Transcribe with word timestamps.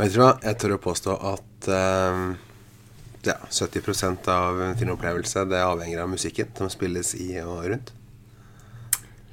Vet 0.00 0.14
du 0.14 0.22
hva, 0.22 0.30
jeg 0.40 0.56
tør 0.56 0.78
å 0.78 0.80
påstå 0.80 1.14
at 1.28 1.66
eh, 1.68 2.20
ja, 3.28 3.36
70 3.52 4.28
av 4.32 4.60
din 4.80 4.92
opplevelse 4.94 5.44
det 5.50 5.60
avhenger 5.60 6.04
av 6.06 6.08
musikken 6.08 6.48
som 6.56 6.70
spilles 6.72 7.12
i 7.20 7.34
og 7.42 7.66
rundt. 7.68 7.92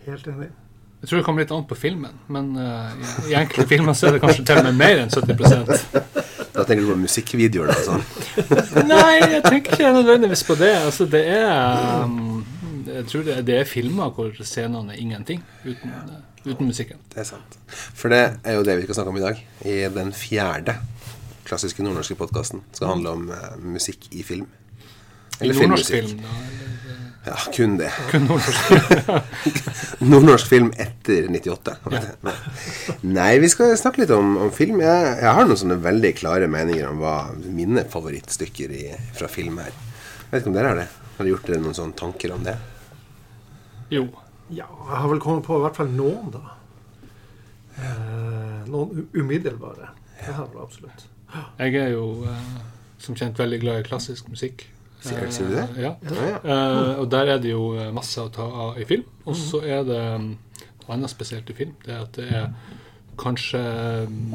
Helt 0.07 0.27
enig. 0.27 0.50
Jeg 0.97 1.10
tror 1.10 1.19
det 1.19 1.25
kommer 1.27 1.46
litt 1.46 1.54
an 1.54 1.65
på 1.69 1.77
filmen, 1.77 2.14
men 2.33 2.55
uh, 2.57 2.89
i, 2.97 3.32
i 3.32 3.36
enkelte 3.38 3.68
filmer 3.69 3.93
så 3.96 4.07
er 4.10 4.15
det 4.15 4.21
kanskje 4.24 4.43
til 4.50 4.60
og 4.60 4.65
med 4.65 4.79
mer 4.79 5.04
enn 5.04 5.11
70 5.14 5.36
Da 6.57 6.64
tenker 6.65 6.82
du 6.82 6.89
på 6.89 6.96
musikkvideoer 7.04 7.69
da? 7.69 7.75
sånn. 7.86 8.05
Nei, 8.91 9.19
jeg 9.36 9.43
tenker 9.46 9.75
ikke 9.77 9.91
nødvendigvis 9.93 10.41
på 10.47 10.57
det. 10.57 10.71
Altså, 10.88 11.05
det 11.05 11.21
er 11.29 12.02
um, 12.02 12.41
Jeg 12.89 13.05
tror 13.11 13.27
det, 13.27 13.36
det 13.46 13.60
er 13.60 13.69
filmer 13.69 14.10
hvor 14.15 14.33
scenene 14.41 14.96
er 14.96 15.04
ingenting 15.04 15.43
uten, 15.68 15.93
uh, 15.93 16.18
uten 16.47 16.69
musikken. 16.69 17.01
Det 17.14 17.24
er 17.24 17.28
sant. 17.29 17.57
For 17.68 18.14
det 18.14 18.21
er 18.43 18.57
jo 18.57 18.65
det 18.68 18.78
vi 18.79 18.88
skal 18.88 19.00
snakke 19.00 19.14
om 19.14 19.19
i 19.19 19.25
dag. 19.25 19.42
I 19.68 19.79
den 19.93 20.14
fjerde 20.15 20.78
klassiske 21.47 21.83
nordnorske 21.83 22.18
podkasten. 22.19 22.64
Skal 22.75 22.92
handle 22.92 23.15
om 23.15 23.28
uh, 23.32 23.55
musikk 23.64 24.10
i 24.11 24.24
film. 24.28 24.47
I 25.41 25.52
nordnorsk 25.52 25.93
film, 25.93 26.24
da. 26.24 26.38
Ja, 27.28 27.36
kun 27.52 27.75
det. 27.79 27.89
Kun 28.11 28.28
nordnorsk. 28.29 28.69
Nordnorsk 30.11 30.47
film 30.47 30.69
etter 30.79 31.28
98. 31.33 31.75
Nei, 33.03 33.31
vi 33.43 33.49
skal 33.52 33.73
snakke 33.80 34.03
litt 34.03 34.14
om, 34.16 34.38
om 34.45 34.53
film. 34.55 34.80
Jeg, 34.83 35.09
jeg 35.19 35.33
har 35.39 35.49
noen 35.49 35.59
sånne 35.59 35.80
veldig 35.83 36.14
klare 36.19 36.47
meninger 36.52 36.88
om 36.88 37.02
hva 37.03 37.17
mine 37.43 37.83
favorittstykker 37.91 38.71
i, 38.77 38.86
fra 39.17 39.27
film 39.31 39.59
er. 39.64 39.75
Jeg 39.75 40.31
vet 40.31 40.41
ikke 40.41 40.53
om 40.53 40.55
dere 40.55 40.71
har 40.71 40.81
det? 40.83 40.88
Har 41.17 41.23
dere 41.23 41.33
gjort 41.33 41.52
dere 41.52 41.61
noen 41.66 41.77
sånne 41.77 41.99
tanker 41.99 42.36
om 42.36 42.47
det? 42.47 42.55
Jo. 43.91 44.08
Ja, 44.49 44.65
jeg 44.69 44.97
har 45.01 45.09
vel 45.11 45.19
kommet 45.19 45.43
på 45.47 45.57
i 45.57 45.63
hvert 45.65 45.75
fall 45.75 45.89
noen, 45.91 46.31
da. 46.31 46.39
Eh, 47.77 48.63
noen 48.71 49.07
umiddelbare. 49.13 49.89
Det 50.23 50.33
har 50.33 50.47
jeg 50.47 50.61
absolutt. 50.63 51.05
Jeg 51.59 51.75
er 51.81 51.91
jo 51.93 52.07
eh, 52.25 52.55
som 53.03 53.15
kjent 53.19 53.37
veldig 53.39 53.59
glad 53.61 53.83
i 53.83 53.87
klassisk 53.89 54.29
musikk. 54.31 54.65
Sikkert 55.03 55.35
sier 55.35 55.51
du 55.51 55.55
det? 55.59 55.67
Eh, 55.77 55.83
ja. 55.83 55.91
Eh, 56.41 56.93
og 57.03 57.09
der 57.13 57.33
er 57.35 57.43
det 57.43 57.51
jo 57.51 57.67
eh, 57.77 57.91
masse 57.93 58.23
å 58.23 58.31
ta 58.33 58.47
av 58.47 58.79
i 58.81 58.87
film. 58.89 59.03
Og 59.27 59.35
så 59.37 59.61
er 59.67 59.83
det 59.85 59.99
um, 60.15 60.31
noe 60.81 60.95
annet 60.95 61.11
spesielt 61.13 61.49
i 61.53 61.57
film. 61.59 61.75
Det 61.85 61.93
er 61.93 62.01
at 62.07 62.17
det 62.17 62.27
er 62.31 62.49
kanskje 63.19 63.61
um, 64.07 64.33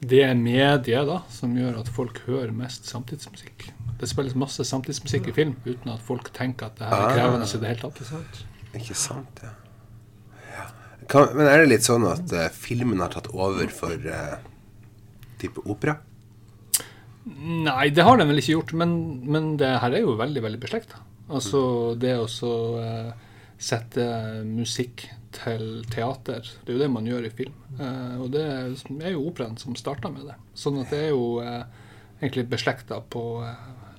det 0.00 0.24
mediet 0.38 1.06
da, 1.08 1.20
som 1.32 1.54
gjør 1.58 1.80
at 1.82 1.90
folk 1.92 2.22
hører 2.28 2.54
mest 2.56 2.88
samtidsmusikk. 2.88 3.68
Det 4.00 4.08
spilles 4.10 4.36
masse 4.36 4.64
samtidsmusikk 4.68 5.30
i 5.32 5.36
film 5.36 5.54
uten 5.66 5.92
at 5.92 6.02
folk 6.04 6.28
tenker 6.36 6.68
at 6.70 6.78
det 6.78 6.88
her 6.88 6.96
er 6.96 7.06
Ah. 7.06 7.14
krevende 7.16 7.46
i 7.48 7.60
det 7.62 7.70
hele 7.74 7.80
tatt. 7.90 8.44
Ikke 8.76 8.96
sant? 8.98 9.40
Ja. 9.42 9.52
ja. 10.52 10.66
Kan, 11.10 11.32
men 11.36 11.48
er 11.48 11.62
det 11.62 11.70
litt 11.70 11.86
sånn 11.86 12.06
at 12.08 12.32
uh, 12.34 12.48
filmen 12.52 13.02
har 13.02 13.14
tatt 13.14 13.30
over 13.34 13.70
for 13.72 13.96
uh, 14.10 14.36
type 15.40 15.62
opera? 15.64 15.98
Nei, 17.26 17.88
det 17.90 18.04
har 18.06 18.20
den 18.20 18.30
vel 18.30 18.38
ikke 18.42 18.54
gjort, 18.54 18.74
men, 18.78 18.90
men 19.26 19.54
det 19.60 19.72
her 19.82 19.96
er 19.96 20.04
jo 20.04 20.18
veldig 20.18 20.44
veldig 20.44 20.62
beslekta. 20.62 21.02
Altså 21.26 21.60
det 21.98 22.14
å 22.20 22.28
så 22.30 22.52
uh, 22.78 23.38
sette 23.58 24.04
musikk 24.46 25.08
til 25.34 25.82
teater, 25.90 26.46
det 26.62 26.70
er 26.70 26.76
jo 26.76 26.84
det 26.84 26.92
man 26.92 27.08
gjør 27.08 27.26
i 27.26 27.32
film. 27.34 27.56
Og 28.22 28.30
det 28.32 28.44
er 28.46 29.10
jo 29.12 29.26
operaen 29.28 29.58
som 29.60 29.74
starta 29.76 30.08
med 30.08 30.30
det. 30.30 30.36
Sånn 30.56 30.78
at 30.80 30.92
det 30.92 31.00
er 31.08 31.10
jo 31.10 31.26
egentlig 31.42 32.46
beslekta 32.48 33.02
på, 33.12 33.24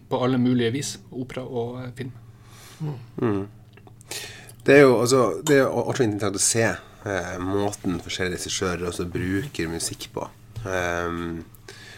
på 0.10 0.22
alle 0.26 0.40
mulige 0.42 0.72
vis, 0.74 0.96
opera 1.14 1.44
og 1.46 1.78
film. 2.00 2.16
film. 2.80 3.44
Det 4.68 4.76
er 4.76 4.84
jo 4.84 4.98
altså, 5.00 5.22
det 5.48 5.62
er 5.62 5.70
også 5.72 6.04
interessant 6.04 6.36
å 6.36 6.44
se 6.44 6.66
eh, 6.68 7.36
måten 7.40 8.02
forskjellige 8.04 8.42
regissører 8.42 8.88
også 8.90 9.08
bruker 9.12 9.70
musikk 9.72 10.10
på. 10.16 10.28
Um, 10.68 11.46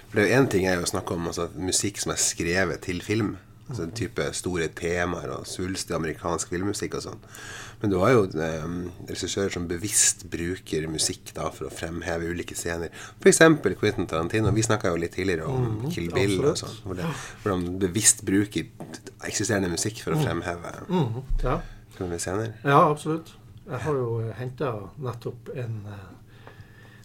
for 0.09 0.19
det 0.19 0.25
er 0.25 0.27
jo 0.27 0.39
én 0.39 0.49
ting 0.53 0.67
er 0.69 0.77
jo 0.77 0.85
å 0.85 0.91
snakke 0.91 1.15
om 1.15 1.29
altså, 1.31 1.47
musikk 1.57 2.01
som 2.01 2.13
er 2.13 2.21
skrevet 2.21 2.83
til 2.85 3.01
film. 3.05 3.37
Altså 3.69 3.85
en 3.85 3.93
type 3.93 4.23
store 4.33 4.65
temaer 4.73 5.29
og 5.29 5.45
svulstig 5.45 5.93
amerikansk 5.93 6.49
filmmusikk 6.49 6.95
og 6.97 7.03
sånn. 7.05 7.19
Men 7.81 7.91
du 7.93 7.99
har 8.01 8.15
jo 8.15 8.23
eh, 8.41 8.63
regissører 9.07 9.53
som 9.53 9.67
bevisst 9.69 10.25
bruker 10.29 10.87
musikk 10.91 11.33
da 11.37 11.51
for 11.53 11.69
å 11.69 11.73
fremheve 11.73 12.31
ulike 12.33 12.57
scener. 12.57 12.89
F.eks. 13.21 13.41
Quentin 13.79 14.09
Tarantino. 14.09 14.53
Vi 14.53 14.65
snakka 14.65 14.93
jo 14.93 15.01
litt 15.01 15.13
tidligere 15.17 15.49
om 15.49 15.89
Kill 15.93 16.09
Bill 16.13 16.37
og 16.41 16.57
sånn. 16.59 16.79
Hvor, 16.85 17.01
hvor 17.43 17.55
han 17.55 17.67
bevisst 17.81 18.25
bruker 18.27 18.69
eksisterende 19.25 19.69
musikk 19.73 20.01
for 20.05 20.17
å 20.17 20.21
fremheve 20.21 20.73
Mhm, 20.89 21.21
ja. 21.45 21.59
Filmlige 21.99 22.23
senere? 22.23 22.53
ja, 22.63 22.79
absolutt. 22.89 23.35
Jeg 23.69 23.83
har 23.85 23.93
jo 23.99 24.31
henta 24.39 24.71
nettopp 24.97 25.51
en 25.55 25.75
eh, 25.91 26.07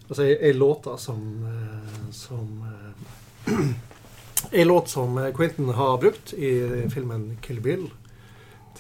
Altså 0.09 0.23
ei, 0.25 0.35
ei 0.49 0.53
låta 0.53 0.95
som 1.01 1.21
eh, 1.49 1.99
Som 2.13 2.63
eh, 2.69 3.53
Ei 4.53 4.65
låt 4.65 4.89
som 4.93 5.19
eh, 5.19 5.31
Quentin 5.37 5.69
har 5.77 5.99
brukt 5.99 6.33
i 6.33 6.89
filmen 6.93 7.39
'Kill 7.43 7.61
Bill' 7.65 7.91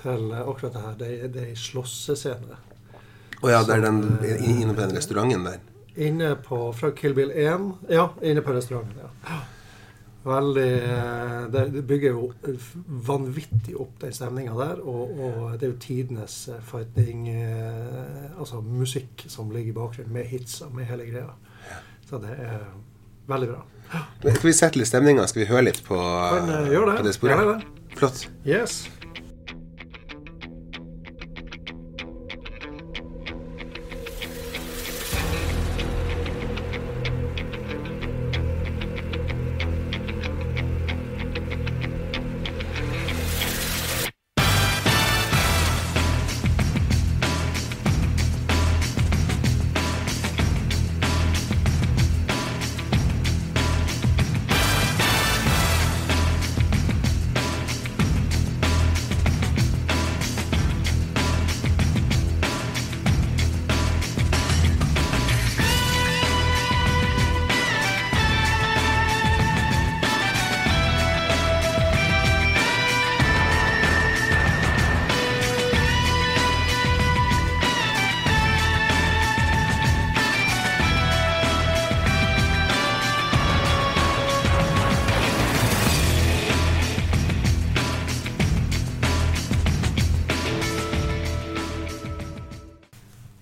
til 0.02 0.30
eh, 0.32 0.40
akkurat 0.48 0.72
det 0.72 0.80
her. 0.84 0.94
Det, 0.98 1.32
det 1.34 1.42
er 1.42 1.46
ei 1.52 1.56
slåssescene. 1.56 2.56
Å 3.44 3.50
ja, 3.50 3.62
det 3.64 3.76
er 3.78 3.84
den 3.86 4.02
eh, 4.24 4.44
inne 4.50 4.74
på 4.74 4.80
den 4.80 4.96
restauranten 4.96 5.44
der. 5.48 5.60
Inne 5.96 6.34
på 6.36 6.72
Fra 6.76 6.90
Kill 6.96 7.14
Bill 7.14 7.30
1 7.30 7.68
Ja, 7.92 8.08
inne 8.22 8.40
på 8.42 8.52
restauranten. 8.56 8.96
ja. 9.04 9.40
Veldig 10.24 10.68
eh, 10.88 11.40
Det 11.52 11.82
bygger 11.84 12.14
jo 12.16 12.28
vanvittig 13.08 13.74
opp 13.80 13.98
den 14.00 14.14
stemninga 14.16 14.54
der. 14.56 14.80
Og, 14.80 15.12
og 15.20 15.58
det 15.60 15.68
er 15.68 15.74
jo 15.74 15.80
tidenes 15.82 16.38
eh, 16.48 16.62
fighting 16.64 17.28
eh, 17.28 18.32
Altså 18.38 18.62
musikk 18.64 19.26
som 19.28 19.52
ligger 19.52 19.74
i 19.74 19.76
bakgrunnen, 19.76 20.12
med 20.16 20.28
hits 20.32 20.60
og 20.64 20.72
med 20.76 20.88
hele 20.88 21.06
greia. 21.10 21.36
Så 22.08 22.20
det 22.22 22.32
er 22.40 22.64
veldig 23.28 23.52
bra. 23.52 23.62
Men 24.24 24.34
Skal 24.34 24.48
vi 24.48 24.56
sette 24.56 24.80
litt 24.80 24.88
stemninga? 24.88 25.26
Skal 25.28 25.44
vi 25.44 25.50
høre 25.52 25.68
litt 25.68 25.82
på, 25.86 25.96
Men, 25.96 26.50
det. 26.70 26.96
på 26.96 27.04
det 27.06 27.14
sporet? 27.16 27.36
Ja, 27.36 27.52
det. 27.52 27.84
Flott. 27.94 28.24
Yes. 28.48 28.88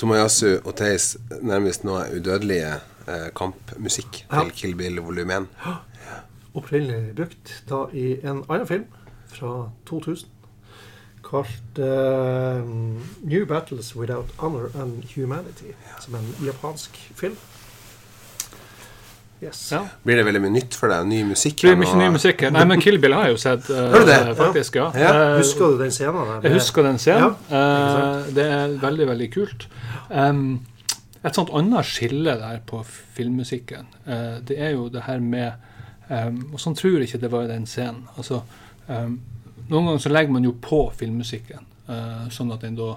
Tomoyasu 0.02 0.56
Theis 0.74 1.16
nærmest 1.46 1.84
nå 1.86 1.94
udødelige 2.16 2.72
eh, 3.08 3.28
kampmusikk 3.38 4.24
Ja. 4.32 4.40
til 4.42 4.50
Kill 4.50 4.74
Bill 4.74 4.98
volum 4.98 5.30
1. 5.30 5.46
Opprinnelig 6.58 7.12
brukt 7.16 7.52
da 7.70 7.84
i 7.94 8.16
en 8.26 8.40
annen 8.50 8.66
film 8.66 8.84
fra 9.30 9.70
2000 9.86 10.26
kalt 11.28 11.78
uh, 11.78 12.66
New 13.22 13.46
Battles 13.46 13.92
Without 13.96 14.34
Honor 14.38 14.66
and 14.82 15.04
Humanity. 15.14 15.70
Som 16.00 16.14
en 16.18 16.34
japansk 16.44 16.98
film. 17.14 17.36
Yes. 19.42 19.60
Ja. 19.72 19.80
Blir 20.06 20.20
det 20.20 20.24
veldig 20.28 20.40
mye 20.44 20.54
nytt 20.54 20.76
for 20.78 20.92
deg? 20.92 21.06
Ny 21.10 21.22
musikk? 21.32 21.64
Blir 21.64 21.78
mye 21.80 21.96
ny 21.98 22.08
musikk. 22.14 22.44
Nei, 22.54 22.62
men 22.70 22.80
Kill 22.82 23.00
Bill 23.02 23.14
har 23.16 23.26
jeg 23.26 23.34
jo 23.34 23.40
sett, 23.42 23.64
du 23.66 24.04
det? 24.06 24.18
faktisk. 24.38 24.76
ja. 24.78 24.84
Ja. 24.94 25.08
Eh, 25.32 25.38
Husker 25.40 25.72
du 25.72 25.80
den 25.82 25.90
scenen? 25.90 26.28
der? 26.28 26.44
Jeg 26.46 26.60
husker 26.60 26.86
den 26.86 27.00
scenen. 27.02 27.34
Ja, 27.50 27.62
Eh, 27.62 28.28
det 28.36 28.44
er 28.46 28.76
veldig, 28.84 29.08
veldig 29.10 29.28
kult. 29.34 29.66
Um, 30.10 30.60
et 31.24 31.34
sånt 31.34 31.50
annet 31.54 31.86
skille 31.90 32.36
der 32.38 32.60
på 32.66 32.84
filmmusikken, 33.16 33.86
eh, 34.06 34.38
det 34.46 34.58
er 34.62 34.70
jo 34.76 34.88
det 34.88 35.02
her 35.06 35.18
med 35.18 35.52
um, 36.10 36.38
Og 36.52 36.60
sånn 36.60 36.74
tror 36.78 36.98
jeg 37.00 37.08
ikke 37.08 37.20
det 37.22 37.30
var 37.32 37.44
i 37.46 37.50
den 37.50 37.66
scenen. 37.66 38.06
Altså, 38.16 38.42
um, 38.88 39.18
noen 39.68 39.86
ganger 39.90 40.02
så 40.06 40.10
legger 40.12 40.32
man 40.38 40.44
jo 40.46 40.54
på 40.60 40.84
filmmusikken, 40.98 41.66
eh, 41.88 42.28
sånn 42.30 42.52
at 42.54 42.60
den 42.62 42.74
da 42.78 42.94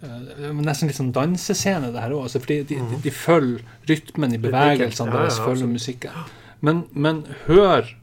Nesten 0.00 0.90
litt 0.90 0.98
sånn 0.98 1.14
dansescene, 1.14 1.92
det 1.94 2.02
her 2.02 2.14
òg. 2.14 2.28
Altså, 2.28 2.42
fordi 2.42 2.60
de, 2.68 2.80
de, 2.90 3.00
de 3.02 3.12
følger 3.14 3.64
rytmen 3.90 4.36
i 4.36 4.42
bevegelsene 4.42 5.14
deres, 5.14 5.40
følger 5.42 5.70
musikken. 5.70 6.28
Men, 6.64 6.84
men 6.94 7.24
hør 7.46 7.94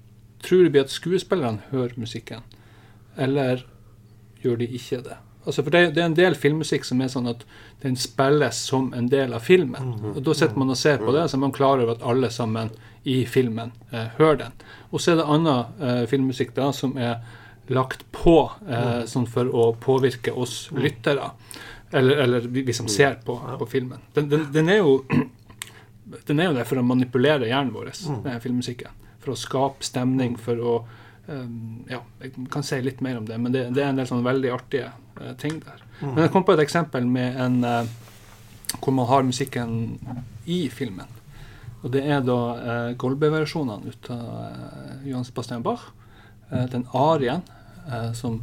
Tror 0.45 0.67
vi 0.69 0.77
at 0.77 0.91
skuespillerne 0.93 1.63
hører 1.71 1.95
musikken, 1.97 2.43
eller 3.17 3.63
gjør 4.43 4.59
de 4.61 4.67
ikke 4.77 4.99
det? 5.01 5.15
Altså 5.45 5.63
for 5.63 5.73
det, 5.73 5.95
det, 5.95 6.01
er 6.01 6.09
en 6.09 6.17
del 6.17 6.35
filmmusikk 6.37 6.85
som 6.87 7.01
er 7.01 7.09
sånn 7.13 7.29
at 7.29 7.43
den 7.83 7.97
spilles 7.97 8.59
som 8.69 8.91
en 8.97 9.07
del 9.11 9.33
av 9.37 9.45
filmen. 9.45 9.93
Og 10.11 10.19
Da 10.25 10.33
sitter 10.37 10.57
man 10.57 10.73
og 10.73 10.79
ser 10.79 11.01
på 11.01 11.13
det, 11.13 11.27
så 11.29 11.37
er 11.37 11.43
man 11.43 11.53
klar 11.55 11.81
over 11.81 11.93
at 11.95 12.05
alle 12.05 12.31
sammen 12.33 12.71
i 13.05 13.19
filmen 13.29 13.73
eh, 13.91 14.09
hører 14.17 14.39
den. 14.47 14.55
Og 14.89 15.01
så 15.01 15.13
er 15.13 15.21
det 15.21 15.27
annen 15.35 15.81
eh, 15.81 16.03
filmmusikk 16.09 16.55
da 16.57 16.71
som 16.73 16.97
er 16.97 17.19
lagt 17.69 18.05
på 18.13 18.39
eh, 18.69 19.05
sånn 19.09 19.29
for 19.29 19.49
å 19.49 19.69
påvirke 19.81 20.33
oss 20.33 20.67
lyttere. 20.73 21.29
Eller, 21.91 22.17
eller 22.25 22.47
vi, 22.49 22.73
som 22.73 22.87
ser 22.87 23.19
på, 23.25 23.35
på 23.59 23.65
filmen. 23.69 24.01
Den, 24.13 24.29
den, 24.29 24.47
den, 24.51 24.69
er 24.69 24.81
jo, 24.81 25.05
den 26.27 26.39
er 26.39 26.49
jo 26.49 26.55
der 26.57 26.67
for 26.67 26.81
å 26.81 26.85
manipulere 26.85 27.49
hjernen 27.49 27.73
vår, 27.75 27.91
den 28.25 28.41
filmmusikken 28.43 29.01
for 29.25 29.33
å 29.33 29.39
skape 29.39 29.85
stemning, 29.85 30.37
for 30.37 30.61
å 30.61 30.75
um, 31.27 31.83
Ja, 31.89 32.03
jeg 32.21 32.47
kan 32.53 32.65
si 32.65 32.79
litt 32.83 33.01
mer 33.05 33.19
om 33.19 33.27
det, 33.27 33.39
men 33.41 33.53
det, 33.53 33.67
det 33.75 33.83
er 33.83 33.91
en 33.91 33.99
del 33.99 34.09
sånn 34.09 34.25
veldig 34.25 34.53
artige 34.53 34.91
uh, 35.19 35.33
ting 35.41 35.59
der. 35.63 35.81
Mm. 35.99 36.11
Men 36.11 36.23
jeg 36.25 36.33
kom 36.35 36.45
på 36.45 36.55
et 36.55 36.63
eksempel 36.65 37.07
med 37.09 37.39
en 37.41 37.59
uh, 37.65 37.81
hvor 38.81 38.93
man 38.93 39.09
har 39.09 39.25
musikken 39.25 39.95
i 40.51 40.65
filmen. 40.73 41.09
Og 41.81 41.91
det 41.93 42.03
er 42.05 42.21
da 42.25 42.39
uh, 42.57 42.91
Golbe-versjonene 43.01 43.93
ut 43.93 44.11
av 44.13 44.25
uh, 44.29 44.93
Johan 45.07 45.25
Sebastian 45.27 45.65
Bach. 45.65 45.91
Den 46.45 46.83
arien 46.93 47.39
som 48.13 48.35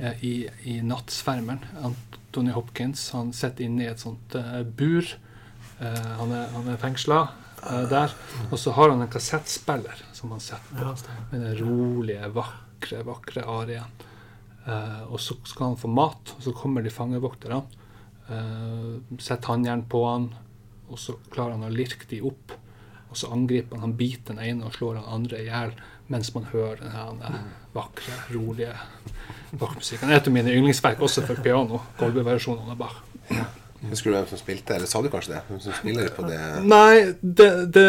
er 0.00 0.16
i, 0.24 0.46
i 0.64 0.78
'Nattsvermeren'. 0.80 1.66
Anthony 2.32 2.54
Hopkins 2.56 3.10
han 3.12 3.28
sitter 3.36 3.66
inne 3.66 3.84
i 3.84 3.90
et 3.90 4.00
sånt 4.00 4.32
bur. 4.72 5.04
han 5.76 6.30
er, 6.32 6.46
han 6.54 6.70
er 6.72 6.78
fengsla 6.80 7.18
uh, 7.60 7.82
der. 7.90 8.14
Og 8.48 8.56
så 8.56 8.72
har 8.72 8.88
han 8.88 9.04
en 9.04 9.10
kassettspiller 9.12 10.00
som 10.16 10.32
han 10.32 10.40
setter 10.40 10.78
på, 10.80 10.94
med 11.28 11.44
den 11.44 11.58
rolige, 11.60 12.30
vakre, 12.32 13.02
vakre 13.04 13.44
arien. 13.44 14.00
Og 15.10 15.20
så 15.20 15.36
skal 15.44 15.72
han 15.74 15.76
få 15.76 15.90
mat, 15.92 16.32
og 16.38 16.44
så 16.46 16.54
kommer 16.56 16.80
de 16.86 16.94
fangevokterne. 16.94 17.60
Setter 19.18 19.52
håndjern 19.52 19.84
på 19.92 20.04
han, 20.06 20.28
og 20.88 21.00
så 21.02 21.18
klarer 21.34 21.58
han 21.58 21.66
å 21.68 21.72
lirke 21.74 22.08
de 22.08 22.22
opp. 22.24 22.56
Og 23.10 23.18
så 23.20 23.28
angriper 23.34 23.76
han, 23.76 23.90
han 23.90 23.98
biter 23.98 24.32
den 24.32 24.40
ene 24.40 24.70
og 24.70 24.78
slår 24.78 25.02
den 25.02 25.10
andre 25.18 25.42
i 25.42 25.50
hjel 25.50 25.76
mens 26.12 26.30
man 26.36 26.46
hører 26.52 26.84
den 26.84 27.40
vakre, 27.72 28.18
rolige 28.34 28.74
bakmusikken. 29.56 30.12
Et 30.12 30.28
av 30.28 30.34
mine 30.34 30.52
yndlingsverk 30.52 31.02
også 31.02 31.24
for 31.26 31.40
piano. 31.44 31.82
Golbe-versjonen 32.00 32.72
av 32.72 32.80
Bach. 32.80 33.02
Husker 33.82 34.12
du 34.12 34.14
hvem 34.14 34.26
som 34.30 34.38
spilte, 34.38 34.76
eller 34.76 34.86
sa 34.86 35.00
du 35.02 35.08
kanskje 35.10 35.32
det? 35.32 35.40
Hvem 35.48 35.58
som 35.64 35.74
spiller 35.74 36.10
på 36.14 36.22
det? 36.28 36.38
Nei, 36.70 37.00
det, 37.18 37.48
det 37.74 37.86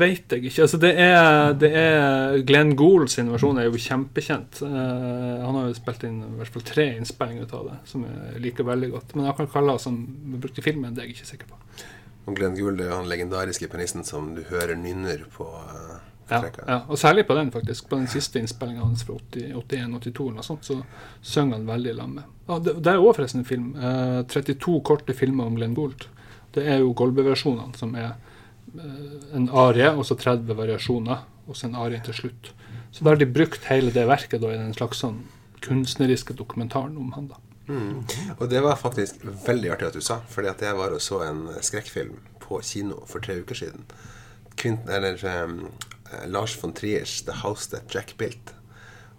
vet 0.00 0.32
jeg 0.32 0.46
ikke. 0.48 0.64
Altså, 0.64 0.80
det 0.80 0.92
er, 1.04 1.52
det 1.60 1.70
er 1.76 2.38
Glenn 2.48 2.72
Gould 2.80 3.12
sin 3.12 3.28
versjon 3.28 3.60
er 3.60 3.68
jo 3.68 3.82
kjempekjent. 3.82 4.62
Uh, 4.64 5.44
han 5.44 5.60
har 5.60 5.68
jo 5.68 5.76
spilt 5.76 6.08
inn 6.08 6.22
i 6.24 6.32
hvert 6.38 6.56
fall 6.56 6.66
tre 6.72 6.88
innspillinger 6.94 7.52
av 7.60 7.68
det, 7.68 7.76
som 7.92 8.08
jeg 8.08 8.42
liker 8.48 8.68
veldig 8.70 8.90
godt. 8.94 9.14
Men 9.18 9.28
akkurat 9.28 9.52
Kalla 9.52 9.76
som 9.82 10.00
brukt 10.40 10.62
i 10.62 10.64
filmen, 10.64 10.96
det 10.96 11.04
er 11.04 11.10
jeg 11.10 11.18
ikke 11.18 11.32
sikker 11.34 11.52
på. 11.52 11.60
Og 12.26 12.40
Glenn 12.40 12.56
Gould 12.56 12.80
er 12.80 12.88
jo 12.88 12.96
han 12.96 13.12
legendariske 13.12 13.68
pianisten 13.70 14.06
som 14.06 14.32
du 14.34 14.46
hører 14.48 14.78
nynner 14.80 15.28
på. 15.36 15.52
Uh 15.52 16.15
ja, 16.28 16.40
ja, 16.66 16.80
og 16.88 16.98
særlig 16.98 17.26
på 17.26 17.34
den, 17.38 17.52
faktisk. 17.54 17.88
På 17.88 17.96
den 17.96 18.08
siste 18.10 18.40
innspillinga 18.42 18.82
hans 18.82 19.04
fra 19.06 19.14
81-82, 19.14 20.58
så 20.62 20.80
synger 21.22 21.60
han 21.60 21.68
veldig 21.68 21.94
lamme. 21.94 22.24
Ja, 22.48 22.58
det, 22.58 22.78
det, 22.82 22.92
er 22.92 23.02
òg 23.02 23.14
forresten 23.14 23.44
en 23.44 23.48
film. 23.48 23.68
Eh, 23.78 24.22
32 24.32 24.80
korte 24.86 25.14
filmer 25.14 25.46
om 25.46 25.58
Glenn 25.58 25.76
Gould. 25.78 26.08
Det 26.54 26.66
er 26.66 26.82
jo 26.82 26.94
Golbe-versjonene, 26.98 27.78
som 27.78 27.94
er 27.94 28.10
eh, 28.10 29.16
en 29.38 29.48
arie 29.54 29.92
og 29.92 30.02
så 30.08 30.18
30 30.18 30.58
variasjoner, 30.58 31.24
og 31.46 31.58
så 31.58 31.68
en 31.68 31.78
arie 31.78 32.02
til 32.02 32.18
slutt. 32.24 32.52
Så 32.90 33.04
da 33.04 33.12
har 33.12 33.22
de 33.22 33.30
brukt 33.30 33.70
hele 33.70 33.94
det 33.94 34.06
verket 34.08 34.42
da, 34.42 34.50
i 34.50 34.58
den 34.58 34.74
slags 34.74 35.02
sånn 35.04 35.22
kunstneriske 35.62 36.34
dokumentaren 36.38 36.96
om 36.98 37.12
han. 37.14 37.30
da. 37.30 37.42
Mm. 37.68 38.04
Og 38.38 38.48
det 38.50 38.62
var 38.62 38.78
faktisk 38.78 39.22
veldig 39.46 39.72
artig 39.74 39.88
at 39.88 39.98
du 39.98 40.02
sa, 40.04 40.20
fordi 40.30 40.50
at 40.50 40.62
jeg 40.62 40.78
var 40.78 40.94
og 40.94 41.02
så 41.02 41.22
en 41.26 41.46
skrekkfilm 41.62 42.18
på 42.42 42.60
kino 42.62 43.02
for 43.10 43.22
tre 43.22 43.40
uker 43.42 43.58
siden. 43.58 43.86
Kvint, 44.56 44.86
eller 44.88 45.18
um, 45.44 45.66
Lars 46.26 46.56
von 46.62 46.72
Triers 46.76 47.22
'The 47.26 47.42
House 47.42 47.70
That 47.70 47.94
Jack 47.94 48.14
Built', 48.18 48.54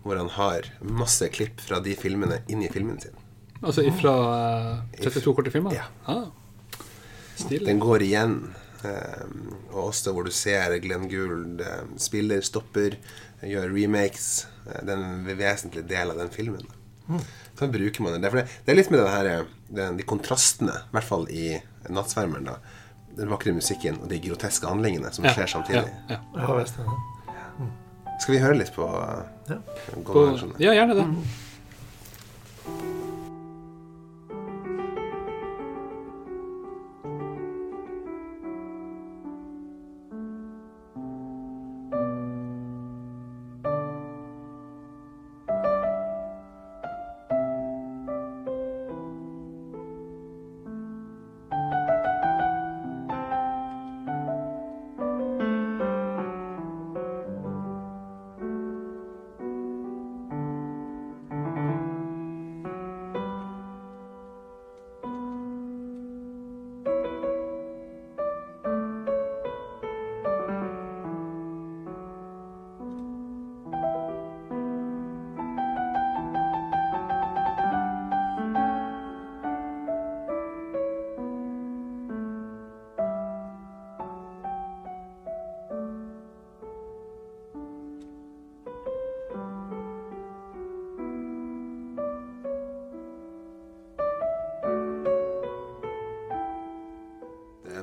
hvor 0.03 0.15
han 0.15 0.29
har 0.29 0.69
masse 0.81 1.27
klipp 1.33 1.61
fra 1.61 1.79
de 1.83 1.95
filmene 1.95 2.41
inn 2.47 2.63
i 2.63 2.71
filmen 2.71 2.99
sin. 3.01 3.15
Altså 3.61 3.83
ifra 3.87 4.13
uh, 4.13 4.79
eh, 4.93 5.03
32 5.03 5.33
korte 5.35 5.51
filmer? 5.51 5.73
Ja. 5.75 5.87
Ah. 6.05 6.29
Den 7.49 7.79
går 7.79 8.05
igjen. 8.05 8.39
Um, 8.83 9.55
og 9.71 9.87
også 9.89 10.13
hvor 10.13 10.27
du 10.27 10.31
ser 10.31 10.75
Glenn 10.83 11.07
Gould 11.09 11.63
um, 11.65 11.95
spiller, 11.97 12.43
stopper, 12.45 12.99
gjør 13.41 13.71
remakes. 13.73 14.45
Uh, 14.67 14.77
det 14.85 14.93
er 14.93 15.01
en 15.01 15.29
vesentlig 15.39 15.85
del 15.89 16.13
av 16.13 16.21
den 16.21 16.29
filmen. 16.33 16.67
Mm. 17.07 17.23
Så 17.57 17.69
bruker 17.73 18.05
man 18.05 18.17
det. 18.17 18.29
Det, 18.29 18.45
det 18.65 18.73
er 18.73 18.77
litt 18.77 18.91
med 18.93 19.05
her, 19.09 19.47
den, 19.73 19.97
de 19.97 20.05
kontrastene, 20.05 20.83
i 20.85 20.93
hvert 20.93 21.07
fall 21.07 21.25
i 21.33 21.47
'Nattsvermeren'. 21.87 22.51
da 22.51 22.59
den 23.17 23.31
vakre 23.31 23.53
musikken 23.55 23.99
og 24.03 24.09
de 24.11 24.19
groteske 24.23 24.69
handlingene 24.69 25.11
som 25.13 25.25
skjer 25.27 25.49
samtidig. 25.57 25.91
Ja, 26.09 26.19
ja. 26.37 26.47
Skal 28.21 28.33
vi 28.33 28.39
høre 28.41 28.57
litt 28.57 28.71
på, 28.73 28.85
ja. 29.49 29.59
på 30.05 30.23
Ja, 30.61 30.73
gjerne 30.77 30.97
det. 30.97 31.05
Mm. 31.09 31.46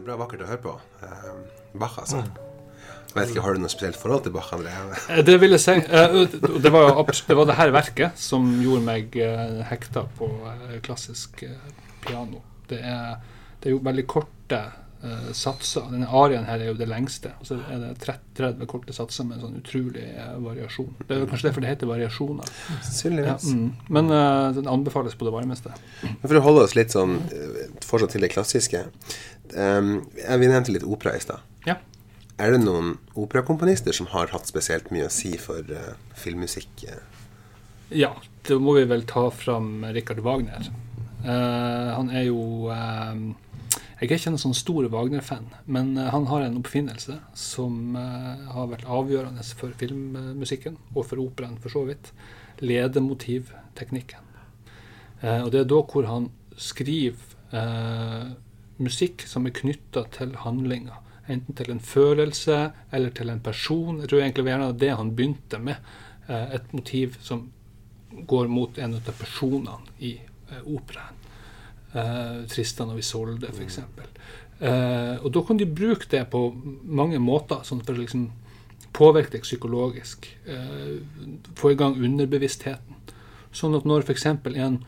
Bra 0.04 0.18
vakkert 0.20 0.44
å 0.44 0.50
høre 0.50 0.64
på. 0.64 0.75
Uh, 1.02 1.78
Bach, 1.80 1.96
altså. 2.02 2.23
Mm. 2.23 2.52
Jeg 3.14 3.20
vet 3.20 3.30
ikke, 3.30 3.42
Har 3.44 3.54
du 3.54 3.62
noe 3.62 3.70
spesielt 3.70 3.99
forhold 3.99 4.25
til 4.26 4.32
Bach? 4.34 4.49
André? 4.56 4.73
Eh, 5.12 5.23
det 5.26 5.37
vil 5.38 5.54
jeg 5.54 5.62
si. 5.62 5.75
Uh, 5.87 6.25
det 6.62 6.73
var 6.75 6.88
jo 6.88 7.04
det 7.04 7.37
var 7.38 7.50
det 7.50 7.58
her 7.61 7.75
verket 7.75 8.18
som 8.18 8.49
gjorde 8.62 8.82
meg 8.87 9.18
uh, 9.23 9.61
hekta 9.70 10.08
på 10.18 10.30
uh, 10.42 10.78
klassisk 10.82 11.44
piano. 12.02 12.42
Det 12.70 12.80
er, 12.82 13.20
det 13.61 13.70
er, 13.70 13.76
jo 13.76 13.84
veldig 13.84 14.06
korte 14.11 14.64
satser. 15.37 15.84
Denne 15.92 16.06
arien 16.16 16.46
her 16.49 16.62
er 16.62 16.70
jo 16.70 16.76
det 16.78 16.87
lengste. 16.88 17.34
Og 17.37 17.44
så 17.44 17.58
er 17.68 17.82
det 17.82 17.90
30 18.00 18.64
korte 18.70 18.94
satser 18.96 19.26
med 19.28 19.37
en 19.37 19.42
sånn 19.42 19.58
utrolig 19.58 20.06
variasjon. 20.40 20.94
Det 21.02 21.18
er 21.18 21.26
kanskje 21.28 21.50
derfor 21.50 21.61
det 21.61 21.75
heter 21.75 21.90
variasjoner. 21.90 22.52
Ja, 23.20 23.34
mm. 23.37 23.66
Men 23.92 24.08
den 24.56 24.70
anbefales 24.73 25.12
på 25.20 25.28
det 25.28 25.34
varmeste. 25.34 25.75
For 26.25 26.40
å 26.40 26.44
holde 26.46 26.64
oss 26.64 26.73
litt 26.78 26.96
sånn 26.96 27.18
fortsatt 27.87 28.14
til 28.14 28.25
det 28.25 28.33
klassiske. 28.35 28.85
Um, 29.55 30.07
vi 30.14 30.49
nevnte 30.49 30.73
litt 30.75 30.87
opera 30.87 31.14
i 31.17 31.23
stad. 31.23 31.45
Ja. 31.69 31.79
Er 32.41 32.50
det 32.50 32.64
noen 32.64 32.97
operakomponister 33.14 33.95
som 33.95 34.09
har 34.11 34.33
hatt 34.35 34.49
spesielt 34.50 34.91
mye 34.95 35.07
å 35.07 35.12
si 35.12 35.37
for 35.38 35.62
uh, 35.71 35.95
filmmusikk? 36.19 36.87
Ja, 37.95 38.11
da 38.49 38.59
må 38.59 38.75
vi 38.79 38.88
vel 38.91 39.05
ta 39.07 39.29
fram 39.31 39.85
Richard 39.95 40.25
Wagner. 40.25 40.67
Uh, 41.23 41.95
han 41.95 42.11
er 42.12 42.26
jo 42.26 42.69
uh, 42.69 43.14
Jeg 44.00 44.09
er 44.09 44.17
ikke 44.19 44.33
en 44.33 44.41
sånn 44.43 44.57
stor 44.59 44.88
Wagner-fan, 44.91 45.47
men 45.71 45.95
han 45.97 46.26
har 46.29 46.43
en 46.45 46.59
oppfinnelse 46.59 47.21
som 47.38 47.95
har 47.97 48.67
vært 48.69 48.88
avgjørende 48.91 49.47
for 49.57 49.73
filmmusikken, 49.81 50.76
og 50.93 51.07
for 51.09 51.23
operaen 51.23 51.57
for 51.62 51.73
så 51.73 51.85
vidt. 51.87 52.11
Ledemotivteknikken. 52.61 54.26
og 55.23 55.49
det 55.55 55.62
er 55.62 55.71
da 55.71 55.81
hvor 55.88 56.11
han 56.11 56.29
skriver 56.61 57.34
musikk 58.82 59.23
som 59.28 59.46
er 59.46 59.54
knytta 59.54 60.04
til 60.14 60.32
handlinga, 60.42 60.96
enten 61.30 61.56
til 61.56 61.70
en 61.73 61.80
følelse 61.80 62.58
eller 62.92 63.12
til 63.14 63.30
en 63.30 63.42
person. 63.44 64.00
Jeg 64.00 64.11
tror 64.11 64.23
egentlig 64.23 64.44
det 64.44 64.58
var 64.58 64.78
det 64.80 64.92
han 64.99 65.12
begynte 65.16 65.61
med. 65.62 65.76
Eh, 66.28 66.54
et 66.54 66.73
motiv 66.73 67.18
som 67.20 67.50
går 68.26 68.49
mot 68.49 68.78
en 68.78 68.94
av 68.94 69.12
personene 69.18 69.76
i 70.00 70.14
eh, 70.18 70.62
operaen. 70.64 71.20
Eh, 71.94 72.44
Tristan 72.50 72.92
og 72.94 72.99
Isolde, 72.99 73.50
f.eks. 73.52 73.80
Eh, 74.61 75.16
og 75.20 75.28
da 75.34 75.42
kan 75.46 75.61
de 75.61 75.68
bruke 75.68 76.08
det 76.11 76.25
på 76.32 76.46
mange 76.84 77.20
måter, 77.23 77.62
sånn 77.66 77.82
for 77.84 77.94
å 77.94 78.02
liksom 78.02 78.28
påvirke 78.94 79.37
deg 79.37 79.46
psykologisk. 79.46 80.28
Eh, 80.46 80.96
få 81.58 81.75
i 81.75 81.78
gang 81.78 81.99
underbevisstheten. 81.99 83.00
Sånn 83.54 83.76
at 83.78 83.87
når 83.87 84.06
f.eks. 84.06 84.26
en 84.26 84.80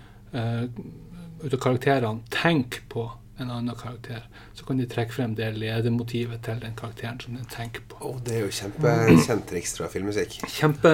eh, 1.43 1.53
av 1.53 1.61
karakterene 1.63 2.27
tenker 2.33 2.85
på 2.93 3.11
en 3.39 3.51
annen 3.53 3.77
karakter, 3.77 4.23
så 4.57 4.65
kan 4.65 4.79
de 4.81 4.87
trekke 4.89 5.13
frem 5.13 5.35
det 5.37 5.51
ledemotivet 5.59 6.41
til 6.47 6.61
den 6.63 6.73
karakteren 6.77 7.19
som 7.21 7.35
den 7.37 7.45
tenker 7.53 7.83
på. 7.91 7.99
Oh, 8.01 8.15
det 8.25 8.39
er 8.39 8.47
jo 8.47 8.53
kjempekjent 8.57 9.45
triks 9.51 9.75
fra 9.77 9.91
filmmusikk. 9.93 10.39
Kjempe, 10.55 10.93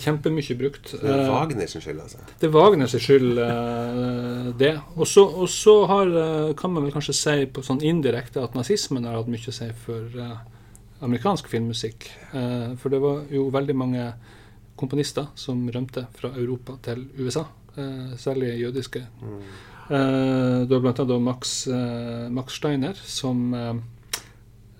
kjempemye 0.00 0.56
brukt. 0.56 0.94
Det 0.94 1.02
er 1.02 1.26
Wagners 1.28 1.34
Wagner 1.34 1.68
sin 1.68 1.84
skyld, 1.84 2.00
altså. 2.00 2.22
det 2.40 2.48
er 2.48 2.54
Wagners 2.54 2.96
skyld, 2.96 3.42
eh, 3.44 4.48
det. 4.62 4.72
Og 4.96 5.04
så 5.52 5.74
har, 5.90 6.14
eh, 6.22 6.54
kan 6.56 6.72
man 6.72 6.86
vel 6.86 6.94
kanskje 6.96 7.16
si 7.18 7.36
på 7.44 7.64
sånn 7.66 7.84
indirekte 7.84 8.40
at 8.40 8.56
nazismen 8.56 9.04
har 9.04 9.20
hatt 9.20 9.28
mye 9.28 9.52
å 9.52 9.56
si 9.58 9.68
for 9.84 10.24
eh, 10.24 10.38
amerikansk 11.04 11.50
filmmusikk. 11.52 12.08
Eh, 12.32 12.72
for 12.80 12.88
det 12.94 13.02
var 13.02 13.26
jo 13.30 13.50
veldig 13.52 13.76
mange 13.76 14.06
komponister 14.80 15.28
som 15.38 15.60
rømte 15.68 16.06
fra 16.16 16.32
Europa 16.40 16.78
til 16.82 17.04
USA, 17.18 17.44
eh, 17.76 18.16
særlig 18.16 18.56
jødiske. 18.62 18.98
Eh, 18.98 19.71
det 19.92 20.72
var 20.72 20.80
blant 20.80 21.00
annet 21.02 21.22
Max, 21.22 21.66
eh, 21.66 22.28
Max 22.32 22.54
Steiner, 22.60 22.94
som 22.94 23.54
eh, 23.54 23.74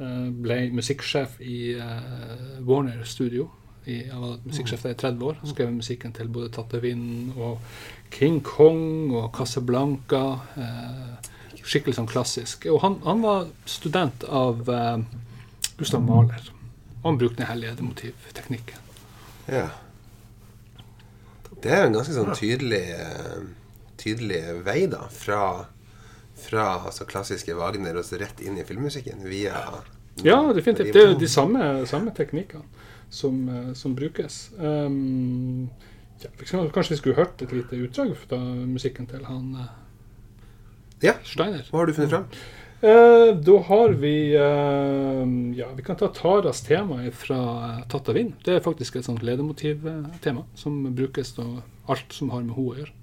eh, 0.01 0.29
ble 0.45 0.59
musikksjef 0.73 1.41
i 1.45 1.75
eh, 1.77 2.63
Warner 2.65 3.05
Studio. 3.05 3.51
Jeg 3.87 4.15
var 4.15 4.39
musikksjef 4.47 4.85
der 4.87 4.95
i 4.95 4.99
30 5.01 5.27
år. 5.27 5.39
Skrev 5.51 5.73
musikken 5.75 6.13
til 6.15 6.29
både 6.31 6.53
Tatevin 6.55 7.33
og 7.35 7.59
King 8.15 8.39
Kong 8.47 9.11
og 9.11 9.33
Casablanca. 9.35 10.23
Eh, 10.57 11.31
skikkelig 11.63 11.97
sånn 11.99 12.11
klassisk. 12.11 12.67
Og 12.71 12.81
han, 12.85 13.01
han 13.07 13.25
var 13.25 13.49
student 13.67 14.25
av 14.31 14.69
eh, 14.71 15.03
Gustav 15.81 16.05
Mahler. 16.07 16.53
Og 17.03 17.09
han 17.11 17.19
brukte 17.19 17.43
den 17.43 17.51
hellige 17.51 17.83
motivteknikken. 17.83 18.79
Ja. 19.51 19.67
Det 21.63 21.71
er 21.71 21.83
jo 21.83 21.91
en 21.91 21.99
ganske 21.99 22.15
sånn 22.15 22.39
tydelig 22.39 22.85
eh, 22.95 23.43
Tydelig 24.03 24.41
vei, 24.67 24.87
da. 24.91 25.05
Fra, 25.15 25.43
fra 26.49 26.67
altså, 26.89 27.07
klassiske 27.07 27.55
Wagner 27.59 27.99
og 28.01 28.07
så 28.07 28.19
rett 28.23 28.43
inn 28.43 28.59
i 28.59 28.67
filmmusikken 28.67 29.23
via 29.31 29.63
Ja, 30.23 30.41
definitivt. 30.53 30.93
Det 30.93 31.03
er 31.03 31.13
jo 31.13 31.21
de 31.21 31.29
samme, 31.31 31.69
samme 31.89 32.13
teknikkene 32.17 32.67
som, 33.13 33.49
eh, 33.49 33.73
som 33.75 33.95
brukes. 33.95 34.51
Um, 34.59 35.71
ja, 36.23 36.31
kanskje 36.73 36.95
vi 36.95 36.97
skulle 36.97 37.15
hørt 37.17 37.43
et 37.43 37.53
lite 37.53 37.77
utdrag 37.77 38.17
fra 38.17 38.39
musikken 38.67 39.07
til 39.07 39.25
han 39.29 39.55
eh, 39.61 39.71
Ja. 41.03 41.17
Steiner. 41.27 41.65
Hva 41.71 41.83
har 41.83 41.87
du 41.87 41.97
funnet 41.97 42.13
fram? 42.13 42.27
Uh, 42.83 43.31
da 43.39 43.57
har 43.69 43.93
vi 43.99 44.15
uh, 44.35 45.27
Ja, 45.55 45.69
vi 45.77 45.85
kan 45.87 45.97
ta 45.99 46.09
Taras 46.15 46.65
tema 46.67 46.99
fra 47.15 47.39
Tatt 47.91 48.09
av 48.11 48.19
Vind. 48.19 48.35
Det 48.45 48.57
er 48.57 48.65
faktisk 48.65 48.97
et 48.97 49.07
sånt 49.07 49.23
ledemotivtema 49.23 50.47
som 50.59 50.83
brukes 50.95 51.35
til 51.37 51.61
alt 51.87 52.15
som 52.15 52.31
har 52.35 52.43
med 52.43 52.55
henne 52.57 52.73
å 52.73 52.81
gjøre. 52.81 52.95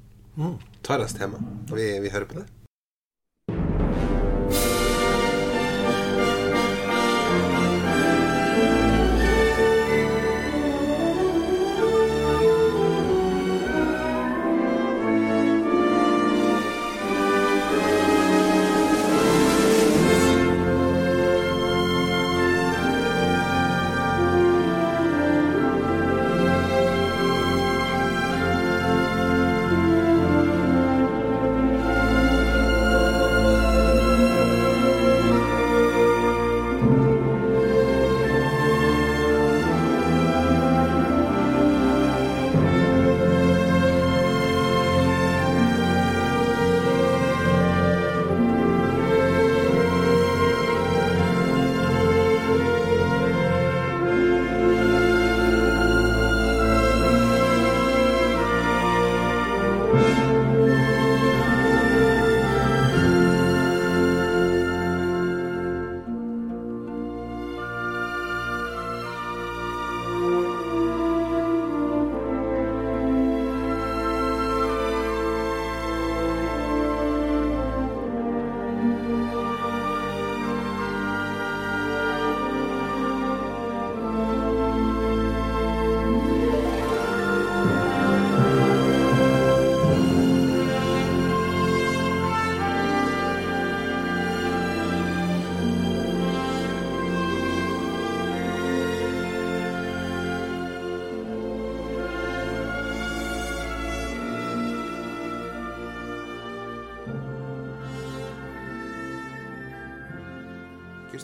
Taras 0.86 1.14
tema. 1.14 1.40
Vi, 1.74 1.88
vi 2.00 2.10
hører 2.10 2.26
på 2.26 2.40
det. 2.40 2.46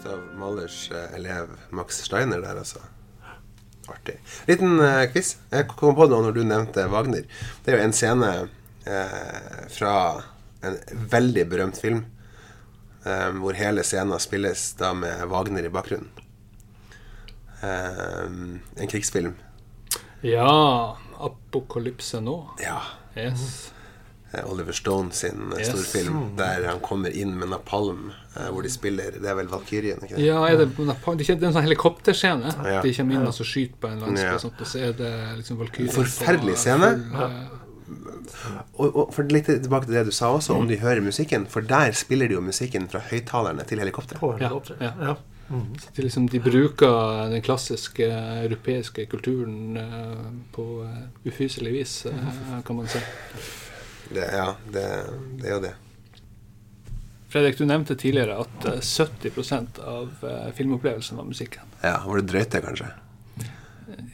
Gustav 0.05 0.19
Mahlers 0.37 0.91
eh, 0.91 1.15
elev 1.15 1.47
Max 1.69 1.97
Steiner 2.03 2.37
der, 2.41 2.57
altså. 2.57 2.79
Artig. 3.87 4.19
Liten 4.45 4.79
uh, 4.79 5.05
quiz. 5.09 5.37
Jeg 5.49 5.65
kom 5.71 5.95
på 5.97 6.05
nå 6.09 6.19
når 6.21 6.35
du 6.35 6.43
nevnte 6.45 6.83
Wagner. 6.93 7.25
Det 7.65 7.73
er 7.73 7.79
jo 7.79 7.85
en 7.87 7.95
scene 7.95 8.29
uh, 8.85 9.63
fra 9.73 9.93
en 10.61 10.77
veldig 11.09 11.45
berømt 11.49 11.81
film 11.81 12.03
um, 13.01 13.41
hvor 13.41 13.57
hele 13.57 13.81
scenen 13.85 14.21
spilles 14.21 14.67
da 14.77 14.91
med 14.93 15.25
Wagner 15.33 15.65
i 15.65 15.73
bakgrunnen. 15.73 16.11
Um, 17.65 18.59
en 18.77 18.91
krigsfilm. 18.91 19.33
Ja, 20.21 20.97
Apokalypse 21.17 22.21
nå. 22.21 22.43
Ja. 22.61 22.77
Yes. 23.17 23.71
Oliver 24.45 24.73
Stone 24.73 25.11
sin 25.17 25.53
Yes. 25.57 25.71
storfilm 25.71 26.35
der 26.37 26.67
han 26.69 26.79
kommer 26.85 27.09
inn 27.09 27.37
med 27.39 27.49
napalm, 27.49 28.11
hvor 28.51 28.63
de 28.65 28.69
spiller 28.69 29.11
Det 29.21 29.29
er 29.31 29.35
vel 29.37 29.47
Valkyrien, 29.47 30.01
ikke 30.03 30.15
det? 30.17 30.25
Ja, 30.25 30.41
er 30.47 30.57
det, 30.57 30.69
det 30.77 31.29
er 31.29 31.45
en 31.47 31.53
sånn 31.55 31.63
helikopterscene. 31.67 32.51
Ja. 32.67 32.81
De 32.83 32.93
kommer 32.97 33.15
inn 33.19 33.27
og 33.29 33.33
så 33.37 33.45
skyter 33.47 33.77
på 33.79 33.87
en 33.91 33.99
landsby, 34.03 34.25
Ja. 34.25 34.33
og 34.35 34.41
sånt, 34.43 34.59
og 34.59 34.67
så 34.67 34.81
er 34.89 34.97
det 34.99 35.11
liksom 35.41 35.57
Valkyrien 35.61 35.93
Forferdelig 35.95 36.57
scene. 36.57 36.89
full, 37.11 37.21
eh, 37.21 37.61
Og, 38.75 38.95
og 38.95 39.13
for 39.13 39.23
litt 39.31 39.45
tilbake 39.47 39.85
til 39.87 39.93
det 39.95 40.05
du 40.09 40.11
sa 40.11 40.31
også, 40.35 40.55
om 40.57 40.67
de 40.67 40.77
hører 40.81 41.01
musikken. 41.05 41.45
For 41.47 41.61
der 41.61 41.91
spiller 41.95 42.27
de 42.27 42.33
jo 42.35 42.41
musikken 42.41 42.89
fra 42.91 42.99
høyttalerne 42.99 43.63
til 43.69 43.79
helikopteret. 43.79 44.19
På 44.19 44.33
Ja, 44.41 44.51
ja. 44.99 45.15
Så 45.47 45.91
de, 45.95 46.01
liksom, 46.01 46.25
de 46.27 46.39
bruker 46.41 47.29
den 47.29 47.41
klassiske 47.45 48.07
europeiske 48.43 49.05
kulturen 49.11 49.77
eh, 49.77 50.25
på 50.51 50.65
ufyselig 51.29 51.71
vis, 51.75 52.05
eh, 52.09 52.61
kan 52.65 52.75
man 52.75 52.87
si. 52.89 52.99
Det, 54.09 54.25
ja, 54.33 54.55
det, 54.73 54.85
det 55.41 55.49
er 55.49 55.53
jo 55.53 55.61
det. 55.67 55.73
Fredrik, 57.35 57.57
du 57.59 57.65
nevnte 57.67 57.97
tidligere 57.99 58.37
at 58.45 58.65
eh, 58.69 58.77
70% 58.79 59.81
av 59.83 60.21
uh, 60.23 60.51
filmopplevelsen 60.55 61.17
var 61.19 61.25
musikken. 61.27 61.67
Ja, 61.81 61.97
Var 62.05 62.21
det 62.21 62.29
drøyt, 62.31 62.53
det, 62.53 62.61
kanskje? 62.63 62.87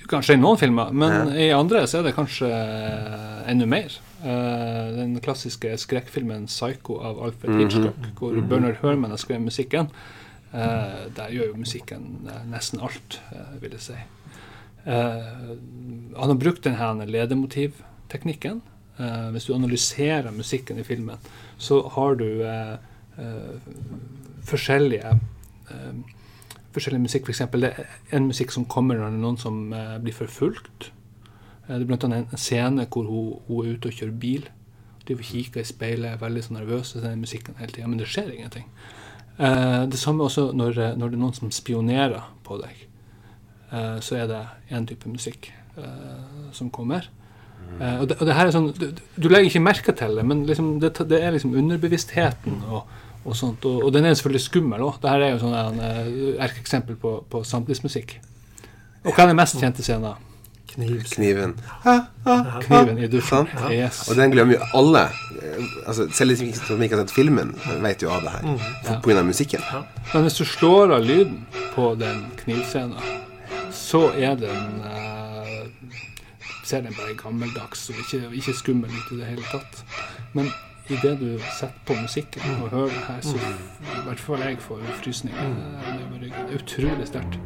Kanskje 0.09 0.33
i 0.33 0.39
noen 0.41 0.57
filmer, 0.57 0.89
men 0.89 1.13
Ja. 1.13 1.35
i 1.43 1.51
andre 1.53 1.83
så 1.85 1.99
er 1.99 2.07
det 2.07 2.15
kanskje 2.17 2.49
eh, 2.49 3.45
enda 3.53 3.67
mer. 3.69 3.93
Eh, 4.25 4.89
den 4.97 5.13
klassiske 5.21 5.75
skrekkfilmen 5.77 6.49
'Psycho' 6.49 6.97
av 6.97 7.21
Alfred 7.27 7.61
Hitchcock, 7.61 8.09
hvor 8.17 8.41
Bernard 8.41 8.81
Herman 8.81 9.13
har 9.13 9.21
skrevet 9.21 9.45
musikken. 9.45 9.93
Eh, 10.51 11.05
der 11.15 11.29
gjør 11.37 11.53
jo 11.53 11.61
musikken 11.61 12.11
eh, 12.25 12.43
nesten 12.49 12.81
alt, 12.81 13.21
eh, 13.31 13.55
vil 13.61 13.77
jeg 13.77 13.85
si. 13.91 13.99
Eh, 14.85 15.33
han 16.17 16.33
har 16.33 16.39
brukt 16.41 16.65
denne 16.65 17.05
ledemotivteknikken. 17.05 18.63
Eh, 18.97 19.27
hvis 19.31 19.45
du 19.45 19.53
analyserer 19.53 20.33
musikken 20.33 20.81
i 20.81 20.83
filmen, 20.83 21.21
så 21.57 21.83
har 21.87 22.15
du 22.15 22.41
eh, 22.41 22.73
eh, 22.73 22.77
forskjellige 24.47 25.15
eh, 25.71 26.17
forskjellig 26.73 27.01
musikk. 27.01 27.27
For 27.27 27.35
eksempel, 27.35 27.67
det 27.67 27.73
er 27.77 28.17
en 28.17 28.29
musikk 28.29 28.53
som 28.55 28.65
kommer 28.69 28.97
når 28.97 29.11
det 29.11 29.19
er 29.19 29.25
noen 29.25 29.39
som 29.41 29.61
eh, 29.75 29.97
blir 30.03 30.15
forfulgt. 30.15 30.91
Eh, 31.67 31.77
det 31.77 31.87
er 31.87 32.07
annet 32.07 32.33
en 32.33 32.41
scene 32.41 32.87
hvor 32.87 33.07
hun, 33.09 33.31
hun 33.47 33.65
er 33.65 33.75
ute 33.75 33.91
og 33.91 33.99
kjører 33.99 34.17
bil. 34.23 34.49
De 35.07 35.17
kikker 35.17 35.63
i 35.63 35.67
speilet, 35.67 36.11
er 36.11 36.21
veldig 36.21 36.43
så 36.45 36.55
nervøse 36.55 36.99
til 36.99 37.07
den 37.07 37.23
musikken 37.23 37.57
hele 37.59 37.73
tida, 37.73 37.89
men 37.89 37.99
det 37.99 38.09
skjer 38.11 38.31
ingenting. 38.31 38.67
Eh, 39.39 39.83
det 39.91 39.99
samme 39.99 40.27
også 40.27 40.51
når, 40.55 40.77
eh, 40.77 40.97
når 40.97 41.09
det 41.09 41.19
er 41.19 41.25
noen 41.25 41.37
som 41.37 41.51
spionerer 41.51 42.29
på 42.45 42.59
deg. 42.61 42.85
Eh, 43.71 43.97
så 44.03 44.21
er 44.21 44.29
det 44.31 44.45
én 44.71 44.87
type 44.87 45.09
musikk 45.09 45.51
eh, 45.77 46.51
som 46.51 46.69
kommer. 46.69 47.09
Eh, 47.79 48.01
og, 48.01 48.09
det, 48.09 48.17
og 48.19 48.27
det 48.27 48.35
her 48.37 48.49
er 48.49 48.55
sånn, 48.55 48.71
du, 48.77 48.89
du 49.15 49.29
legger 49.29 49.51
ikke 49.51 49.63
merke 49.63 49.95
til 49.97 50.19
det, 50.19 50.25
men 50.27 50.43
liksom, 50.49 50.73
det, 50.83 50.95
det 51.09 51.21
er 51.21 51.37
liksom 51.37 51.55
underbevisstheten. 51.61 52.59
og 52.69 52.99
og 53.21 53.35
sånt, 53.37 53.65
og, 53.69 53.83
og 53.85 53.91
den 53.93 54.05
er 54.09 54.15
selvfølgelig 54.17 54.41
skummel 54.41 54.81
òg. 54.81 54.95
Dette 55.03 55.27
er 55.27 55.35
jo 55.35 55.41
sånn 55.43 55.53
en 55.53 55.75
uh, 55.77 56.41
erkeeksempel 56.41 56.95
på, 56.97 57.11
på 57.29 57.43
samtidsmusikk. 57.45 58.15
Og 59.05 59.11
hva 59.13 59.27
er 59.27 59.29
den 59.29 59.37
mest 59.37 59.59
kjente 59.61 59.85
scenen? 59.85 60.17
Kniv. 60.71 61.03
Kniven. 61.11 61.53
Kniven 62.63 62.97
i 62.97 63.09
dusjen. 63.11 63.49
Yes. 63.69 64.05
Og 64.09 64.17
den 64.17 64.31
glemmer 64.31 64.55
jo 64.55 64.69
alle. 64.79 65.03
Eh, 65.37 65.65
Altså, 65.85 66.07
selv 66.15 66.37
de 66.39 66.47
som 66.55 66.81
ikke 66.81 66.95
har 66.95 67.03
sett 67.03 67.13
filmen, 67.13 67.51
vet 67.83 68.01
jo 68.01 68.09
av 68.13 68.23
det 68.23 68.31
her. 68.33 68.45
For, 68.85 69.01
på 69.03 69.09
grunn 69.09 69.19
av 69.19 69.27
musikken. 69.27 69.65
Men 70.13 70.23
hvis 70.25 70.39
du 70.39 70.45
slår 70.47 70.95
av 70.95 71.03
lyden 71.05 71.41
på 71.75 71.91
den 71.99 72.23
knivscenen, 72.39 73.19
så 73.75 74.07
er 74.15 74.37
den 74.39 74.79
uh, 74.85 75.10
Ser 76.63 76.81
den 76.85 76.93
bare 76.93 77.15
gammeldags 77.17 77.89
og 77.89 77.95
ikke, 78.03 78.29
ikke 78.37 78.53
skummel 78.53 78.89
ut 78.93 79.11
i 79.11 79.17
det 79.21 79.25
hele 79.31 79.41
tatt. 79.51 79.83
Men 80.33 80.51
idet 80.89 81.15
du 81.19 81.39
setter 81.57 81.79
på 81.87 81.93
musikken 82.01 82.41
og 82.63 82.69
hører 82.69 82.91
det 82.93 83.03
her, 83.07 83.21
så 83.21 83.37
i 83.37 84.03
hvert 84.05 84.19
fall 84.19 84.39
jeg 84.45 84.57
får 84.61 84.83
frysninger. 85.01 85.41
Det 85.41 85.93
er 85.93 86.09
bare- 86.11 86.19
det 86.21 86.55
er 86.55 86.59
utrolig 86.63 87.07
sterkt. 87.07 87.39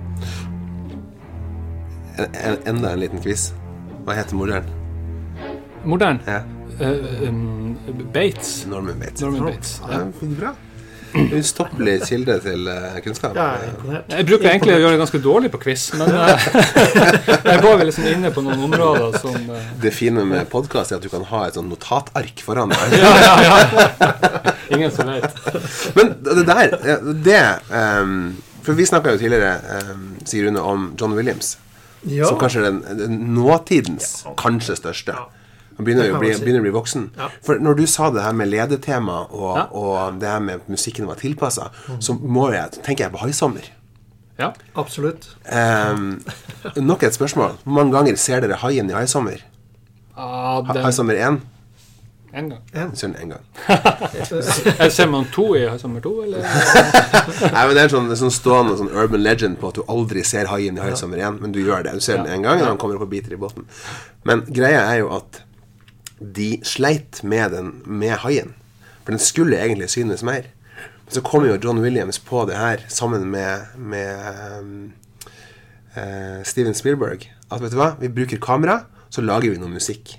En, 2.18 2.26
en, 2.46 2.58
enda 2.76 2.94
en 2.94 3.00
liten 3.00 3.22
quiz. 3.24 3.50
Hva 4.06 4.14
heter 4.20 4.36
morderen? 4.40 4.68
Modern. 5.86 6.20
Ja. 6.28 6.42
Uh, 6.80 7.30
um, 7.30 7.78
Bates. 8.14 8.66
Norman 8.68 9.00
Bates. 9.00 9.22
Norman 9.22 9.46
Bates. 9.52 9.82
Ja, 9.90 10.00
bra. 10.40 10.54
Ustoppelig 11.16 11.96
kilde 12.10 12.36
til 12.44 12.68
eh, 12.72 12.98
kunnskap. 13.04 13.36
Ja, 13.38 13.48
jeg. 13.62 14.02
Jeg 14.12 14.28
bruker 14.28 14.50
egentlig 14.50 14.76
å 14.76 14.80
gjøre 14.82 14.96
det 14.96 15.02
ganske 15.02 15.22
dårlig 15.24 15.52
på 15.54 15.62
quiz, 15.64 15.86
men 16.00 16.12
eh, 16.12 16.48
jeg 17.52 17.62
var 17.64 17.80
vel 17.80 17.88
liksom 17.90 18.08
inne 18.12 18.32
på 18.36 18.44
noen 18.46 18.66
områder 18.68 19.18
som 19.24 19.36
eh, 19.36 19.70
Det 19.82 19.94
fine 19.96 20.26
med 20.28 20.50
podkast 20.52 20.94
er 20.94 21.00
at 21.00 21.06
du 21.06 21.12
kan 21.12 21.26
ha 21.30 21.46
et 21.48 21.60
sånn 21.60 21.70
notatark 21.72 22.44
foran 22.46 22.74
deg. 22.74 22.98
Ja, 23.00 23.14
ja, 23.24 23.36
ja. 23.46 24.56
Ingen 24.76 24.92
som 24.94 25.12
vet. 25.12 25.40
Men 25.96 26.16
det 26.26 26.46
der, 26.50 26.76
det 27.26 27.44
um, 27.70 28.34
For 28.66 28.78
vi 28.78 28.88
snakka 28.90 29.14
jo 29.14 29.22
tidligere, 29.22 29.84
um, 29.94 30.10
Sier 30.26 30.50
Rune, 30.50 30.62
om 30.62 30.90
John 31.00 31.16
Williams. 31.18 31.56
Ja. 32.06 32.28
Som 32.30 32.40
kanskje 32.42 32.62
er 32.64 32.70
den, 32.72 32.84
den 33.00 33.18
nåtidens 33.38 34.26
kanskje 34.42 34.78
største. 34.82 35.18
Han 35.78 35.86
begynner 35.86 36.04
Det 36.04 36.14
å 36.16 36.20
bli, 36.20 36.34
si. 36.34 36.44
begynner 36.46 36.62
å 36.62 36.66
bli 36.68 36.72
voksen. 36.76 37.10
Ja. 37.18 37.30
For 37.44 37.60
når 37.60 37.76
du 37.82 37.86
sa 37.88 38.10
det 38.12 38.22
her 38.24 38.32
med 38.34 38.48
ledetema, 38.52 39.18
og, 39.32 39.58
Ja. 39.58 39.64
og 39.72 40.20
det 40.20 40.28
her 40.30 40.40
med 40.40 40.56
at 40.62 40.70
musikken 40.70 41.06
var 41.08 41.16
tilpassa, 41.16 41.70
Mm. 41.88 42.00
så 42.02 42.14
må 42.20 42.52
jeg, 42.54 42.72
tenker 42.84 43.06
jeg 43.06 43.12
på 43.12 43.20
Haisommer. 43.26 43.66
Ja. 44.40 44.52
Absolutt. 44.76 45.28
Um, 45.52 46.22
nok 46.76 47.04
et 47.04 47.14
spørsmål. 47.14 47.58
Hvor 47.64 47.72
mange 47.74 47.92
ganger 47.94 48.16
ser 48.18 48.40
dere 48.42 48.56
haien 48.56 48.90
i 48.90 48.94
Haisommer? 48.94 49.40
Ah, 50.18 50.62
den, 50.62 50.84
Haisommer 50.84 51.14
1? 51.16 51.42
en 52.36 52.50
gang. 52.50 52.62
En. 52.74 52.92
den 53.14 53.30
gang. 53.30 53.40
Jeg 54.80 54.92
ser 54.98 55.06
man 55.08 55.24
to 55.32 55.54
i 55.56 55.78
sommer 55.80 56.02
to, 56.02 56.22
eller? 56.24 56.40
Nei, 57.54 57.62
men 57.68 57.76
Det 57.76 57.80
er 57.80 57.88
en 57.88 57.94
sånn, 57.94 58.10
sånn 58.20 58.32
stående 58.36 58.76
sånn 58.76 58.92
urban 58.92 59.24
legend 59.24 59.58
på 59.62 59.70
at 59.72 59.76
du 59.80 59.84
aldri 59.88 60.22
ser 60.28 60.46
haien 60.52 60.76
i 60.78 60.82
Haisommer 60.84 61.18
1, 61.18 61.40
men 61.40 61.54
du 61.56 61.62
gjør 61.64 61.84
det. 61.88 61.94
Du 61.94 62.04
ser 62.04 62.18
den 62.18 62.28
én 62.28 62.44
gang 62.44 62.60
og 62.60 62.68
han 62.68 62.78
kommer 62.82 62.96
opp 63.00 63.08
og 63.08 63.10
biter 63.14 63.32
i 63.32 63.40
båten. 63.40 63.64
Men 64.26 64.42
greia 64.52 64.84
er 64.92 64.98
jo 65.00 65.14
at 65.16 65.42
de 66.20 66.60
sleit 66.64 67.24
med 67.24 67.52
den 67.52 67.72
med 67.86 68.18
haien. 68.24 68.54
For 69.04 69.14
den 69.14 69.22
skulle 69.22 69.60
egentlig 69.60 69.90
synes 69.94 70.24
mer. 70.24 70.48
Men 71.06 71.14
så 71.14 71.22
kom 71.22 71.46
jo 71.46 71.58
John 71.64 71.82
Williams 71.84 72.20
på 72.20 72.46
det 72.50 72.58
her 72.58 72.86
sammen 72.88 73.28
med, 73.32 73.66
med 73.78 74.60
um, 74.60 74.94
uh, 75.98 76.44
Steven 76.44 76.74
Spielberg. 76.74 77.30
At 77.52 77.62
vet 77.62 77.76
du 77.76 77.78
hva, 77.78 77.94
vi 78.00 78.10
bruker 78.10 78.42
kamera, 78.42 78.80
så 79.10 79.22
lager 79.22 79.54
vi 79.54 79.62
noe 79.62 79.70
musikk. 79.70 80.18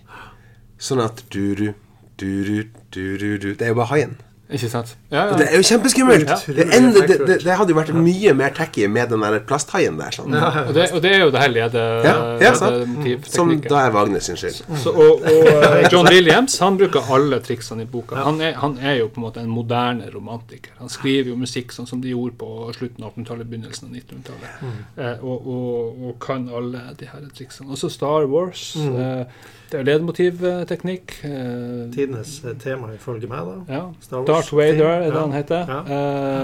Sånn 0.78 1.02
at 1.02 1.24
du-ru, 1.32 1.72
du-ru, 2.20 2.68
du-ru-ru 2.94 3.54
Det 3.56 3.64
er 3.64 3.72
jo 3.72 3.80
bare 3.80 3.90
haien. 3.94 4.16
Ikke 4.46 4.68
sant? 4.70 4.92
Ja, 5.10 5.24
ja. 5.26 5.36
det 5.40 5.46
er 5.50 5.58
jo 5.58 5.64
kjempeskummelt! 5.66 6.28
Ja. 6.30 6.36
Det, 6.46 6.66
det, 6.94 7.16
det, 7.26 7.36
det 7.42 7.54
hadde 7.58 7.72
jo 7.72 7.78
vært 7.80 7.88
mye 7.98 8.34
mer 8.38 8.52
tacky 8.54 8.84
med 8.86 9.10
den 9.10 9.24
der 9.24 9.40
plasthaien 9.48 9.96
der. 9.98 10.14
Sånn. 10.14 10.36
Og, 10.36 10.70
det, 10.76 10.84
og 10.94 11.02
det 11.02 11.14
er 11.16 11.24
jo 11.24 11.32
det 11.34 11.42
her 11.42 11.50
lede, 11.50 11.82
Ja, 12.06 12.12
ledemotivteknikken. 12.38 13.32
Som 13.32 13.50
da 13.66 13.80
er 13.88 13.96
Wagner 13.96 14.22
sin 14.22 14.38
skyld. 14.38 14.60
Så, 14.84 14.92
og, 14.94 15.26
og 15.26 15.50
eh, 15.66 15.88
John 15.90 16.06
Williams 16.06 16.58
han 16.62 16.78
bruker 16.78 17.10
alle 17.16 17.40
triksene 17.42 17.88
i 17.88 17.90
boka. 17.90 18.20
Han 18.22 18.38
er, 18.44 18.54
han 18.62 18.78
er 18.78 19.00
jo 19.00 19.10
på 19.10 19.20
en 19.20 19.26
måte 19.26 19.42
en 19.42 19.50
moderne 19.50 20.06
romantiker. 20.14 20.76
Han 20.78 20.94
skriver 20.94 21.32
jo 21.32 21.40
musikk 21.42 21.74
sånn 21.74 21.90
som 21.90 22.04
de 22.04 22.14
gjorde 22.14 22.38
på 22.38 22.70
slutten 22.78 23.02
av 23.02 23.16
1800-tallet, 23.16 23.50
begynnelsen 23.50 23.90
av 23.90 23.98
1900-tallet. 23.98 24.80
Eh, 24.94 25.26
og, 25.26 25.50
og, 25.56 26.06
og 26.06 26.16
kan 26.22 26.46
alle 26.54 26.86
de 27.02 27.10
her 27.10 27.26
triksene. 27.34 27.72
Også 27.74 27.90
Star 27.90 28.30
Wars. 28.30 28.68
Eh, 28.78 29.52
det 29.70 29.80
er 29.80 29.82
ledemotivteknikk. 29.84 31.14
Eh, 31.24 31.92
Tidenes 31.94 32.44
eh, 32.44 32.54
tema 32.62 32.92
ifølge 32.94 33.26
meg, 33.28 33.38
da. 33.46 33.74
ja. 33.74 33.82
Star 34.00 34.18
Wars. 34.22 34.26
Darth 34.28 34.54
Vader 34.56 34.86
er 34.86 35.00
det 35.00 35.12
Ja. 35.14 35.20
han 35.20 35.32
heter. 35.32 35.66
Ja. 35.68 35.80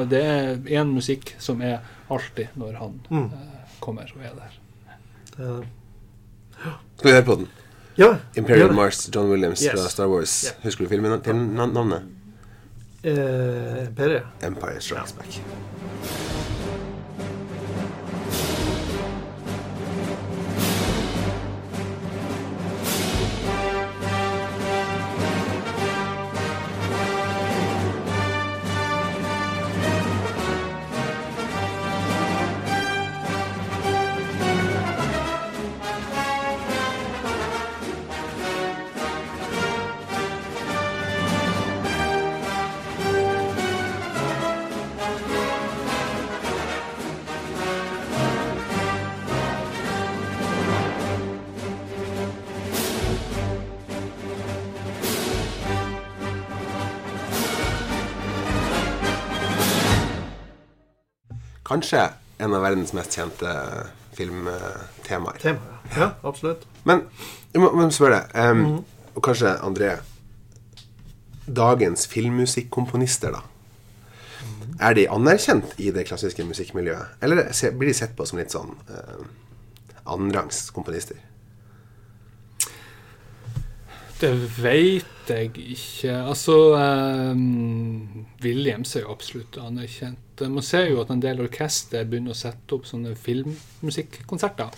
Eh, 0.01 0.09
det 0.11 0.23
er 0.23 0.57
én 0.83 0.91
musikk 0.95 1.35
som 1.39 1.63
er 1.63 1.79
alltid 2.11 2.47
når 2.57 2.73
han 2.79 3.01
Mm. 3.11 3.31
kommer 3.81 4.03
og 4.03 4.23
er 4.25 4.35
der. 4.35 4.59
Det- 5.37 5.67
Skal 6.97 7.11
vi 7.11 7.15
høre 7.15 7.25
på 7.25 7.35
den? 7.35 7.49
Ja. 7.99 8.17
Imperial. 8.37 8.73
Mars, 8.75 9.11
John 9.15 9.31
Williams 9.31 9.61
Yes. 9.63 9.71
fra 9.73 9.89
Star 9.89 10.07
Wars. 10.09 10.45
Ja. 10.45 10.51
Husker 10.65 10.85
du 10.85 10.89
filmen 10.89 11.21
til 11.21 11.33
na- 11.35 11.67
navnet? 11.73 12.03
Eh, 13.05 13.89
Pere. 13.97 14.21
Empire 14.43 14.81
Strikes 14.81 15.13
Back. 15.13 16.42
Kanskje 61.93 62.45
en 62.45 62.55
av 62.57 62.63
verdens 62.65 62.95
mest 62.97 63.13
kjente 63.13 63.51
filmtemaer. 64.17 65.41
Tema, 65.43 65.61
ja. 65.91 65.99
ja. 65.99 66.07
Absolutt. 66.25 66.65
Men 66.89 67.03
jeg 67.53 67.61
må, 67.61 67.69
må 67.77 67.91
spørre 67.93 68.23
deg, 68.23 68.31
-hmm. 68.63 68.79
og 69.15 69.23
kanskje 69.23 69.51
André 69.61 69.91
Dagens 71.47 72.07
filmmusikkomponister, 72.07 73.31
da. 73.31 73.41
Er 74.81 74.95
de 74.95 75.11
anerkjent 75.11 75.75
i 75.77 75.91
det 75.91 76.07
klassiske 76.07 76.45
musikkmiljøet? 76.45 77.07
Eller 77.21 77.53
blir 77.79 77.89
de 77.89 77.95
sett 77.95 78.17
på 78.17 78.25
som 78.27 78.39
litt 78.39 78.51
sånn 78.51 78.73
eh, 78.89 79.27
annenrangs 80.07 80.71
komponister? 80.71 81.17
Det 84.21 84.33
veit 84.63 85.22
jeg 85.31 85.53
ikke. 85.77 86.15
Altså 86.17 86.57
um, 86.75 88.25
Williams 88.43 88.97
er 88.97 89.05
jo 89.05 89.13
absolutt 89.15 89.59
anerkjent. 89.63 90.43
Man 90.43 90.65
ser 90.67 90.89
jo 90.91 91.03
at 91.03 91.13
en 91.15 91.23
del 91.23 91.43
orkester 91.45 92.07
begynner 92.09 92.35
å 92.35 92.39
sette 92.39 92.75
opp 92.75 92.89
sånne 92.89 93.15
filmmusikkonserter. 93.19 94.73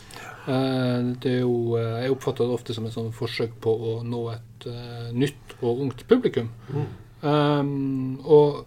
Eh, 0.44 1.14
det 1.22 1.30
er 1.38 1.40
jo, 1.40 1.78
eh, 1.78 2.02
jeg 2.04 2.12
oppfatter 2.12 2.44
det 2.44 2.56
ofte 2.58 2.76
som 2.76 2.84
et 2.84 2.92
sånn 2.92 3.14
forsøk 3.16 3.56
på 3.64 3.72
å 3.72 3.94
nå 4.04 4.20
et 4.34 4.68
eh, 4.68 5.08
nytt 5.16 5.56
og 5.62 5.80
ungt 5.86 6.06
publikum. 6.10 6.52
Um, 7.24 8.20
og 8.24 8.64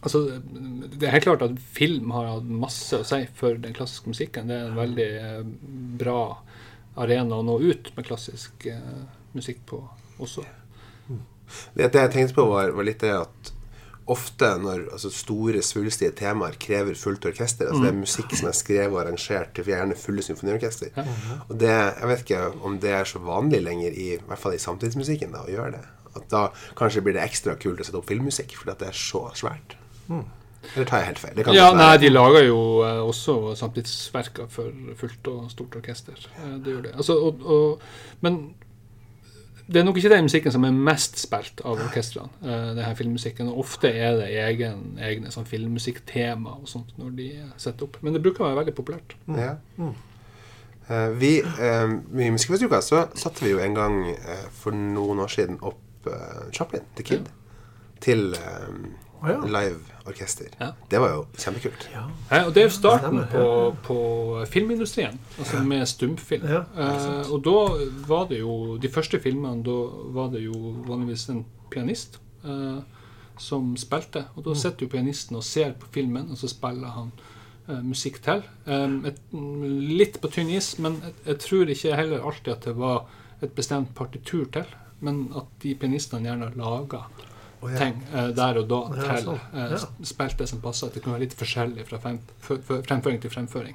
Altså, 0.00 0.40
det 0.40 1.04
er 1.04 1.12
helt 1.12 1.26
klart 1.26 1.42
at 1.44 1.58
film 1.60 2.14
har 2.14 2.24
hatt 2.30 2.46
masse 2.48 2.96
å 2.96 3.04
si 3.04 3.18
for 3.36 3.58
den 3.60 3.74
klassiske 3.76 4.08
musikken. 4.08 4.48
Det 4.48 4.56
er 4.56 4.70
en 4.70 4.78
veldig 4.78 5.08
bra 6.00 6.22
arena 7.04 7.36
å 7.36 7.44
nå 7.44 7.58
ut 7.60 7.90
med 7.92 8.06
klassisk 8.08 8.64
musikk 9.36 9.60
på 9.68 9.82
også. 10.20 10.44
Det, 11.74 11.88
det 11.90 12.04
jeg 12.04 12.12
tenkte 12.14 12.36
på, 12.36 12.46
var, 12.52 12.70
var 12.76 12.86
litt 12.86 13.02
det 13.02 13.14
at 13.16 13.50
ofte 14.10 14.48
når 14.58 14.88
altså, 14.94 15.10
store, 15.14 15.62
svulstige 15.62 16.10
temaer 16.18 16.56
krever 16.62 16.96
fullt 16.98 17.28
orkester 17.30 17.68
altså 17.68 17.84
Det 17.84 17.90
er 17.92 17.98
musikk 17.98 18.34
som 18.38 18.48
er 18.50 18.56
skrevet 18.58 18.94
og 18.94 19.00
arrangert 19.04 19.52
til 19.54 19.70
gjerne 19.70 19.98
fulle 19.98 20.24
symfoniorkester. 20.26 20.90
Og 21.48 21.54
det, 21.60 21.70
Jeg 21.70 22.10
vet 22.10 22.24
ikke 22.24 22.42
om 22.66 22.78
det 22.82 22.94
er 22.96 23.06
så 23.06 23.22
vanlig 23.22 23.62
lenger, 23.62 23.94
i, 23.94 24.08
i 24.16 24.20
hvert 24.26 24.42
fall 24.42 24.56
i 24.56 24.62
samtidsmusikken, 24.62 25.34
da, 25.36 25.44
å 25.46 25.52
gjøre 25.52 25.76
det. 25.78 25.84
At 26.18 26.26
da 26.32 26.42
kanskje 26.78 27.04
blir 27.06 27.14
det 27.14 27.22
ekstra 27.22 27.54
kult 27.60 27.82
å 27.82 27.86
sette 27.86 28.00
opp 28.00 28.10
filmmusikk, 28.10 28.56
fordi 28.58 28.74
at 28.74 28.82
det 28.82 28.90
er 28.90 28.98
så 28.98 29.28
svært. 29.38 29.76
Eller 30.10 30.88
tar 30.88 31.00
jeg 31.00 31.10
helt 31.12 31.20
feil? 31.22 31.36
Det 31.36 31.44
kan 31.46 31.56
Ja, 31.56 31.70
nei, 31.76 31.92
de 32.02 32.10
lager 32.10 32.42
jo 32.44 32.58
eh, 32.84 32.98
også 33.00 33.54
samtidsverker 33.56 34.50
for 34.52 34.74
fullt 34.98 35.30
og 35.32 35.46
stort 35.52 35.78
orkester. 35.78 36.18
Eh, 36.34 36.56
det 36.64 36.74
gjør 36.74 36.82
det. 36.88 36.96
Altså, 36.96 37.16
og, 37.28 37.46
og, 37.46 37.86
men 38.26 38.42
det 39.70 39.80
er 39.80 39.86
nok 39.86 40.00
ikke 40.00 40.10
den 40.12 40.26
musikken 40.26 40.54
som 40.54 40.64
er 40.66 40.74
mest 40.90 41.20
spilt 41.22 41.62
av 41.62 41.78
orkestrene. 41.86 42.32
Uh, 42.42 42.70
det 42.76 42.84
her 42.84 42.98
filmmusikken, 42.98 43.50
og 43.52 43.64
Ofte 43.64 43.90
er 43.94 44.18
det 44.18 44.28
egen, 44.42 44.96
egne 44.98 45.30
sånn 45.30 45.48
filmmusikktema 45.48 46.58
og 46.58 46.68
sånt 46.70 46.96
når 46.98 47.16
de 47.18 47.32
setter 47.56 47.86
opp. 47.86 48.00
Men 48.02 48.16
det 48.16 48.24
bruker 48.24 48.44
å 48.44 48.50
være 48.50 48.64
veldig 48.64 48.78
populært. 48.80 49.14
Ja. 49.30 49.56
Eh, 50.90 51.08
vi, 51.08 51.42
uh, 51.42 52.20
I 52.20 52.30
Musikkfestuka 52.30 52.80
så 52.82 53.04
satte 53.14 53.44
vi 53.44 53.52
jo 53.52 53.60
en 53.62 53.76
gang 53.76 54.00
uh, 54.10 54.48
for 54.50 54.74
noen 54.74 55.22
år 55.22 55.30
siden 55.30 55.60
opp 55.62 56.08
eh, 56.10 56.48
Chaplin, 56.56 56.88
The 56.98 57.04
Kid, 57.06 57.28
til 58.02 58.34
Å, 59.20 59.28
ja. 59.28 59.40
live-orkester. 59.44 60.54
Ja. 60.60 60.70
Det 60.90 61.00
var 61.02 61.12
jo 61.12 61.24
kjempekult. 61.36 61.88
Ja. 61.92 62.04
Ja, 62.30 62.44
og 62.46 62.54
Det 62.56 62.62
er 62.62 62.68
jo 62.68 62.74
starten 62.74 63.18
på, 63.32 63.44
på 63.84 63.98
filmindustrien, 64.48 65.18
altså 65.38 65.60
med 65.66 65.84
stumfilm. 65.90 66.46
Ja, 66.48 66.62
eh, 66.72 67.32
og 67.32 67.44
da 67.44 67.56
var 68.08 68.30
det 68.30 68.40
jo 68.40 68.78
De 68.80 68.88
første 68.88 69.20
filmene, 69.20 69.60
da 69.66 69.76
var 70.16 70.32
det 70.32 70.44
jo 70.46 70.56
vanligvis 70.88 71.28
en 71.34 71.44
pianist 71.70 72.20
eh, 72.44 72.80
som 73.40 73.74
spilte. 73.80 74.24
Og 74.36 74.44
da 74.48 74.56
sitter 74.56 74.86
jo 74.86 74.92
pianisten 74.92 75.38
og 75.38 75.44
ser 75.46 75.76
på 75.80 75.92
filmen, 75.92 76.30
og 76.32 76.40
så 76.40 76.48
spiller 76.50 76.96
han 76.96 77.12
eh, 77.68 77.80
musikk 77.84 78.22
til. 78.24 78.44
Eh, 78.66 78.98
et, 79.12 79.20
litt 80.00 80.20
på 80.20 80.32
tynn 80.32 80.52
is, 80.56 80.74
men 80.80 81.00
jeg, 81.04 81.16
jeg 81.32 81.42
tror 81.46 81.74
ikke 81.76 81.96
heller 82.00 82.28
alltid 82.28 82.54
at 82.56 82.70
det 82.70 82.78
var 82.80 83.04
et 83.40 83.52
bestemt 83.56 83.92
partitur 83.96 84.48
til, 84.52 84.68
men 85.04 85.26
at 85.36 85.48
de 85.62 85.74
pianistene 85.80 86.28
gjerne 86.28 86.52
laga 86.60 87.06
Å, 87.60 87.68
ja. 87.72 87.78
ting 87.78 87.98
eh, 88.14 88.30
der 88.36 88.56
og 88.62 88.68
da 88.70 88.80
Ja, 88.96 89.02
til 89.16 89.24
sånn. 89.26 89.40
eh, 89.52 89.70
Ja. 89.74 89.78
spilt 90.02 90.38
det 90.38 90.48
som 90.48 90.60
passer. 90.60 90.86
At 90.88 90.94
det 90.94 91.02
kan 91.04 91.12
være 91.12 91.20
litt 91.26 91.34
forskjellig 91.36 91.86
fra 91.88 91.98
frem, 92.00 92.18
fremføring 92.40 93.20
til 93.20 93.30
fremføring. 93.30 93.74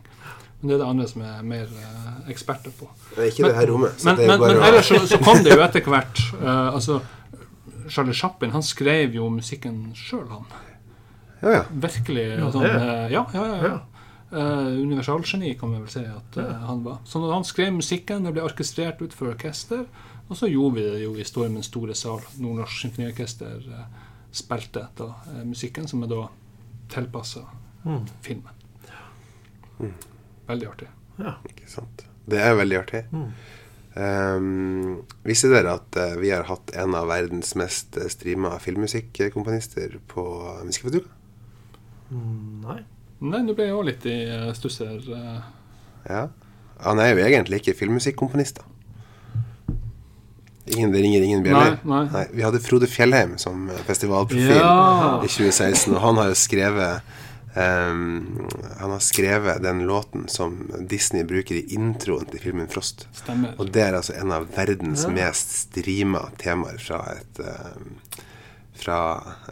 Men 0.61 0.69
det 0.69 0.75
er 0.75 0.79
det 0.83 0.87
andre 0.87 1.07
som 1.07 1.21
er 1.21 1.43
mer 1.43 1.65
eh, 1.67 2.29
eksperter 2.33 2.71
på. 2.79 2.87
Det 3.15 3.19
er 3.27 3.31
ikke 3.31 3.47
det 3.49 3.55
her 3.55 3.67
rommet. 3.67 3.99
Så 3.99 4.05
Men, 4.05 4.15
det 4.15 4.23
er 4.25 4.27
men, 4.33 4.39
bare 4.39 4.53
men 4.53 4.63
å- 4.63 4.67
ellers 4.71 4.87
så, 4.89 5.01
så 5.07 5.19
kom 5.23 5.43
det 5.43 5.53
jo 5.53 5.61
etter 5.61 5.81
hvert 5.85 6.21
eh, 6.41 6.73
altså, 6.73 7.01
Charlie 7.89 8.13
Chaplin 8.17 8.51
han 8.51 8.63
skrev 8.63 9.13
jo 9.13 9.29
musikken 9.29 9.91
sjøl, 9.93 10.25
han. 10.31 10.45
Ja, 11.43 11.49
ja. 11.59 11.63
Virkelig 11.69 12.39
Ja, 12.39 12.47
sånn 12.51 12.65
eh, 12.65 13.11
Ja, 13.13 13.25
ja, 13.35 13.45
ja. 13.45 13.61
ja. 13.69 13.75
Eh, 14.35 14.71
universalgeni, 14.81 15.53
kan 15.59 15.71
vi 15.71 15.77
vel 15.83 15.91
si 15.93 16.01
at 16.01 16.37
eh, 16.41 16.55
han 16.65 16.81
var. 16.83 16.97
Så 17.05 17.19
når 17.21 17.33
han 17.35 17.43
skrev 17.45 17.71
musikken, 17.77 18.23
det 18.25 18.33
ble 18.33 18.41
orkestrert 18.47 18.99
ut 19.05 19.13
for 19.13 19.29
orkester, 19.35 19.85
og 20.29 20.37
så 20.39 20.47
gjorde 20.49 20.75
vi 20.79 20.83
det 20.89 21.03
jo 21.03 21.13
i 21.15 21.23
Stormens 21.27 21.67
store 21.69 21.95
sal. 21.95 22.21
Nordnorsk 22.41 22.81
Symfoniorkester 22.81 23.61
eh, 23.79 23.85
spilte 24.35 24.87
da 24.97 25.11
eh, 25.35 25.43
musikken, 25.45 25.87
som 25.87 26.03
er 26.03 26.11
da 26.13 26.23
tilpassa 26.89 27.45
Mm. 27.85 28.07
filmen. 28.25 28.53
Veldig 30.47 30.67
artig. 30.71 30.87
Ja. 31.19 31.35
Ikke 31.49 31.67
sant. 31.69 32.05
Det 32.25 32.39
er 32.41 32.55
veldig 32.57 32.77
artig. 32.79 33.03
Mm. 33.13 33.27
Um, 33.95 35.03
visste 35.23 35.51
dere 35.53 35.75
at 35.77 35.95
uh, 36.01 36.15
vi 36.19 36.31
har 36.33 36.47
hatt 36.49 36.73
en 36.75 36.95
av 36.97 37.05
verdens 37.07 37.53
mest 37.55 37.95
uh, 38.01 38.07
streama 38.11 38.55
filmmusikkomponister 38.59 39.99
på 40.11 40.25
Musikkfestivaluka? 40.65 41.13
Mm, 42.09 42.65
Nei. 42.65 42.79
Nei, 43.25 43.39
nå 43.45 43.53
ble 43.55 43.69
jeg 43.69 43.77
òg 43.77 43.85
litt 43.87 44.07
i 44.11 44.15
stuss 44.57 44.81
her. 44.83 44.97
eh. 45.15 45.45
Ja. 46.09 46.25
Han 46.83 46.99
er 46.99 47.13
jo 47.13 47.23
egentlig 47.23 47.61
ikke 47.61 47.77
filmmusikkomponist, 47.79 48.59
da. 48.59 48.65
Ingen, 50.75 50.91
det 50.91 51.01
ringer 51.05 51.21
ingen 51.25 51.43
bjeller. 51.45 51.77
Nei, 51.83 52.03
nei. 52.13 52.25
Vi 52.33 52.43
hadde 52.45 52.59
Frode 52.63 52.87
Fjellheim 52.91 53.37
som 53.41 53.69
eh, 53.69 53.79
festivalprofil 53.87 54.55
Ja. 54.59 55.21
i 55.23 55.27
2016, 55.31 55.93
og 55.95 56.01
han 56.03 56.19
har 56.21 56.27
jo 56.33 56.35
skrevet 56.39 57.01
um, 57.55 58.47
Han 58.81 58.91
har 58.91 58.99
skrevet 58.99 59.61
den 59.63 59.79
låten 59.87 60.27
som 60.27 60.57
Disney 60.89 61.23
bruker 61.23 61.55
i 61.55 61.65
introen 61.77 62.25
til 62.31 62.39
filmen 62.43 62.67
Frost. 62.67 63.07
Stemmer. 63.15 63.55
Og 63.57 63.71
det 63.71 63.81
er 63.87 63.95
altså 64.01 64.13
en 64.19 64.31
av 64.35 64.47
verdens 64.55 65.05
Ja. 65.07 65.13
mest 65.15 65.55
streama 65.69 66.25
temaer 66.41 66.77
fra 66.83 66.99
et 67.15 67.39
ehm, 67.39 67.95
Fra 68.75 68.99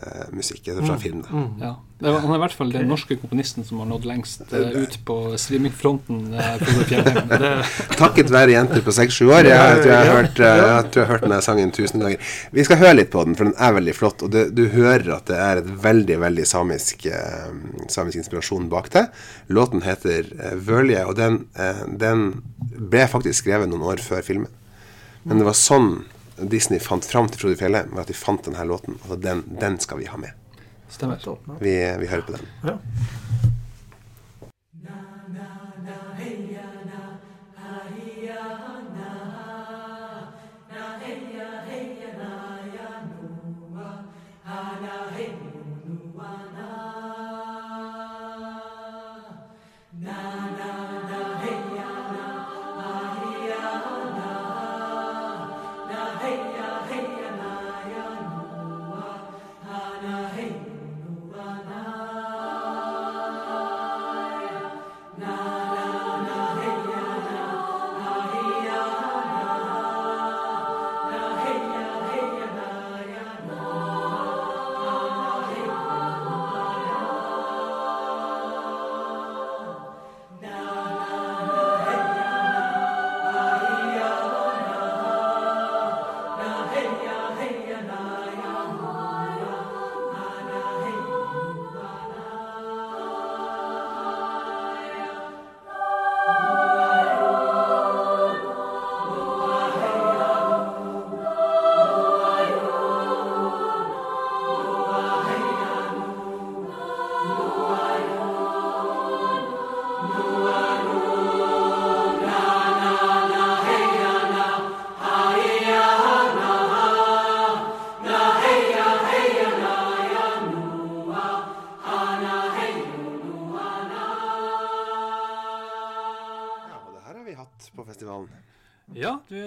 eh, 0.02 0.30
musikk, 0.36 0.68
eller 0.68 0.86
fra 0.88 1.00
film. 1.00 1.24
da 1.24 1.34
Mm. 1.34 1.50
Ja. 1.62 1.76
Det 2.04 2.12
var, 2.12 2.20
han 2.20 2.34
er 2.34 2.36
i 2.36 2.42
hvert 2.42 2.56
fall 2.58 2.72
den 2.74 2.90
norske 2.92 3.16
komponisten 3.16 3.64
som 3.64 3.80
har 3.80 3.88
nådd 3.88 4.04
lengst 4.10 4.42
eh, 4.52 4.74
ut 4.76 4.98
på 5.08 5.16
streamingfronten. 5.40 6.34
Uh, 6.34 6.50
Frode 6.60 6.88
Fjellheim. 6.90 7.30
Det, 7.32 7.52
Takket 8.02 8.34
være 8.34 8.58
jenter 8.58 8.84
på 8.84 8.92
6-7 8.92 9.30
år. 9.30 9.48
Jeg, 9.48 9.54
jeg, 9.54 9.78
tror 9.78 9.94
jeg, 9.94 10.10
har 10.10 10.18
hørt, 10.18 10.42
eh, 10.42 10.64
jeg 10.64 10.90
tror 10.90 11.00
jeg 11.00 11.08
har 11.08 11.14
hørt 11.14 11.24
denne 11.24 11.38
sangen 11.46 11.72
tusen 11.78 12.04
ganger. 12.04 12.34
Vi 12.52 12.66
skal 12.68 12.82
høre 12.82 12.98
litt 12.98 13.12
på 13.14 13.24
den, 13.24 13.38
for 13.40 13.48
den 13.48 13.56
er 13.56 13.78
veldig 13.78 13.96
flott. 13.96 14.26
Og 14.28 14.34
det, 14.36 14.44
du 14.58 14.66
hører 14.74 15.14
at 15.16 15.32
det 15.32 15.40
er 15.46 15.62
et 15.62 15.70
veldig 15.86 16.18
veldig 16.26 16.48
samisk, 16.50 17.08
eh, 17.08 17.56
samisk 17.94 18.20
inspirasjon 18.20 18.68
bak 18.74 18.92
det. 18.98 19.06
Låten 19.48 19.86
heter 19.88 20.28
Vølje, 20.28 20.60
'Vørlige', 20.68 21.06
og 21.08 21.16
den, 21.22 21.46
eh, 21.56 21.86
den 22.04 22.26
ble 22.60 23.08
faktisk 23.08 23.46
skrevet 23.46 23.72
noen 23.72 23.88
år 23.94 24.04
før 24.04 24.28
filmen. 24.28 24.52
Men 25.24 25.40
det 25.40 25.48
var 25.48 25.56
sånn 25.56 25.94
Disney 26.38 26.80
fant 26.82 27.06
fram 27.06 27.28
til 27.30 27.44
Frode 27.44 27.58
Fjelle, 27.60 27.84
var 27.92 28.06
at 28.06 28.12
de 28.12 28.18
fant 28.18 28.46
denne 28.46 28.66
låten. 28.68 28.98
Altså 29.02 29.16
den, 29.22 29.44
den 29.62 29.80
skal 29.80 30.00
vi 30.02 30.10
ha 30.10 30.18
med. 30.18 30.32
stemmer. 30.90 31.18
Vi, 31.60 31.76
vi 32.00 32.08
hører 32.08 32.22
på 32.22 32.38
den. 32.38 32.48
Ja. 32.64 32.78
Ja, 44.84 45.43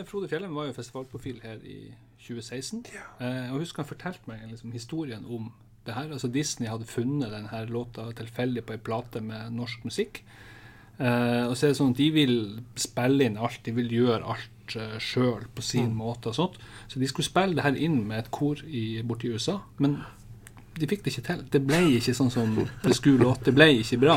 Frode 0.07 0.29
Fjellheim 0.31 0.57
var 0.57 0.69
jo 0.69 0.77
festivalprofil 0.77 1.41
her 1.45 1.63
i 1.67 1.79
2016. 2.23 2.85
Eh, 3.21 3.53
og 3.53 3.61
husker 3.63 3.83
han 3.83 3.91
fortalte 3.91 4.31
meg 4.31 4.45
liksom, 4.51 4.75
historien 4.75 5.25
om 5.27 5.51
det 5.87 5.95
her. 5.95 6.11
Altså 6.11 6.29
Disney 6.33 6.71
hadde 6.71 6.89
funnet 6.89 7.33
denne 7.33 7.63
låta 7.71 8.09
tilfeldig 8.17 8.65
på 8.67 8.77
ei 8.77 8.83
plate 8.83 9.23
med 9.25 9.55
norsk 9.55 9.87
musikk. 9.87 10.23
Eh, 10.99 11.45
og 11.47 11.57
så 11.57 11.67
er 11.67 11.73
det 11.73 11.79
sånn 11.81 11.95
at 11.95 12.01
de 12.01 12.11
vil 12.15 12.37
spille 12.81 13.29
inn 13.29 13.39
alt, 13.39 13.61
de 13.67 13.75
vil 13.77 13.91
gjøre 13.93 14.23
alt 14.35 14.77
uh, 14.81 14.97
sjøl 15.03 15.45
på 15.55 15.65
sin 15.65 15.93
måte 15.97 16.33
og 16.33 16.39
sånt. 16.39 16.61
Så 16.89 17.03
de 17.03 17.09
skulle 17.11 17.29
spille 17.29 17.59
det 17.59 17.67
her 17.67 17.77
inn 17.77 18.01
med 18.09 18.25
et 18.25 18.31
kor 18.33 18.63
i, 18.65 19.03
borti 19.05 19.29
USA, 19.29 19.59
men 19.83 19.99
de 20.77 20.89
fikk 20.89 21.05
det 21.05 21.13
ikke 21.13 21.27
til. 21.29 21.45
Det 21.53 21.63
ble 21.65 21.83
ikke 21.99 22.17
sånn 22.17 22.33
som 22.33 22.57
det 22.57 22.97
skulle 22.97 23.25
låte. 23.25 23.49
Det 23.49 23.57
ble 23.57 23.69
ikke 23.81 24.01
bra. 24.03 24.17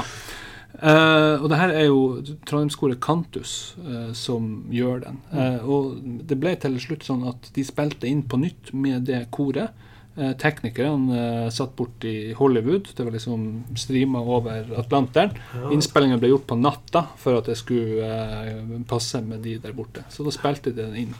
Eh, 0.79 1.35
og 1.41 1.49
det 1.51 1.59
her 1.59 1.73
er 1.75 1.85
jo 1.89 1.99
Trondheimskoret 2.47 3.01
Kantus 3.03 3.75
uh, 3.83 4.13
som 4.15 4.65
gjør 4.71 5.01
den. 5.03 5.19
Uh, 5.33 5.59
og 5.67 5.99
det 6.29 6.37
ble 6.39 6.55
til 6.61 6.77
slutt 6.79 7.03
sånn 7.07 7.25
at 7.27 7.51
de 7.55 7.65
spilte 7.67 8.07
inn 8.07 8.23
på 8.23 8.39
nytt 8.39 8.71
med 8.73 9.07
det 9.09 9.25
koret. 9.35 9.75
Uh, 10.19 10.33
Teknikerne 10.39 11.15
eh, 11.15 11.49
satt 11.53 11.75
bort 11.77 12.03
i 12.03 12.33
Hollywood. 12.35 12.89
Det 12.95 13.05
var 13.05 13.13
liksom 13.15 13.43
streama 13.79 14.19
over 14.19 14.71
Atlanteren. 14.79 15.35
Innspillingen 15.71 16.19
ble 16.19 16.33
gjort 16.33 16.47
på 16.49 16.57
natta 16.59 17.05
for 17.21 17.39
at 17.39 17.47
det 17.47 17.55
skulle 17.59 18.03
eh, 18.03 18.73
passe 18.89 19.21
med 19.23 19.45
de 19.45 19.57
der 19.63 19.75
borte. 19.77 20.03
Så 20.11 20.25
da 20.27 20.33
spilte 20.35 20.73
de 20.73 20.81
den 20.81 20.97
inn 21.05 21.13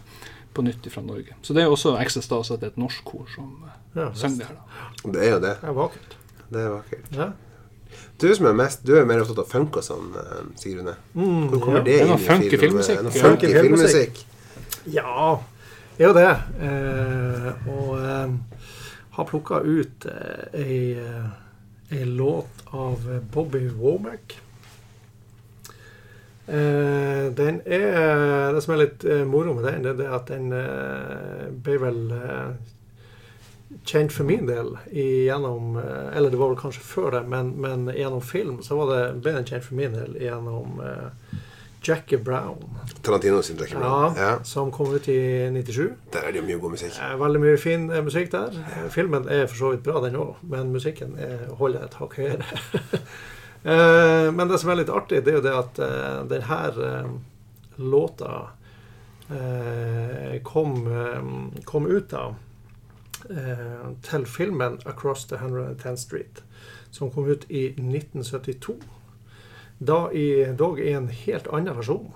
på 0.52 0.66
nytt 0.66 0.88
fra 0.92 1.04
Norge. 1.06 1.38
Så 1.46 1.56
det 1.56 1.64
er 1.64 1.72
også 1.72 1.94
ekstra 2.02 2.26
stas 2.26 2.50
at 2.52 2.60
det 2.64 2.72
er 2.72 2.74
et 2.74 2.82
norsk 2.82 3.06
kor 3.08 3.30
som 3.36 3.54
eh, 3.70 3.78
Ja, 4.02 4.10
synger 4.18 4.42
det 4.42 4.50
her. 4.50 4.58
da. 4.58 5.14
Det 5.14 5.22
er 5.28 5.32
jo 5.32 5.40
det. 5.46 5.54
Det 5.62 5.70
er 5.70 5.78
vakkert. 5.80 6.18
Det 6.50 6.66
er 6.66 6.74
vakkert. 6.74 7.14
Ja. 7.16 7.30
Du 8.20 8.28
som 8.36 8.50
er 8.50 8.58
mest 8.58 8.84
Du 8.86 8.96
er 9.00 9.08
mer 9.08 9.22
opptatt 9.24 9.44
av 9.44 9.48
funk 9.52 9.80
og 9.80 9.86
sånn, 9.86 10.12
sier 10.60 10.82
hun 10.82 10.92
det. 10.92 10.98
Hvor 11.14 11.62
kommer 11.64 11.80
ja. 11.82 11.86
det 11.88 11.98
inn 12.04 12.14
i 12.14 12.20
funky 12.24 12.50
film? 12.58 12.80
filmmusikk. 12.80 13.08
Funky 13.20 13.54
filmmusikk. 13.54 14.22
Ja, 14.90 15.40
det 15.98 16.06
er 16.06 16.10
jo 16.10 16.18
det. 16.18 16.30
Eh, 16.66 17.72
og 17.74 17.96
eh, 18.00 18.68
har 19.18 19.28
plukka 19.28 19.64
ut 19.66 20.06
eh, 20.08 20.60
ei, 20.60 20.82
eh, 21.00 21.98
ei 21.98 22.06
låt 22.08 22.64
av 22.76 23.04
Bobby 23.34 23.66
Womack. 23.68 24.38
Eh, 26.50 27.26
den 27.38 27.62
er 27.66 28.54
Det 28.56 28.64
som 28.64 28.74
er 28.74 28.82
litt 28.86 29.04
eh, 29.06 29.26
moro 29.28 29.54
med 29.54 29.68
den, 29.68 29.84
det 30.00 30.08
er 30.08 30.16
at 30.18 30.32
den 30.32 30.54
eh, 30.56 31.50
ble 31.54 31.76
vel 31.84 32.00
eh, 32.16 32.48
kjent 33.86 34.12
for 34.14 34.24
min 34.28 34.46
del 34.46 34.74
gjennom 34.92 35.78
eh, 35.78 36.18
Eller 36.18 36.30
det 36.30 36.38
var 36.40 36.52
vel 36.52 36.60
kanskje 36.60 36.82
før 36.86 37.12
det, 37.16 37.22
men, 37.32 37.54
men 37.62 37.88
gjennom 37.96 38.22
film 38.22 38.60
så 38.66 38.78
var 38.80 38.92
det, 38.94 39.04
bedre 39.24 39.46
kjent 39.48 39.66
for 39.66 39.78
min 39.80 39.96
del 39.96 40.18
gjennom 40.20 40.82
uh, 40.84 41.38
Jackie 41.86 42.18
Brown. 42.20 42.60
Tarantino 43.02 43.40
sin 43.42 43.58
Jackie 43.58 43.78
Brown. 43.80 44.14
Ja, 44.18 44.24
Ja. 44.32 44.44
Som 44.44 44.72
kom 44.72 44.92
ut 44.94 45.08
i 45.08 45.48
97. 45.56 45.94
Der 46.12 46.28
er 46.28 46.32
det 46.36 46.42
jo 46.42 46.46
mye 46.50 46.60
god 46.60 46.76
musikk. 46.76 46.98
Eh, 47.00 47.16
Veldig 47.22 47.42
mye 47.46 47.58
fin 47.58 47.88
musikk 48.04 48.32
der. 48.36 48.58
Ja. 48.60 48.90
Filmen 48.92 49.30
er 49.32 49.48
for 49.48 49.56
så 49.62 49.72
vidt 49.74 49.84
bra, 49.88 50.02
den 50.04 50.20
òg, 50.20 50.36
men 50.44 50.74
musikken 50.76 51.16
er, 51.18 51.48
holder 51.62 51.88
et 51.88 51.96
hakk 52.02 52.18
høyere. 52.20 52.46
Men 53.60 54.48
det 54.48 54.56
som 54.62 54.70
er 54.72 54.78
litt 54.80 54.90
artig, 54.94 55.18
det 55.26 55.34
er 55.34 55.36
jo 55.36 55.42
det 55.44 55.52
at 55.52 55.80
den 56.32 56.46
her 56.48 56.78
eh, 56.80 57.10
låta 57.76 58.38
kom, 60.48 60.78
kom 61.68 61.88
ut 61.92 62.14
av 62.16 62.38
til 64.02 64.26
filmen 64.26 64.80
'Across 64.86 65.28
the 65.28 65.38
110th 65.38 66.02
Street', 66.02 66.44
som 66.92 67.12
kom 67.12 67.30
ut 67.30 67.46
i 67.50 67.66
1972. 67.68 68.80
Da 69.80 70.10
i, 70.14 70.56
dog 70.60 70.80
i 70.80 70.92
en 70.92 71.08
helt 71.08 71.48
annen 71.54 71.78
versjon. 71.78 72.12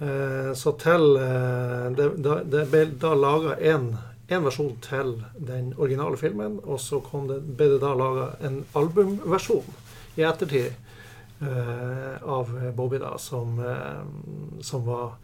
Eh, 0.00 0.54
så 0.54 0.72
til 0.80 1.16
eh, 1.20 1.90
Det, 1.96 2.36
det 2.52 2.62
ble 2.70 2.84
da 3.02 3.14
laga 3.14 3.56
en, 3.74 3.90
en 4.28 4.44
versjon 4.46 4.78
til 4.80 5.18
den 5.36 5.74
originale 5.76 6.16
filmen, 6.16 6.60
og 6.62 6.80
så 6.80 7.02
det, 7.28 7.40
ble 7.56 7.74
det 7.74 7.80
da 7.82 7.92
laga 7.94 8.30
en 8.40 8.62
albumversjon 8.74 9.66
i 10.16 10.24
ettertid 10.24 10.70
eh, 11.42 12.16
av 12.22 12.48
Bobby, 12.76 12.98
da, 13.02 13.18
som, 13.18 13.58
eh, 13.60 14.62
som 14.64 14.86
var 14.86 15.18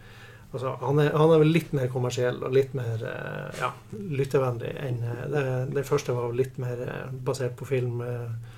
Altså, 0.57 0.73
han, 0.83 0.99
er, 1.05 1.13
han 1.15 1.33
er 1.37 1.41
vel 1.45 1.53
litt 1.55 1.73
mer 1.77 1.89
kommersiell 1.93 2.39
og 2.47 2.55
litt 2.57 2.73
mer 2.77 3.03
eh, 3.05 3.63
ja, 3.63 3.71
lyttevennlig 4.17 4.73
enn 4.89 5.03
eh, 5.05 5.25
det, 5.33 5.43
Den 5.77 5.85
første 5.89 6.15
var 6.17 6.33
litt 6.37 6.57
mer 6.63 6.81
eh, 6.87 7.03
basert 7.29 7.55
på 7.61 7.69
film 7.69 8.01
eh, 8.05 8.55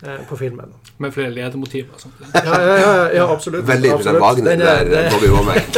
på 0.00 0.36
filmen. 0.40 0.70
Med 0.96 1.12
flere 1.12 1.28
ledemotiver 1.28 1.92
og 1.92 2.00
sånt. 2.00 2.20
Ja, 2.32 2.40
ja, 2.56 2.76
ja, 2.80 2.92
ja 3.18 3.24
absolutt. 3.28 3.66
Veldig 3.68 3.90
absolutt. 3.92 4.22
Wagner 4.22 4.54
Den 4.54 4.62
er- 4.64 4.78
der, 4.88 4.88
det- 4.88 5.10
Bobby 5.12 5.28
Womack. 5.28 5.76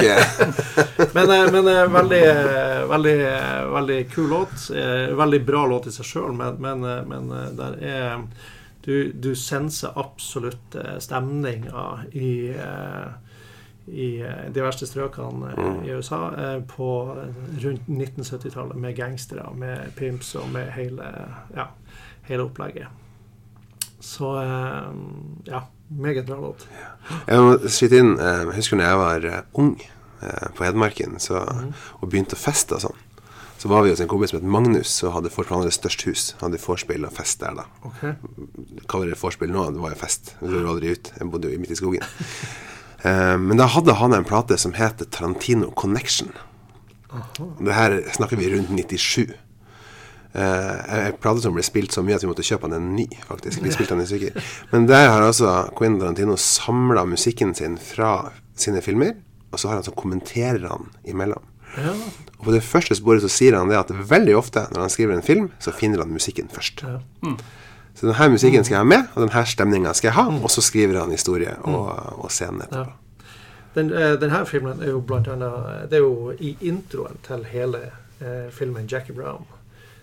Men, 1.16 1.27
men 1.53 1.66
veldig, 1.92 2.20
veldig, 2.88 3.14
veldig 3.72 3.96
kul 4.14 4.29
låt. 4.31 4.68
Eh, 4.70 5.11
Veldig 5.18 5.40
bra 5.48 5.64
låt 5.66 5.88
i 5.90 5.92
seg 5.92 6.07
sjøl, 6.07 6.31
men, 6.38 6.55
men, 6.62 6.87
men 7.11 7.33
der 7.59 7.75
er 7.83 8.22
Du, 8.87 9.11
du 9.12 9.33
senser 9.38 9.92
absolutt 9.98 10.75
stemninga 11.03 11.83
i 12.18 12.31
eh, 12.55 13.11
i 13.90 14.21
eh, 14.23 14.45
de 14.55 14.62
verste 14.62 14.87
strøkene 14.87 15.53
eh, 15.57 15.79
i 15.88 15.95
USA 15.97 16.18
eh, 16.38 16.59
på 16.71 16.88
rundt 17.64 17.88
1970-tallet 17.90 18.79
med 18.79 18.97
gangstere, 18.97 19.49
med 19.59 19.92
pimps 19.99 20.35
og 20.38 20.49
med 20.55 20.71
hele, 20.77 21.09
ja, 21.57 21.68
hele 22.29 22.47
opplegget. 22.47 22.88
Så 24.03 24.33
ja, 25.47 25.61
meget 25.88 26.27
bra 26.27 26.40
låt. 26.42 26.64
Jeg 27.29 27.38
må 27.38 27.53
skyte 27.71 28.01
inn 28.03 28.16
Jeg 28.18 28.49
husker 28.57 28.81
når 28.81 28.88
jeg 28.88 28.99
var 28.99 29.27
ung 29.62 29.77
på 30.57 30.64
Hedmarken 30.66 31.21
så, 31.23 31.45
og 32.01 32.09
begynte 32.11 32.35
å 32.35 32.40
feste 32.42 32.75
og 32.75 32.83
sånn. 32.83 32.99
Så 33.62 33.71
var 33.71 33.85
vi 33.87 33.92
hos 33.92 34.01
en 34.03 34.11
kompis 34.11 34.33
som 34.33 34.40
het 34.40 34.49
Magnus, 34.51 34.97
og 35.07 35.12
hadde 35.14 35.31
for- 35.31 35.47
størst 35.47 36.03
hus. 36.09 36.35
Hadde 36.40 36.59
vorspiel 36.59 37.05
og 37.07 37.12
fest 37.14 37.38
der, 37.40 37.55
da. 37.55 37.64
Ok. 37.87 38.01
Kaller 38.90 39.12
det 39.12 39.21
vorspiel 39.23 39.53
nå, 39.55 39.68
det 39.71 39.79
var 39.79 39.95
jo 39.95 40.01
fest. 40.03 40.35
Aldri 40.42 40.90
ut. 40.90 41.12
Jeg 41.21 41.31
bodde 41.31 41.53
jo 41.53 41.61
midt 41.62 41.71
i 41.71 41.79
skogen. 41.79 42.03
Eh, 43.03 43.37
men 43.38 43.59
da 43.59 43.69
hadde 43.71 43.97
han 43.99 44.15
en 44.17 44.27
plate 44.27 44.59
som 44.61 44.75
het 44.79 45.03
Tarantino 45.11 45.71
Connection. 45.71 46.33
Det 47.61 47.75
her 47.77 47.99
snakker 48.15 48.41
vi 48.41 48.51
rundt 48.55 48.71
97. 48.73 49.33
Eh, 50.33 50.95
en 51.07 51.19
plate 51.21 51.43
som 51.45 51.57
ble 51.57 51.65
spilt 51.67 51.93
så 51.93 52.05
mye 52.05 52.17
at 52.17 52.25
vi 52.25 52.31
måtte 52.31 52.47
kjøpe 52.47 52.71
den 52.71 52.79
en 52.79 52.95
ny, 52.97 53.07
faktisk. 53.27 53.61
Vi 53.65 53.73
spilte 53.75 53.97
den 53.97 54.05
i 54.07 54.09
stykker. 54.09 54.53
Men 54.73 54.88
der 54.88 55.11
har 55.11 55.27
altså 55.27 55.67
Quentin 55.77 56.01
Tarantino 56.01 56.38
samla 56.41 57.05
musikken 57.09 57.55
sin 57.59 57.77
fra 57.77 58.33
sine 58.57 58.81
filmer, 58.85 59.17
og 59.53 59.61
så 59.61 59.69
har 59.69 59.81
han 59.81 59.87
så 59.87 59.97
kommenterer 59.97 60.65
han 60.71 60.88
imellom. 61.05 61.45
Ja. 61.77 61.93
Og 62.38 62.47
på 62.49 62.55
det 62.55 62.65
første 62.65 62.97
sporet 62.97 63.25
så 63.25 63.31
sier 63.33 63.57
han 63.57 63.71
det 63.73 63.79
at 63.81 63.93
veldig 63.93 64.35
ofte 64.37 64.65
når 64.73 64.87
han 64.87 64.93
skriver 64.93 65.17
en 65.17 65.27
film, 65.27 65.51
så 65.61 65.75
finner 65.75 66.05
han 66.05 66.12
musikken 66.12 66.51
først. 66.53 66.85
Ja. 66.85 67.01
Så 67.95 68.09
denne 68.09 68.29
musikken 68.33 68.65
skal 68.65 68.75
jeg 68.75 68.81
ha 68.81 68.89
med, 68.89 69.07
og 69.15 69.27
denne 69.27 69.45
stemninga 69.47 69.93
skal 69.95 70.09
jeg 70.09 70.17
ha, 70.17 70.27
og 70.43 70.51
så 70.51 70.65
skriver 70.65 71.01
han 71.03 71.13
historie 71.13 71.55
og, 71.69 71.91
og 72.25 72.31
scenen 72.33 72.65
etterpå. 72.65 72.99
Den, 73.75 73.93
eh, 73.93 74.15
denne 74.21 74.47
filmen 74.47 74.83
er 74.83 74.91
jo 74.93 75.01
blant 75.01 75.29
annet 75.33 75.89
Det 75.91 75.97
er 75.97 76.03
jo 76.05 76.33
i 76.39 76.57
introen 76.61 77.17
til 77.25 77.45
hele 77.49 77.79
eh, 78.21 78.51
filmen 78.51 78.87
'Jackie 78.87 79.17
Brown'. 79.17 79.49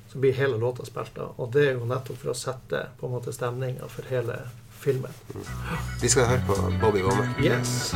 Så 0.08 0.18
blir 0.18 0.34
hele 0.34 0.58
låta 0.58 0.86
spilt 0.86 1.18
av. 1.18 1.34
Og 1.38 1.54
det 1.54 1.68
er 1.68 1.74
jo 1.74 1.86
nettopp 1.86 2.18
for 2.18 2.32
å 2.32 2.34
sette 2.34 2.88
på 3.00 3.06
en 3.06 3.14
måte 3.14 3.34
stemninga 3.34 3.86
for 3.88 4.10
hele 4.10 4.40
filmen. 4.80 5.14
Vi 6.02 6.10
skal 6.10 6.26
høre 6.26 6.44
på 6.48 6.56
Bobby 6.82 7.02
Womack. 7.06 7.38
Yes. 7.38 7.94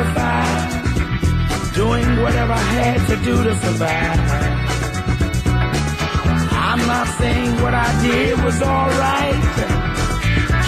Third 0.00 0.14
brother 0.14 0.14
of 0.14 0.14
five, 0.14 1.74
doing 1.74 2.22
whatever 2.22 2.52
I 2.52 2.66
had 2.78 3.06
to 3.08 3.16
do 3.24 3.44
to 3.44 3.54
survive. 3.60 4.20
I'm 6.52 6.86
not 6.86 7.06
saying 7.18 7.62
what 7.62 7.74
I 7.74 8.02
did 8.02 8.42
was 8.44 8.62
alright. 8.62 9.44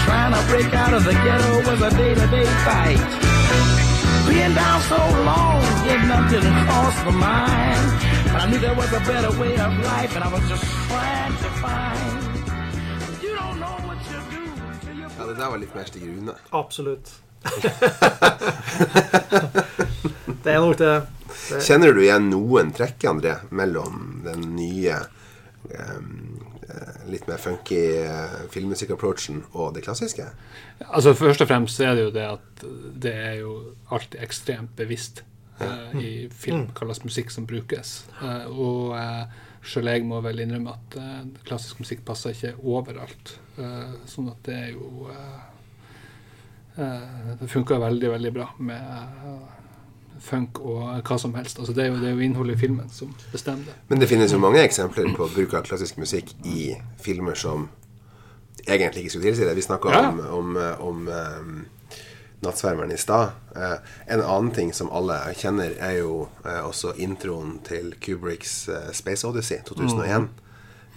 Trying 0.04 0.32
to 0.32 0.42
break 0.50 0.74
out 0.74 0.94
of 0.94 1.04
the 1.04 1.12
ghetto 1.12 1.70
was 1.70 1.82
a 1.82 1.90
day-to-day 1.96 2.44
fight. 2.66 3.12
Being 4.28 4.54
down 4.54 4.80
so 4.82 4.96
long, 4.96 5.60
getting 5.84 6.10
up 6.10 6.30
didn't 6.30 6.66
cross 6.66 7.04
my 7.04 7.10
mind. 7.10 7.86
But 8.32 8.40
I 8.42 8.50
knew 8.50 8.58
there 8.58 8.74
was 8.74 8.92
a 8.92 9.00
better 9.00 9.32
way 9.40 9.54
of 9.56 9.72
life, 9.78 10.14
and 10.16 10.24
I 10.24 10.32
was 10.32 10.48
just 10.48 10.64
trying 10.88 11.36
to 11.36 11.50
find. 11.62 12.22
You 13.22 13.34
don't 13.36 13.58
know 13.60 13.76
what 13.88 13.98
you 14.10 14.20
do 14.30 14.44
till 14.84 14.94
you 14.96 15.06
Ja, 15.18 15.26
det 15.26 15.34
der 15.34 15.50
var 15.50 15.58
litt 15.58 15.74
mer 15.74 15.84
Stig 15.84 16.02
Rune. 16.02 16.34
Det 20.42 20.50
er 20.52 20.60
nok 20.60 20.78
det. 20.78 20.92
Det- 21.48 21.62
Kjenner 21.66 21.92
du 21.94 22.00
igjen 22.02 22.30
noen 22.30 22.72
trekk, 22.74 23.04
André, 23.10 23.36
mellom 23.50 24.22
den 24.24 24.40
nye 24.56 24.96
um, 25.72 26.40
litt 27.10 27.26
mer 27.28 27.40
funky 27.42 27.78
eh, 28.06 28.36
filmmusikk-approachen 28.52 29.42
og 29.52 29.74
det 29.76 29.82
klassiske? 29.84 30.24
Altså 30.88 31.12
Først 31.18 31.42
og 31.44 31.50
fremst 31.50 31.80
er 31.84 31.94
det 31.98 32.06
jo 32.06 32.12
det 32.14 32.24
at 32.30 32.64
det 33.04 33.12
er 33.12 33.34
jo 33.42 33.52
alltid 33.92 34.22
ekstremt 34.24 34.72
bevisst 34.78 35.22
uh, 35.60 35.92
i 35.98 36.28
film 36.32 36.68
hva 36.72 36.86
slags 36.88 37.02
musikk 37.04 37.34
som 37.34 37.46
brukes. 37.50 38.06
Uh, 38.22 38.46
og 38.50 38.94
uh, 38.96 39.24
sjøl 39.66 39.90
jeg 39.92 40.06
må 40.08 40.22
vel 40.24 40.40
innrømme 40.46 40.72
at 40.78 40.96
klassisk 41.46 41.82
musikk 41.84 42.00
passer 42.08 42.32
ikke 42.34 42.54
overalt. 42.66 43.36
Sånn 44.10 44.32
at 44.32 44.40
det 44.48 44.56
er 44.58 44.70
jo 44.72 45.04
Det 46.76 47.48
funker 47.52 47.78
veldig, 47.82 48.10
veldig 48.10 48.32
bra 48.32 48.46
med 48.58 48.80
eh, 48.80 49.34
funk 50.22 50.60
og 50.60 51.02
hva 51.04 51.18
som 51.20 51.34
helst. 51.34 51.58
Altså 51.58 51.74
det, 51.76 51.84
er 51.84 51.90
jo, 51.92 51.98
det 52.00 52.08
er 52.08 52.14
jo 52.16 52.24
innholdet 52.24 52.56
i 52.56 52.60
filmen 52.62 52.88
som 52.94 53.12
bestemmer 53.32 53.64
det. 53.68 53.74
Men 53.90 54.00
det 54.00 54.08
finnes 54.08 54.32
jo 54.32 54.38
mange 54.40 54.62
eksempler 54.64 55.10
på 55.16 55.28
bruk 55.34 55.54
av 55.58 55.66
klassisk 55.68 55.98
musikk 56.00 56.32
i 56.48 56.72
filmer 57.02 57.34
som 57.36 57.68
egentlig 58.66 59.02
ikke 59.04 59.10
skulle 59.16 59.28
tilsi 59.30 59.44
det. 59.48 59.56
Vi 59.58 59.62
snakka 59.68 59.92
Ja. 59.92 60.08
om, 60.08 60.20
om, 60.38 60.56
eh, 60.56 60.80
om 60.80 61.08
eh, 61.08 61.98
Nattsvermeren 62.42 62.90
i 62.92 62.96
stad. 62.98 63.30
Eh, 63.56 63.76
en 64.14 64.20
annen 64.22 64.50
ting 64.50 64.72
som 64.74 64.88
alle 64.90 65.14
kjenner, 65.38 65.76
er 65.78 65.98
jo 66.00 66.28
eh, 66.44 66.62
også 66.66 66.94
introen 66.98 67.58
til 67.68 67.92
Kubricks 68.02 68.68
eh, 68.68 68.88
Space 68.92 69.26
Odyssey 69.28 69.60
2001. 69.68 70.28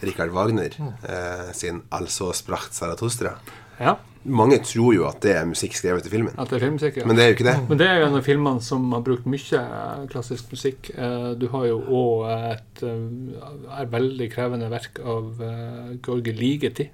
Richard 0.04 0.30
Wagner 0.36 0.74
eh, 1.04 1.52
sin 1.54 1.82
'Altså 1.92 2.32
spracht 2.34 2.74
Zarathustra'. 2.74 3.36
Ja, 3.80 3.96
Mange 4.26 4.58
tror 4.66 4.94
jo 4.96 5.04
at 5.08 5.20
det 5.22 5.36
er 5.38 5.46
musikk 5.46 5.76
skrevet 5.78 6.04
til 6.06 6.12
filmen, 6.16 6.34
at 6.38 6.50
det 6.50 6.58
er 6.58 6.64
filmmusikk. 6.66 6.98
Ja. 6.98 7.06
men 7.06 7.16
det 7.18 7.24
er 7.24 7.28
jo 7.30 7.36
ikke 7.38 7.46
det. 7.50 7.56
Men 7.70 7.78
det 7.78 7.88
er 7.88 8.00
jo 8.00 8.06
en 8.08 8.16
av 8.18 8.24
filmene 8.26 8.62
som 8.66 8.88
har 8.96 9.04
brukt 9.06 9.28
mye 9.30 9.60
eh, 9.60 10.06
klassisk 10.10 10.52
musikk. 10.52 10.90
Eh, 10.98 11.28
Du 11.38 11.48
har 11.54 11.66
jo 11.70 11.78
òg 12.00 12.26
et 12.54 12.84
eh, 12.84 13.78
er 13.82 13.92
veldig 13.92 14.32
krevende 14.34 14.70
verk 14.72 15.00
av 15.04 15.44
eh, 15.46 16.32
Ligeti 16.34 16.90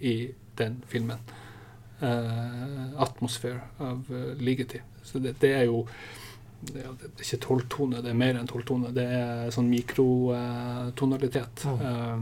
i 0.00 0.16
den 0.58 0.82
filmen. 0.88 1.18
'Atmosphere' 2.04 3.62
av 3.80 4.04
Ligeti. 4.38 4.80
Så 5.02 5.18
det, 5.18 5.40
det 5.40 5.52
er 5.56 5.64
jo 5.64 5.86
ja, 6.72 6.90
det 6.96 7.06
er 7.06 7.24
ikke 7.24 7.40
tolvtone, 7.44 8.02
det 8.02 8.10
er 8.10 8.18
mer 8.18 8.38
enn 8.40 8.48
tolvtone. 8.48 8.92
Det 8.96 9.04
er 9.04 9.50
sånn 9.54 9.68
mikrotonalitet. 9.70 11.64
Eh, 11.68 12.18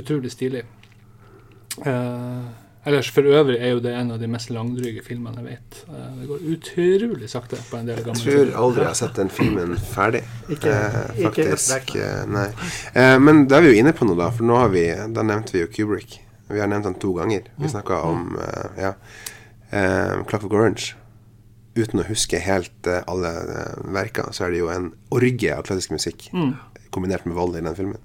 utrolig 0.00 0.30
stilig. 0.32 0.62
Eh, 1.86 2.44
ellers 2.86 3.10
for 3.12 3.22
øvrig 3.28 3.58
er 3.60 3.74
jo 3.74 3.80
det 3.84 3.92
en 3.94 4.10
av 4.14 4.20
de 4.20 4.26
mest 4.30 4.48
langdryge 4.50 5.02
filmene 5.04 5.36
jeg 5.42 5.44
vet. 5.44 5.80
Eh, 5.88 6.06
det 6.20 6.28
går 6.30 6.46
utrolig 6.54 7.28
sakte 7.28 7.58
på 7.70 7.76
en 7.78 7.86
del 7.90 8.02
gamle 8.04 8.20
Jeg 8.24 8.48
tror 8.48 8.62
aldri 8.64 8.80
jeg 8.84 8.90
har 8.92 8.98
sett 9.02 9.14
den 9.20 9.28
filmen 9.28 9.76
ferdig. 9.76 10.22
Ikke- 10.48 10.72
eh, 10.76 11.22
faktisk. 11.26 11.70
trekk, 11.70 11.94
eh, 11.96 12.24
nei. 12.26 12.46
Eh, 12.94 13.18
men 13.18 13.46
da 13.46 13.56
er 13.58 13.62
vi 13.62 13.74
jo 13.74 13.82
inne 13.84 13.92
på 13.92 14.06
noe, 14.06 14.16
da. 14.16 14.30
For 14.30 14.44
nå 14.44 14.56
har 14.56 14.68
vi 14.68 14.86
Da 15.12 15.22
nevnte 15.22 15.52
vi 15.52 15.60
jo 15.60 15.66
Kubrick. 15.68 16.20
Vi 16.48 16.58
har 16.58 16.66
nevnt 16.66 16.84
han 16.84 16.94
to 16.98 17.12
ganger. 17.14 17.42
Vi 17.58 17.68
snakka 17.68 18.02
om 18.04 18.36
eh, 18.40 18.82
ja, 18.82 18.94
eh, 19.72 20.22
Clockwork 20.24 20.52
Orange. 20.52 20.94
Uten 21.76 22.00
å 22.00 22.04
huske 22.08 22.40
helt 22.42 22.86
eh, 22.86 23.02
alle 23.06 23.30
verka, 23.84 24.32
så 24.32 24.46
er 24.46 24.50
det 24.50 24.58
jo 24.58 24.68
en 24.68 24.92
orgie 25.12 25.52
av 25.54 25.62
klassisk 25.62 25.90
musikk 25.92 26.30
kombinert 26.90 27.24
med 27.26 27.36
vold 27.36 27.54
i 27.56 27.60
den 27.60 27.74
filmen. 27.76 27.98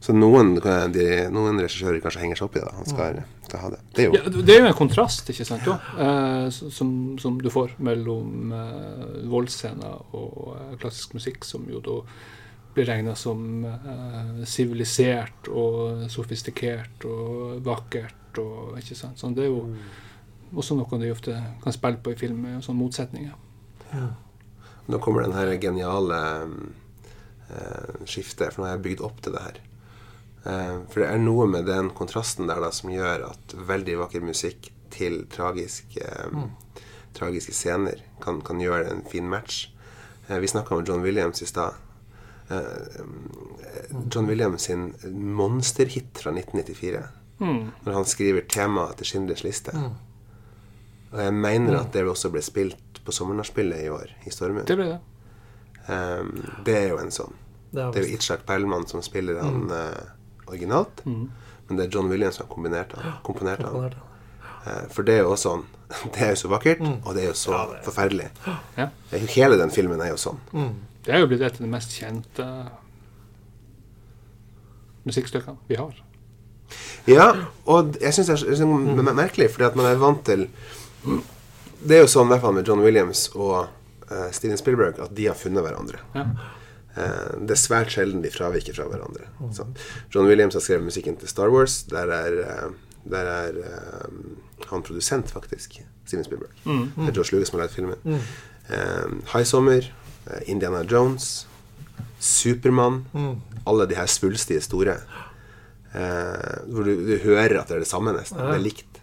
Så 0.00 0.14
noen, 0.14 0.54
de, 0.94 1.04
noen 1.34 1.58
regissører 1.58 1.98
kanskje 2.02 2.20
henger 2.22 2.38
seg 2.38 2.46
opp 2.46 2.56
i 2.56 2.62
det. 2.62 2.72
Han 2.76 2.86
skal, 2.86 3.16
skal 3.48 3.62
ha 3.64 3.70
det. 3.74 3.80
Det 3.96 4.04
er 4.04 4.06
jo 4.06 4.14
Ja, 4.14 4.30
det 4.30 4.54
er 4.54 4.60
jo 4.62 4.68
en 4.70 4.76
kontrast 4.78 5.30
ikke 5.32 5.46
sant, 5.48 5.66
eh, 5.66 6.44
som, 6.54 6.92
som 7.18 7.38
du 7.42 7.48
får 7.50 7.74
mellom 7.82 8.52
eh, 8.54 9.06
voldsscener 9.32 10.14
og 10.14 10.52
eh, 10.54 10.76
klassisk 10.78 11.16
musikk, 11.18 11.42
som 11.48 11.66
jo 11.70 11.82
da 11.82 11.98
blir 12.76 12.86
regna 12.86 13.16
som 13.18 13.64
eh, 13.66 14.44
sivilisert 14.46 15.50
og 15.50 16.06
sofistikert 16.14 17.06
og 17.08 17.58
vakkert. 17.66 18.14
Og, 18.38 18.76
ikke 18.78 18.94
sant? 18.94 19.18
Så 19.18 19.32
det 19.34 19.48
er 19.48 19.50
jo 19.50 19.64
også 20.54 20.78
noe 20.78 21.02
de 21.02 21.10
ofte 21.10 21.34
kan 21.64 21.74
spille 21.74 21.98
på 21.98 22.14
i 22.14 22.20
film, 22.20 22.44
med 22.46 22.62
sånne 22.62 22.84
motsetninger. 22.84 23.34
Nå 24.88 25.00
kommer 25.02 25.26
den 25.26 25.34
her 25.34 25.50
geniale 25.60 26.20
eh, 27.50 28.04
skiftet, 28.06 28.52
for 28.52 28.62
nå 28.62 28.68
har 28.68 28.76
jeg 28.76 28.86
bygd 28.86 29.02
opp 29.08 29.18
til 29.24 29.34
det 29.34 29.42
her. 29.42 29.58
Eh, 30.44 30.76
for 30.90 31.02
det 31.02 31.08
er 31.10 31.22
noe 31.22 31.48
med 31.50 31.66
den 31.68 31.90
kontrasten 31.96 32.50
der 32.50 32.60
da 32.62 32.70
som 32.74 32.92
gjør 32.92 33.28
at 33.30 33.56
veldig 33.68 33.98
vakker 34.04 34.24
musikk 34.24 34.70
til 34.94 35.20
tragiske, 35.32 36.04
mm. 36.32 36.48
tragiske 37.18 37.54
scener 37.56 38.00
kan, 38.22 38.40
kan 38.46 38.62
gjøre 38.62 38.90
en 38.92 39.04
fin 39.08 39.28
match. 39.28 39.68
Eh, 40.28 40.38
vi 40.38 40.50
snakka 40.50 40.76
om 40.76 40.84
John 40.86 41.04
Williams 41.04 41.42
i 41.42 41.50
stad. 41.50 41.74
Eh, 42.48 43.02
John 44.14 44.26
Williams 44.26 44.68
sin 44.68 44.92
monsterhit 45.12 46.18
fra 46.18 46.32
1994. 46.34 47.06
Når 47.38 47.92
han 47.92 48.04
skriver 48.08 48.48
temaet 48.50 48.98
til 48.98 49.06
Schindlers 49.06 49.44
liste. 49.46 49.70
Og 51.12 51.20
jeg 51.22 51.34
mener 51.34 51.78
at 51.78 51.92
det 51.94 52.02
også 52.08 52.32
ble 52.34 52.42
spilt 52.44 53.00
på 53.04 53.14
Sommernachspielet 53.14 53.84
i 53.86 53.92
år, 53.92 54.10
i 54.26 54.32
Stormund. 54.34 54.66
Det 54.68 54.76
ble 54.76 54.88
det. 54.90 54.98
Um, 55.88 56.32
det 56.66 56.74
er 56.76 56.88
jo 56.90 56.98
en 57.00 57.14
sånn. 57.14 57.36
Det 57.70 57.80
er 57.80 57.92
Det 57.92 58.00
er 58.00 58.08
jo 58.08 58.16
Itzhak 58.18 58.44
Perlman 58.48 58.84
som 58.90 59.04
spiller 59.04 59.40
han 59.40 59.70
eh, 59.72 60.10
originalt. 60.48 61.02
Men 61.06 61.76
det 61.76 61.86
er 61.86 61.94
John 61.98 62.08
Williams 62.10 62.38
som 62.38 62.46
har 62.46 62.54
kombinert 62.54 62.94
den. 62.94 63.12
komponert 63.26 63.60
den. 63.60 63.94
Eh, 64.66 64.86
for 64.90 65.02
det 65.06 65.18
er 65.18 65.22
jo 65.26 65.36
sånn 65.36 65.64
Det 66.14 66.20
er 66.20 66.30
jo 66.34 66.40
så 66.42 66.48
vakkert, 66.52 66.80
og 67.04 67.14
det 67.16 67.22
er 67.22 67.28
jo 67.30 67.36
så. 67.38 67.52
Ja. 67.54 67.62
er. 67.78 67.82
forferdelig. 67.86 68.26
Ja. 68.76 68.88
Hele 69.34 69.56
den 69.60 69.70
filmen 69.72 70.00
er 70.04 70.10
jo 70.12 70.18
sånn. 70.20 70.40
Det 71.04 71.14
er 71.14 71.22
jo 71.22 71.28
blitt 71.30 71.40
et 71.46 71.56
av 71.56 71.64
de 71.64 71.70
mest 71.72 71.94
kjente 71.96 72.44
musikkstykkene 75.08 75.56
vi 75.70 75.78
har. 75.80 75.94
Ja, 77.08 77.28
og 77.64 77.94
jeg 78.02 78.12
syns 78.12 78.28
det 78.28 78.34
er 78.52 78.58
så 78.60 78.66
m- 78.68 78.98
m- 79.00 79.14
merkelig, 79.16 79.48
fordi 79.54 79.64
at 79.70 79.76
man 79.78 79.86
er 79.88 79.96
vant 80.00 80.20
til 80.26 80.42
Det 81.80 81.94
er 81.96 82.02
jo 82.02 82.10
sånn 82.10 82.26
i 82.28 82.32
hvert 82.34 82.42
fall 82.42 82.56
med 82.58 82.66
John 82.68 82.82
Williams 82.84 83.28
og 83.38 83.68
uh, 84.10 84.28
Steven 84.34 84.58
Spielberg 84.58 84.98
at 85.00 85.12
de 85.16 85.28
har 85.30 85.36
funnet 85.38 85.62
hverandre. 85.64 86.00
Ja. 86.16 86.24
Eh, 86.98 87.34
det 87.46 87.54
er 87.54 87.60
svært 87.60 87.92
sjelden 87.94 88.24
de 88.24 88.32
fraviker 88.34 88.74
fra 88.76 88.88
hverandre. 88.90 89.28
Så 89.54 89.66
John 90.14 90.26
Williams 90.28 90.56
har 90.58 90.64
skrevet 90.64 90.88
musikken 90.88 91.18
til 91.20 91.30
Star 91.30 91.52
Wars. 91.54 91.82
Der 91.90 92.10
er, 92.14 92.38
eh, 92.42 92.70
der 93.08 93.30
er 93.34 93.60
eh, 93.62 94.66
han 94.70 94.82
produsent, 94.82 95.30
faktisk. 95.30 95.78
Steven 96.08 96.24
Spielberg. 96.24 96.50
Det 96.64 97.12
er 97.12 97.16
Josh 97.20 97.34
Lucas 97.34 97.50
som 97.50 97.58
har 97.58 97.66
lagd 97.66 97.76
filmen. 97.76 98.18
Eh, 98.68 99.08
High 99.34 99.46
Summer, 99.46 99.86
Indiana 100.46 100.82
Jones, 100.84 101.46
Supermann. 102.18 103.04
Alle 103.66 103.86
de 103.88 103.94
her 103.94 104.06
svulstige 104.06 104.60
store. 104.64 104.98
Uh, 105.88 106.68
hvor 106.68 106.84
du, 106.84 106.90
du 107.00 107.14
hører 107.22 107.54
at 107.62 107.70
det 107.70 107.78
er 107.78 107.80
det 107.80 107.88
samme, 107.88 108.12
nesten. 108.12 108.36
Det 108.38 108.58
er 108.58 108.60
likt. 108.60 108.98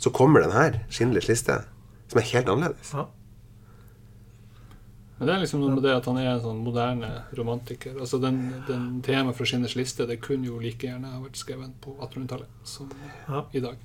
Så 0.00 0.10
kommer 0.10 0.40
den 0.40 0.54
her, 0.54 0.78
Schindlers 0.88 1.28
liste, 1.28 1.58
som 2.08 2.20
er 2.20 2.24
helt 2.30 2.48
annerledes. 2.48 2.92
Ja. 2.96 3.04
Men 5.20 5.28
det 5.28 5.34
er 5.34 5.40
liksom 5.42 5.60
noe 5.60 5.74
med 5.76 5.82
det 5.84 5.92
at 5.92 6.06
han 6.08 6.16
er 6.16 6.30
en 6.30 6.40
sånn 6.40 6.62
moderne 6.64 7.10
romantiker. 7.36 7.92
Altså 8.00 8.16
Den, 8.22 8.38
den 8.66 9.02
temaet 9.04 9.36
fra 9.36 9.44
Skinners 9.44 9.74
liste 9.76 10.06
det 10.08 10.16
kunne 10.24 10.48
jo 10.48 10.56
like 10.62 10.86
gjerne 10.88 11.10
ha 11.12 11.20
vært 11.20 11.36
skrevet 11.36 11.74
på 11.84 11.92
1800-tallet 12.00 12.48
som 12.64 12.88
Ja. 13.28 13.42
i 13.52 13.60
dag. 13.60 13.76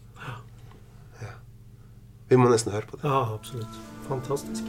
Vi 2.30 2.38
må 2.40 2.48
nesten 2.50 2.72
høre 2.74 2.88
på 2.90 2.98
det. 2.98 3.04
ja, 3.06 3.20
absolutt. 3.36 3.76
Fantastisk. 4.08 4.64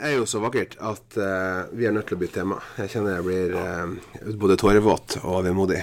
Er 0.00 0.16
jo 0.16 0.26
så 0.28 0.40
vakkert 0.42 0.76
at 0.82 1.18
uh, 1.18 1.70
vi 1.76 1.86
er 1.88 1.94
nødt 1.94 2.08
til 2.10 2.18
å 2.18 2.20
bytte 2.20 2.40
tema. 2.40 2.60
Jeg 2.80 2.94
kjenner 2.94 3.18
jeg 3.18 3.26
blir 3.26 3.56
uh, 3.56 4.32
både 4.40 4.56
tårevåt 4.60 5.20
og 5.22 5.44
vemodig. 5.46 5.82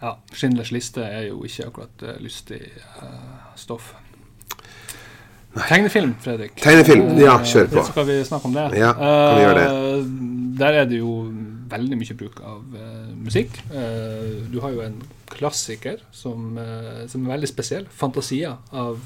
Ja, 0.00 0.16
Schindlers 0.36 0.72
liste 0.74 1.06
er 1.06 1.28
jo 1.30 1.40
ikke 1.46 1.70
akkurat 1.70 2.04
uh, 2.04 2.16
lystig 2.22 2.60
stoff. 3.58 3.94
Tegnefilm, 5.56 6.12
Fredrik. 6.20 6.58
Tegnefilm, 6.60 7.14
ja, 7.16 7.38
kjør 7.40 7.70
på. 7.72 7.80
Så 7.80 7.94
Skal 7.94 8.08
vi 8.10 8.16
snakke 8.28 8.50
om 8.50 8.56
det? 8.58 8.66
Ja, 8.76 8.90
kan 8.92 9.38
vi 9.38 9.44
gjøre 9.46 9.62
det? 9.62 10.00
Der 10.60 10.80
er 10.82 10.88
det 10.90 10.98
jo 11.00 11.14
veldig 11.70 11.96
mye 11.96 12.16
bruk 12.16 12.42
av 12.44 12.76
musikk. 13.16 13.56
Du 14.52 14.58
har 14.60 14.74
jo 14.74 14.82
en 14.84 14.98
klassiker 15.32 16.02
som, 16.12 16.60
som 17.08 17.24
er 17.24 17.32
veldig 17.32 17.48
spesiell. 17.48 17.88
'Fantasia' 17.88 18.52
av 18.68 19.00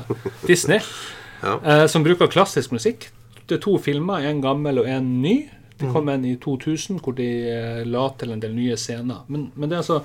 Disney. 0.50 0.78
Ja. 1.42 1.58
Uh, 1.58 1.86
som 1.90 2.06
bruker 2.06 2.30
klassisk 2.30 2.72
musikk. 2.74 3.10
Det 3.46 3.58
er 3.58 3.62
to 3.62 3.76
filmer, 3.78 4.26
en 4.26 4.42
gammel 4.42 4.82
og 4.82 4.88
en 4.90 5.10
ny. 5.22 5.36
Mm. 5.46 5.74
Det 5.80 5.90
kom 5.92 6.08
en 6.08 6.24
i 6.24 6.36
2000 6.40 7.02
hvor 7.04 7.16
de 7.18 7.26
eh, 7.52 7.82
la 7.86 8.06
til 8.18 8.32
en 8.32 8.40
del 8.42 8.54
nye 8.56 8.78
scener. 8.80 9.26
Men, 9.28 9.50
men 9.54 9.70
det 9.70 9.76
er 9.76 9.84
altså 9.84 10.00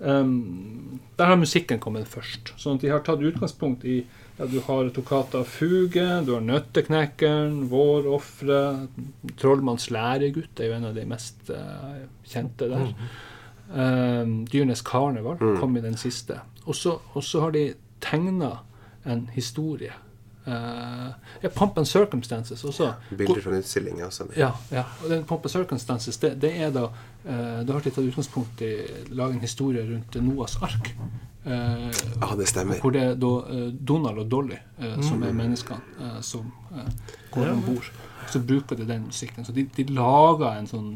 um, 0.00 0.98
Der 1.18 1.30
har 1.30 1.38
musikken 1.38 1.80
kommet 1.80 2.10
først. 2.10 2.54
Sånn 2.58 2.80
at 2.80 2.84
de 2.84 2.90
har 2.90 3.04
tatt 3.06 3.22
utgangspunkt 3.22 3.86
i 3.86 4.00
ja, 4.02 4.48
Du 4.50 4.58
har 4.66 4.90
Tokata 4.90 5.44
Fuge, 5.46 6.08
du 6.26 6.34
har 6.34 6.42
Nøtteknekkeren, 6.42 7.68
Vårofre, 7.70 8.88
Trollmanns 9.38 9.90
læregutt 9.94 10.60
er 10.60 10.72
jo 10.72 10.78
en 10.80 10.90
av 10.90 10.98
de 10.98 11.06
mest 11.06 11.52
uh, 11.54 12.02
kjente 12.26 12.70
der. 12.72 12.90
Um, 13.72 14.42
Dyrenes 14.50 14.82
karneval 14.84 15.38
kom 15.60 15.78
i 15.78 15.84
den 15.84 15.96
siste. 16.00 16.42
Og 16.66 16.74
så 16.76 17.44
har 17.44 17.54
de 17.54 17.70
tegna 18.02 18.56
en 19.06 19.28
historie. 19.36 19.94
Eh, 20.46 21.08
ja, 21.42 21.48
Pump 21.54 21.78
and 21.78 21.86
Circumstances 21.86 22.64
også. 22.64 22.92
Bilder 23.10 23.40
fra 23.40 23.50
utstillinga. 23.58 24.06
utstilling. 24.06 24.36
Ja, 24.36 24.50
ja. 24.70 24.82
og 25.04 25.10
den 25.10 25.24
Pump 25.24 25.44
and 25.44 25.50
Circumstances, 25.50 26.16
det, 26.18 26.32
det 26.42 26.50
er 26.60 26.70
da 26.74 26.84
uh, 26.88 27.60
Da 27.66 27.72
har 27.72 27.80
de 27.80 27.90
tatt 27.90 28.04
utgangspunkt 28.04 28.62
i 28.62 28.72
lage 29.14 29.32
en 29.36 29.40
historie 29.40 29.84
rundt 29.86 30.14
Noas 30.22 30.56
ark. 30.62 30.94
Uh, 31.46 31.90
Ja, 32.20 32.34
det 32.38 32.48
stemmer. 32.48 32.78
hvor 32.80 32.90
det 32.94 33.02
er 33.02 33.14
da 33.14 33.30
eh, 33.50 33.68
Donald 33.88 34.18
og 34.18 34.30
Dolly, 34.30 34.58
eh, 34.78 35.00
som 35.02 35.22
er 35.22 35.32
menneskene 35.32 35.80
eh, 36.00 36.20
som 36.22 36.52
eh, 36.74 36.90
går 37.30 37.48
om 37.50 37.62
bord. 37.66 37.90
Så 38.30 38.40
bruker 38.40 38.76
de 38.76 38.86
den 38.86 39.06
musikken. 39.06 39.44
Så 39.44 39.52
de, 39.52 39.64
de 39.76 39.84
lager 39.84 40.58
en 40.58 40.66
sånn 40.66 40.92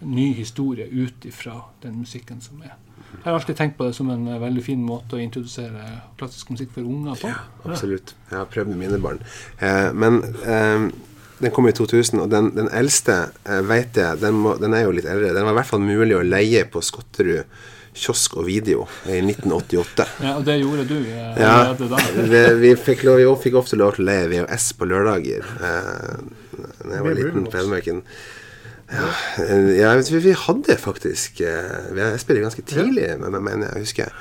ny 0.00 0.32
historie 0.34 0.86
ut 0.88 1.24
ifra 1.24 1.62
den 1.82 1.98
musikken 2.00 2.40
som 2.40 2.60
er. 2.62 2.76
Jeg 3.12 3.26
har 3.26 3.36
alltid 3.36 3.58
tenkt 3.58 3.76
på 3.78 3.88
det 3.88 3.94
som 3.96 4.10
en 4.12 4.26
eh, 4.30 4.40
veldig 4.40 4.64
fin 4.64 4.80
måte 4.86 5.18
å 5.18 5.22
introdusere 5.22 5.86
klassisk 6.20 6.52
musikk 6.54 6.72
for 6.76 6.86
unger 6.86 7.18
på. 7.20 7.32
Absolutt. 7.68 8.14
Jeg 8.30 8.38
har 8.38 8.50
prøvd 8.50 8.72
med 8.72 8.82
mine 8.84 9.00
barn. 9.02 9.20
Eh, 9.58 9.90
men 9.92 10.22
eh, 10.44 10.86
den 11.40 11.52
kom 11.56 11.68
i 11.68 11.74
2000, 11.76 12.20
og 12.20 12.30
den, 12.32 12.52
den 12.56 12.70
eldste, 12.76 13.18
eh, 13.48 13.60
vet 13.66 13.96
jeg, 13.96 14.20
den, 14.22 14.40
må, 14.44 14.54
den 14.60 14.76
er 14.76 14.86
jo 14.86 14.94
litt 14.96 15.08
eldre. 15.08 15.34
Den 15.36 15.46
var 15.48 15.56
i 15.56 15.60
hvert 15.60 15.70
fall 15.72 15.84
mulig 15.84 16.16
å 16.16 16.24
leie 16.24 16.64
på 16.68 16.82
Skotterud 16.84 17.44
kiosk 18.00 18.36
og 18.38 18.46
video 18.46 18.84
i 19.08 19.18
1988. 19.18 20.06
Ja, 20.26 20.36
og 20.36 20.44
det 20.46 20.58
gjorde 20.60 20.84
du 20.88 20.98
eh, 21.00 21.40
Ja, 21.40 21.72
det, 21.74 22.02
vi, 22.30 22.42
vi 22.62 22.74
fikk, 22.78 23.04
lov, 23.08 23.18
vi 23.18 23.30
fikk 23.42 23.58
ofte 23.60 23.78
lov 23.80 23.96
til 23.96 24.06
å 24.06 24.10
leie 24.10 24.28
VHS 24.30 24.68
på 24.78 24.88
lørdager 24.90 25.48
eh, 25.58 26.20
da 26.60 26.92
jeg 26.94 27.06
var 27.06 27.16
liten 27.16 27.48
på 27.48 27.56
Hedmarken. 27.56 28.04
Ja, 28.90 29.08
eh, 29.38 30.00
vi, 30.10 30.18
vi 30.24 30.32
hadde 30.34 30.74
faktisk 30.80 31.38
Jeg 31.40 32.16
spilte 32.18 32.42
ganske 32.42 32.64
tidlig, 32.66 33.12
men, 33.20 33.36
men 33.44 33.62
jeg 33.68 33.84
husker 33.84 34.14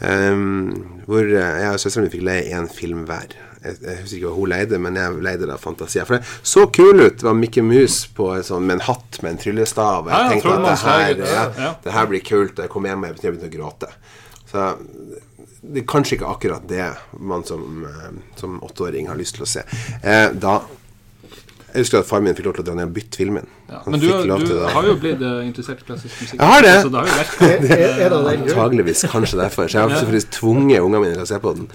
um, 0.00 1.02
hvor 1.06 1.22
eh, 1.22 1.60
jeg 1.62 1.76
og 1.76 1.82
søsteren 1.82 2.06
min 2.06 2.14
fikk 2.14 2.24
leie 2.26 2.56
én 2.58 2.66
film 2.72 3.04
hver. 3.06 3.36
Jeg, 3.62 3.78
jeg 3.82 4.00
husker 4.00 4.18
ikke 4.18 4.32
hva 4.32 4.40
hun 4.40 4.50
leide, 4.52 4.80
men 4.82 4.98
jeg 4.98 5.20
leide 5.24 5.48
da 5.48 5.58
Fantasia. 5.60 6.04
For 6.08 6.18
det 6.18 6.34
så 6.42 6.66
kul 6.74 7.04
ut! 7.04 7.20
Det 7.20 7.28
var 7.28 7.38
Mikke 7.38 7.64
Mus 7.66 8.00
på 8.16 8.32
en 8.34 8.46
sånn, 8.46 8.66
med 8.66 8.80
en 8.80 8.86
hatt 8.88 9.20
med 9.22 9.34
en 9.34 9.40
tryllestav. 9.42 10.06
og 10.06 10.12
Jeg 10.12 10.34
tenkte 10.34 10.56
at 10.56 10.66
det 10.66 10.76
her, 10.82 11.22
ja, 11.62 11.70
det 11.84 11.94
her 11.96 12.10
blir 12.10 12.26
kult. 12.26 12.62
Jeg 12.62 12.72
kom 12.72 12.86
hjem 12.88 13.06
og 13.06 13.14
jeg 13.14 13.22
begynte 13.22 13.50
å 13.50 13.54
gråte. 13.56 13.92
Så 14.46 14.66
det 15.66 15.82
er 15.82 15.88
kanskje 15.90 16.18
ikke 16.18 16.30
akkurat 16.30 16.66
det 16.70 16.86
man 17.18 17.44
som, 17.46 17.84
eh, 17.84 18.10
som 18.38 18.58
åtteåring 18.62 19.08
har 19.10 19.18
lyst 19.18 19.38
til 19.38 19.46
å 19.46 19.50
se. 19.50 19.64
Eh, 20.02 20.30
da 20.30 20.60
Jeg 21.76 21.84
husker 21.84 21.98
at 22.00 22.08
faren 22.08 22.24
min 22.24 22.36
fikk 22.36 22.46
lov 22.48 22.54
til 22.56 22.62
å 22.62 22.66
dra 22.70 22.74
ned 22.78 22.88
og 22.88 22.92
bytte 22.96 23.18
filmen. 23.20 23.48
Ja, 23.68 23.82
Han 23.84 23.92
men 23.92 24.00
du, 24.00 24.06
fikk 24.08 24.28
lov 24.30 24.40
du 24.40 24.46
til 24.48 24.56
det. 24.56 24.68
har 24.72 24.86
jo 24.88 24.94
blitt 25.02 25.24
eh, 25.28 25.40
interessert 25.44 25.82
i 25.82 25.88
klassisk 25.90 26.22
musikk. 26.22 26.40
Jeg 26.40 26.48
har 26.52 26.64
det. 26.64 26.72
Så 26.80 26.92
det 26.94 27.02
har 27.02 27.10
jo 27.10 27.18
vært 27.20 27.42
Er, 27.44 27.60
det 27.66 28.08
den 28.08 28.22
grunn? 28.24 28.46
Antageligvis 28.46 29.04
kanskje 29.12 29.40
derfor. 29.42 29.68
Så 29.68 29.76
jeg 29.76 29.84
har 29.84 29.92
selvfølgelig 29.92 30.30
tvunget 30.38 30.86
ungene 30.86 31.02
mine 31.04 31.18
til 31.18 31.24
å 31.26 31.28
se 31.28 31.40
på 31.44 31.52
den. 31.58 31.68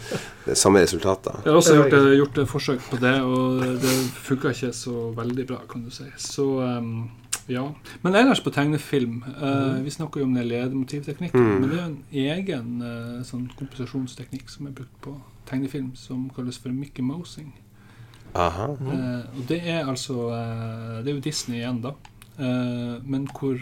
Det 0.47 0.56
er 0.56 0.60
samme 0.64 0.82
resultater. 0.82 1.38
Jeg 1.45 1.54
har 1.54 1.62
også 1.62 1.78
gjort, 1.78 1.95
eh, 1.99 2.12
gjort 2.18 2.41
et 2.41 2.52
forsøk 2.56 2.84
på 2.89 3.02
det, 3.06 3.16
og 3.22 3.64
det 3.86 3.95
funka 4.26 4.56
ikke 4.58 4.74
så 4.82 4.97
veldig 5.22 5.49
bra, 5.54 5.62
kan 5.70 5.86
du 5.86 5.93
si. 5.93 6.10
Så 6.18 6.47
um, 6.58 6.93
ja. 7.52 7.68
Men 8.02 8.18
ellers 8.18 8.41
på 8.41 8.54
tegnefilm 8.54 9.22
uh, 9.38 9.78
Vi 9.86 9.93
snakker 9.93 10.22
jo 10.22 10.30
om 10.30 10.34
den 10.34 10.47
ledemotivteknikken, 10.49 11.49
men 11.62 11.70
det 11.70 11.78
er 11.78 11.82
jo 11.82 11.89
en 11.89 11.99
egen 12.26 12.82
uh, 12.82 13.20
sånn 13.28 13.49
komposisjonsteknikk 13.60 14.49
som 14.49 14.70
er 14.70 14.78
brukt 14.82 14.97
på 15.06 15.20
tegnefilm, 15.49 15.91
som 15.99 16.30
kalles 16.34 16.58
for 16.62 16.74
Mickey 16.74 17.06
Mousing. 17.06 17.52
Eh, 18.32 19.38
og 19.38 19.44
det 19.50 19.60
er 19.68 19.88
altså 19.88 20.30
eh, 20.32 21.04
Det 21.04 21.12
er 21.12 21.16
jo 21.18 21.24
Disney 21.24 21.60
igjen, 21.60 21.82
da. 21.84 21.94
Eh, 22.40 22.96
men 23.04 23.28
hvor 23.28 23.58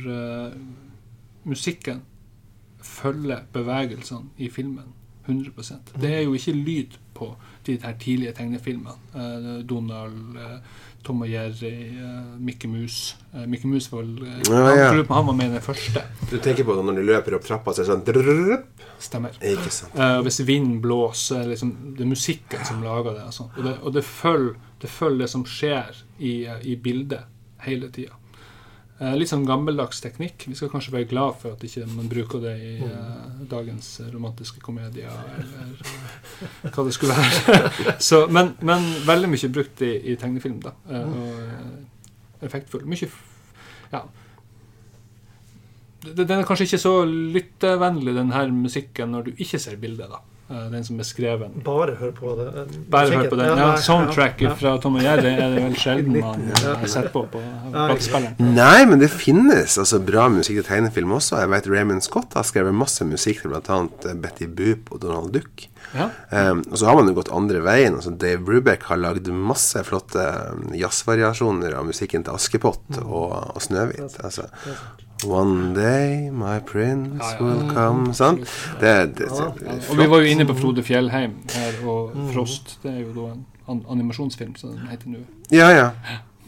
musikken 1.44 2.04
følger 2.82 3.46
bevegelsene 3.54 4.30
i 4.38 4.50
filmen 4.50 4.94
100% 5.28 6.00
Det 6.02 6.14
er 6.14 6.22
jo 6.22 6.34
ikke 6.34 6.52
lyd 6.52 6.98
på 7.14 7.36
de 7.66 7.78
her 7.82 7.98
tidlige 8.00 8.32
tegnefilmene. 8.34 9.64
Donald, 9.70 10.38
Tom 11.04 11.24
og 11.24 11.30
Jerry, 11.32 11.72
Mikke 11.96 12.68
Mickey 12.68 12.70
Mus. 12.70 12.98
Mikke 13.34 13.48
Mickey 13.48 13.72
Mus 13.72 13.88
var 13.92 14.04
vel 14.04 14.28
eh, 14.28 14.42
Ja, 14.50 14.76
ja. 14.76 14.90
han, 14.92 15.26
var 15.26 15.34
med 15.34 15.48
i 15.48 15.54
den 15.56 15.64
første. 15.64 16.04
Du 16.30 16.38
tenker 16.38 16.68
på 16.68 16.76
det 16.76 16.86
når 16.86 17.00
de 17.00 17.06
løper 17.08 17.38
opp 17.38 17.48
trappa, 17.48 17.74
så 17.74 17.84
er 17.84 17.88
det 17.88 17.94
sånn. 17.94 18.68
Stemmer. 19.00 19.40
Ikke 19.40 19.72
sant. 19.72 19.96
Eh, 19.96 20.18
og 20.20 20.28
hvis 20.28 20.42
vinden 20.44 20.82
blåser, 20.84 21.40
er 21.40 21.48
det 21.48 21.56
liksom, 21.56 21.74
det 21.98 22.06
er 22.06 22.12
musikken 22.12 22.68
som 22.68 22.84
lager 22.84 23.16
det. 23.16 23.28
Og 23.48 23.64
det, 23.64 23.76
og 23.80 23.96
det 23.96 24.06
følger 24.06 24.56
det, 24.80 24.92
følger 24.92 25.24
det 25.24 25.32
som 25.32 25.46
skjer 25.48 26.04
i, 26.20 26.34
i 26.68 26.76
bildet 26.80 27.28
hele 27.64 27.92
tida. 27.96 28.19
Eh, 29.00 29.14
litt 29.16 29.30
sånn 29.32 29.46
gammeldags 29.48 30.02
teknikk. 30.04 30.44
Vi 30.52 30.58
skal 30.60 30.72
kanskje 30.74 30.92
være 30.92 31.08
glad 31.08 31.38
for 31.40 31.56
at 31.56 31.62
ikke 31.64 31.86
man 31.88 32.10
bruker 32.12 32.42
det 32.44 32.56
i 32.60 32.72
uh, 32.84 33.44
dagens 33.48 33.94
romantiske 34.12 34.60
komedier, 34.60 35.14
eller 35.40 35.78
uh, 35.80 36.66
hva 36.68 36.84
det 36.84 36.96
skulle 36.98 37.16
være. 37.16 37.62
Så, 38.10 38.26
men, 38.28 38.58
men 38.60 38.84
veldig 39.08 39.30
mye 39.32 39.52
brukt 39.56 39.86
i, 39.88 39.94
i 40.12 40.18
tegnefilm, 40.20 40.60
da. 40.66 40.76
Uh, 40.92 41.06
og 42.40 42.50
effektfull. 42.50 42.84
Mye 42.92 43.08
Ja. 43.94 44.04
Den 46.04 46.32
er 46.32 46.46
kanskje 46.48 46.68
ikke 46.68 46.84
så 46.84 46.94
lyttevennlig, 47.08 48.14
den 48.16 48.36
her 48.36 48.52
musikken, 48.56 49.16
når 49.16 49.30
du 49.30 49.42
ikke 49.44 49.60
ser 49.60 49.80
bildet. 49.80 50.12
da. 50.12 50.20
Eh, 50.50 50.66
Den 50.74 50.84
som 50.84 50.98
er 51.00 51.06
skreven. 51.06 51.52
Bare 51.64 51.94
hør 52.00 52.12
på 52.18 52.32
det. 52.40 52.48
eh, 52.58 52.78
Bare 52.90 53.10
hør 53.14 53.30
på 53.30 53.38
den. 53.38 53.58
Ja, 53.60 53.68
soundtracket 53.86 54.56
fra 54.58 54.78
Tom 54.82 54.96
og 54.98 55.04
Jerry 55.06 55.34
er 55.36 55.54
det 55.56 55.64
vel 55.68 55.76
sjelden 55.78 56.20
man 56.20 56.42
setter 56.56 56.76
har 56.82 56.88
sett 56.96 57.12
på 57.14 57.26
på 57.30 57.42
platespilleren. 57.72 58.36
Nei, 58.56 58.86
men 58.90 59.00
det 59.00 59.12
finnes 59.14 59.78
altså 59.78 60.00
bra 60.02 60.28
musikk 60.34 60.58
til 60.62 60.68
tegnefilm 60.72 61.12
også. 61.20 61.38
Jeg 61.44 61.50
vet 61.54 61.70
Raymond 61.70 62.02
Scott 62.06 62.34
har 62.34 62.44
skrevet 62.50 62.74
masse 62.74 63.06
musikk 63.06 63.44
til 63.44 63.54
bl.a. 63.54 64.14
Betty 64.16 64.48
Boop 64.48 64.90
og 64.96 65.02
Donald 65.06 65.32
Duck. 65.38 65.68
Ja. 65.94 66.10
Um, 66.30 66.64
og 66.70 66.78
så 66.78 66.86
har 66.90 66.96
man 67.00 67.08
jo 67.10 67.16
gått 67.18 67.32
andre 67.34 67.62
veien. 67.66 67.96
Altså 67.98 68.12
Dave 68.18 68.42
Brubeck 68.46 68.84
har 68.90 68.98
lagd 69.02 69.30
masse 69.34 69.82
flotte 69.88 70.26
jazzvariasjoner 70.78 71.74
av 71.78 71.86
musikken 71.88 72.26
til 72.26 72.34
Askepott 72.38 73.00
og, 73.04 73.32
og 73.56 73.62
Snøhvit. 73.64 74.18
Altså, 74.26 74.50
One 75.28 75.74
day 75.76 76.30
my 76.32 76.60
prince 76.66 77.26
Ja, 77.26 77.38
ja. 77.40 77.46
will 77.46 77.74
come 77.74 78.14
Sant? 78.14 78.40
Det, 78.80 79.16
det, 79.18 79.26
Ja, 79.28 79.52
det, 79.60 79.90
og 79.90 79.98
vi 80.00 80.06
var 80.10 80.18
jo 80.24 80.28
inne 80.32 80.46
på 80.48 80.54
Frode 80.56 80.84
Fjellheim 80.84 81.34
her, 81.52 81.74
og 81.88 82.12
Frost. 82.34 82.78
Det 82.84 82.92
er 82.94 83.00
jo 83.04 83.12
da 83.18 83.22
en 83.74 83.82
animasjonsfilm, 83.92 84.56
som 84.56 84.70
den 84.78 84.88
heter 84.90 85.08
nå. 85.12 85.18
Ja, 85.52 85.70
ja. 85.76 85.90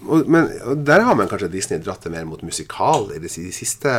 Og, 0.07 0.23
men 0.31 0.47
og 0.65 0.85
der 0.87 0.99
har 1.05 1.13
man 1.19 1.27
kanskje 1.29 1.51
Disney 1.53 1.79
dratt 1.83 2.03
det 2.03 2.11
mer 2.15 2.25
mot 2.25 2.41
musikal 2.43 3.11
i 3.13 3.19
de, 3.21 3.27
de 3.29 3.51
siste 3.53 3.89
Ja, 3.91 3.95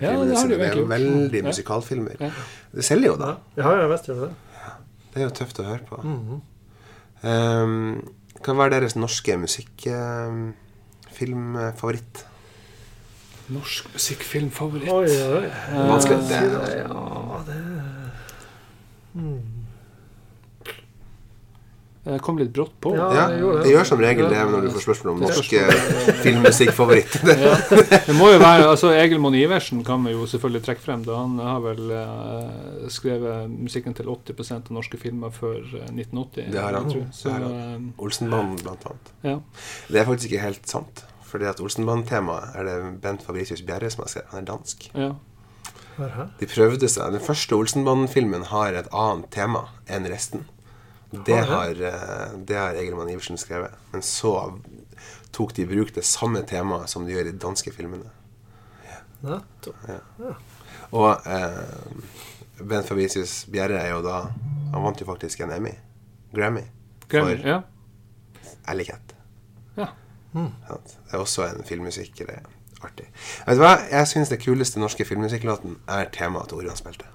filmene 0.00 0.28
det 0.32 0.38
sine. 0.40 0.54
Det 0.58 0.66
er 0.66 0.72
jo 0.80 0.86
veldig 0.90 1.38
Ja. 1.42 1.46
musikalfilmer. 1.46 2.14
Ja. 2.20 2.30
Det 2.74 2.84
selger 2.84 3.06
jo, 3.12 3.16
da. 3.20 3.30
Ja, 3.60 3.68
ja, 3.82 3.86
visst 3.92 4.06
gjør 4.08 4.14
det 4.14 4.22
det. 4.28 4.34
Det 5.14 5.20
er 5.20 5.24
jo 5.28 5.34
tøft 5.38 5.60
å 5.60 5.62
høre 5.68 5.84
på. 5.88 5.96
Mhm. 6.02 6.40
Um, 7.18 8.02
hva 8.44 8.52
var 8.54 8.68
deres 8.70 8.94
norske 8.96 9.36
musikkfilmfavoritt? 9.36 12.24
Norsk 13.48 13.86
musikkfilmfavoritt. 13.94 14.90
Oi, 14.92 15.08
oi. 15.08 15.44
Eh, 15.46 15.88
Vanskelig. 15.88 16.28
Det, 16.28 16.42
Ja, 16.84 17.42
det 17.46 17.58
Det 22.08 22.18
kom 22.24 22.38
litt 22.40 22.52
brått 22.56 22.72
på. 22.80 22.94
Ja. 22.96 23.08
Ja, 23.12 23.24
jeg 23.36 23.42
det. 23.42 23.62
det 23.66 23.72
gjør 23.74 23.84
som 23.90 24.00
regel 24.00 24.28
det 24.32 24.38
når 24.48 24.62
du 24.64 24.68
får 24.72 24.84
spørsmål 24.86 25.10
om 25.12 25.18
norsk 25.26 25.50
eh, 25.58 25.72
filmmusikkfavoritt. 26.22 27.18
Det- 27.26 27.34
Ja. 27.44 27.50
Det 28.06 28.14
må 28.16 28.30
jo 28.32 28.38
være, 28.40 28.64
altså 28.70 28.94
Egil 28.96 29.20
Monn 29.20 29.34
Iversen 29.36 29.82
kan 29.84 30.00
vi 30.06 30.14
jo 30.14 30.24
selvfølgelig 30.30 30.62
trekke 30.64 30.80
frem. 30.86 31.02
da 31.04 31.18
Han 31.20 31.34
har 31.42 31.60
vel 31.66 31.82
uh, 31.92 32.88
skrevet 32.88 33.50
musikken 33.52 33.92
til 33.98 34.08
80% 34.08 34.70
av 34.70 34.72
norske 34.78 34.96
filmer 35.02 35.34
før 35.36 35.58
eh, 35.60 35.90
1980. 35.92 36.48
Det 36.54 36.62
har 36.64 36.78
han. 36.78 36.88
Så, 37.12 37.28
Det 37.28 37.34
har 37.34 37.44
eh, 37.44 38.62
blant 38.64 38.88
annet. 38.88 39.12
ja. 39.28 39.36
Det 39.92 40.00
er 40.00 40.08
faktisk 40.08 40.32
ikke 40.32 40.46
helt 40.48 40.64
sant. 40.70 41.04
Fordi 41.28 41.48
at 41.50 41.60
Olsenbanen-temaet 41.60 42.54
er 42.56 42.64
det 42.68 42.76
Bent 43.04 43.24
Fabricius 43.26 43.62
Bjerre 43.62 43.90
som 43.92 44.04
har 44.04 44.12
skrevet. 44.12 44.30
Han 44.32 44.42
er 44.42 44.48
dansk. 44.52 44.90
ja. 44.94 45.14
De 46.38 46.46
prøvde 46.46 46.86
seg. 46.86 47.10
Den 47.12 47.20
første 47.24 47.56
Olsenbanen-filmen 47.58 48.44
har 48.52 48.76
et 48.78 48.86
annet 48.94 49.26
tema 49.34 49.64
enn 49.90 50.06
resten. 50.06 50.44
Det 51.10 51.40
Har 51.48 51.72
eh, 51.74 52.36
det 52.46 52.56
har 52.56 52.76
Egilmann 52.78 53.10
Iversen 53.10 53.40
skrevet. 53.40 53.74
Men 53.92 54.04
så 54.06 54.60
tok 55.34 55.54
de 55.56 55.64
i 55.64 55.68
bruk 55.68 55.90
det 55.96 56.04
samme 56.06 56.44
temaet 56.46 56.90
som 56.92 57.06
de 57.06 57.16
gjør 57.16 57.26
i 57.30 57.32
de 57.32 57.42
danske 57.42 57.72
filmene. 57.74 58.12
Nettopp. 59.24 59.88
Og 60.94 61.26
eh, 61.26 62.62
Bent 62.62 62.86
Fabricius 62.86 63.40
Bjerre 63.50 63.80
er 63.82 63.90
jo 63.96 64.02
da 64.06 64.28
Han 64.72 64.84
vant 64.84 65.00
jo 65.00 65.06
faktisk 65.08 65.40
en 65.42 65.52
Emmy. 65.56 65.72
Grammy. 66.34 66.62
Grammy, 67.08 67.36
For 67.40 67.48
ja. 67.48 67.62
Cat. 68.84 69.14
ja. 69.76 69.86
Sant? 70.32 70.94
Det 71.06 71.14
er 71.16 71.18
også 71.22 71.46
en 71.48 71.64
filmmusikk. 71.66 72.14
Det 72.18 72.28
er 72.28 72.46
artig. 72.84 73.08
Vet 73.46 73.58
du 73.58 73.62
hva? 73.64 73.74
Jeg 73.90 74.10
syns 74.10 74.32
det 74.32 74.40
kuleste 74.42 74.80
norske 74.82 75.06
filmmusikklåten 75.08 75.78
er 75.88 76.10
temaet 76.14 76.50
til 76.52 76.60
Orion 76.62 76.78
spilte. 76.78 77.08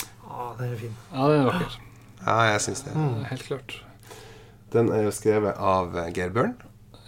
Ja, 0.00 0.50
den 0.58 0.72
er 0.72 0.76
fin. 0.80 0.96
Ja, 1.12 1.28
den 1.32 1.40
er 1.40 1.50
vakker. 1.50 1.78
Ja, 2.26 2.36
jeg 2.52 2.60
syns 2.68 2.84
det. 2.86 2.94
Helt 3.30 3.46
klart. 3.48 3.84
Den 4.72 4.92
er 4.94 5.02
jo 5.08 5.10
skrevet 5.14 5.56
av 5.58 5.96
eh, 5.98 6.12
Geir 6.14 6.30
Børn. 6.30 6.54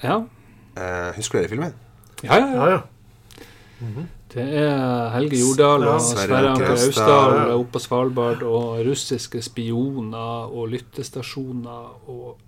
Ja. 0.03 0.23
Eh, 0.75 1.13
husker 1.17 1.39
du 1.39 1.45
den 1.45 1.53
filmen? 1.53 1.79
Ja, 2.25 2.41
ja, 2.41 2.47
ja. 2.47 2.65
Ja, 2.65 2.71
ja. 2.79 2.81
Det 4.33 4.45
er 4.63 5.11
Helge 5.13 5.39
Jordal 5.41 5.85
og 5.91 6.01
Sverre 6.01 6.53
Anker. 6.53 6.71
Austdal 6.73 7.51
oppe 7.53 7.75
på 7.75 7.83
Svalbard, 7.83 8.45
og 8.47 8.81
russiske 8.87 9.43
spioner 9.45 10.49
og 10.49 10.71
lyttestasjoner 10.73 12.09
og 12.09 12.39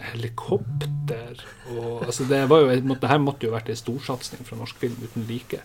helikopter 0.00 1.44
og 1.76 2.06
Altså, 2.06 2.24
det 2.28 2.42
var 2.50 2.64
jo 2.64 2.80
Det 3.00 3.10
her 3.10 3.18
måtte 3.22 3.46
jo 3.46 3.52
vært 3.54 3.70
en 3.70 3.78
storsatsing 3.78 4.46
fra 4.46 4.58
norsk 4.58 4.76
film 4.80 4.96
uten 5.02 5.26
like. 5.28 5.60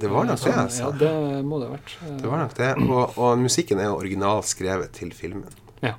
Det 0.00 0.10
var 0.10 0.26
nok 0.28 0.40
det, 0.40 0.52
altså. 0.52 0.82
Ja, 0.82 0.90
det 1.00 1.44
må 1.44 1.60
det 1.60 1.70
ha 1.70 1.76
vært. 1.76 1.94
Det 2.20 2.28
var 2.28 2.42
nok 2.42 2.56
det. 2.56 2.72
Og, 2.84 3.18
og 3.18 3.38
musikken 3.38 3.80
er 3.80 3.88
jo 3.88 3.96
originalt 3.96 4.48
skrevet 4.50 4.92
til 4.96 5.12
filmen. 5.16 5.46
Ja. 5.82 5.94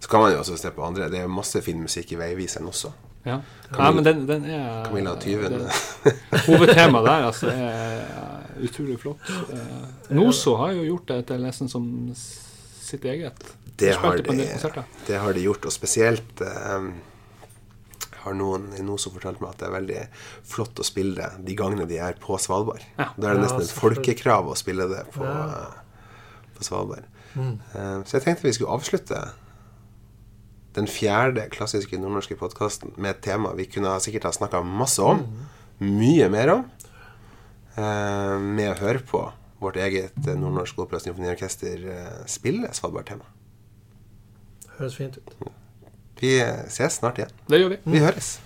Så 0.00 0.08
kan 0.08 0.24
man 0.24 0.32
jo 0.32 0.40
også 0.40 0.56
se 0.56 0.72
på 0.74 0.82
andre. 0.82 1.10
Det 1.12 1.20
er 1.20 1.30
masse 1.30 1.62
fin 1.62 1.78
musikk 1.80 2.12
i 2.12 2.18
Veiviseren 2.18 2.66
også. 2.66 2.92
ja. 3.26 3.40
ja 3.76 3.90
men 3.92 4.04
den, 4.04 4.26
den 4.28 4.44
er 4.44 4.84
Camilla 4.86 5.14
Tyven. 5.20 5.60
Hovedtemaet 6.48 7.06
der 7.06 7.26
altså, 7.28 7.50
er 7.52 8.64
utrolig 8.64 8.98
flott. 9.00 9.30
Eh, 9.52 10.16
Noso 10.16 10.56
har 10.56 10.72
jo 10.72 10.86
gjort 10.88 11.08
det 11.08 11.20
til 11.30 11.44
nesten 11.44 11.68
som 11.68 11.86
sitt 12.90 13.06
eget. 13.08 13.46
Det 13.80 13.94
har, 13.96 14.18
de, 14.20 14.44
det 15.06 15.16
har 15.22 15.32
de 15.36 15.42
gjort, 15.46 15.64
og 15.70 15.72
spesielt 15.72 16.42
eh, 16.44 16.88
har 18.24 18.36
noen 18.36 18.66
i 18.76 18.82
Noso 18.84 19.12
fortalt 19.14 19.40
meg 19.40 19.54
at 19.54 19.62
det 19.62 19.68
er 19.70 19.76
veldig 19.78 20.00
flott 20.50 20.82
å 20.82 20.84
spille 20.84 21.16
det 21.16 21.46
de 21.46 21.56
gangene 21.56 21.86
de 21.88 22.00
er 22.02 22.18
på 22.20 22.36
Svalbard. 22.42 22.84
Ja. 22.98 23.08
Da 23.16 23.30
er 23.30 23.38
det 23.38 23.40
Ja, 23.40 23.44
nesten 23.46 23.64
et 23.64 23.78
folkekrav 23.78 24.50
å 24.52 24.58
spille 24.58 24.88
det 24.90 25.06
på, 25.14 25.24
Ja. 25.24 25.46
eh, 25.70 26.50
på 26.58 26.66
Svalbard. 26.66 27.08
Eh, 27.38 28.02
så 28.04 28.18
jeg 28.18 28.26
tenkte 28.26 28.48
vi 28.48 28.52
skulle 28.58 28.76
avslutte 28.76 29.22
den 30.76 30.86
fjerde 30.86 31.48
klassiske 31.50 31.98
nordnorske 31.98 32.36
podkasten 32.38 32.92
med 32.96 33.16
et 33.16 33.22
tema 33.26 33.54
vi 33.58 33.66
kunne 33.66 33.96
sikkert 34.02 34.28
ha 34.28 34.34
snakka 34.36 34.60
masse 34.66 35.02
om. 35.02 35.24
Mye 35.80 36.28
mer 36.30 36.52
om. 36.58 36.66
Uh, 37.78 38.36
med 38.42 38.72
å 38.74 38.78
høre 38.82 39.00
på 39.06 39.20
vårt 39.60 39.76
eget 39.76 40.16
nordnorske 40.24 40.40
Nordnorsk 40.40 40.78
Opera 40.78 41.00
Symfoniorkester 41.00 41.86
eh, 41.94 42.20
spille 42.30 42.70
Svalbard-tema. 42.72 43.26
Høres 44.78 44.96
fint 44.96 45.18
ut. 45.20 45.34
Vi 46.20 46.36
eh, 46.40 46.64
ses 46.72 47.00
snart 47.00 47.20
igjen. 47.20 47.34
Det 47.48 47.60
gjør 47.60 47.74
vi. 47.74 47.80
Vi 47.84 48.00
høres. 48.04 48.38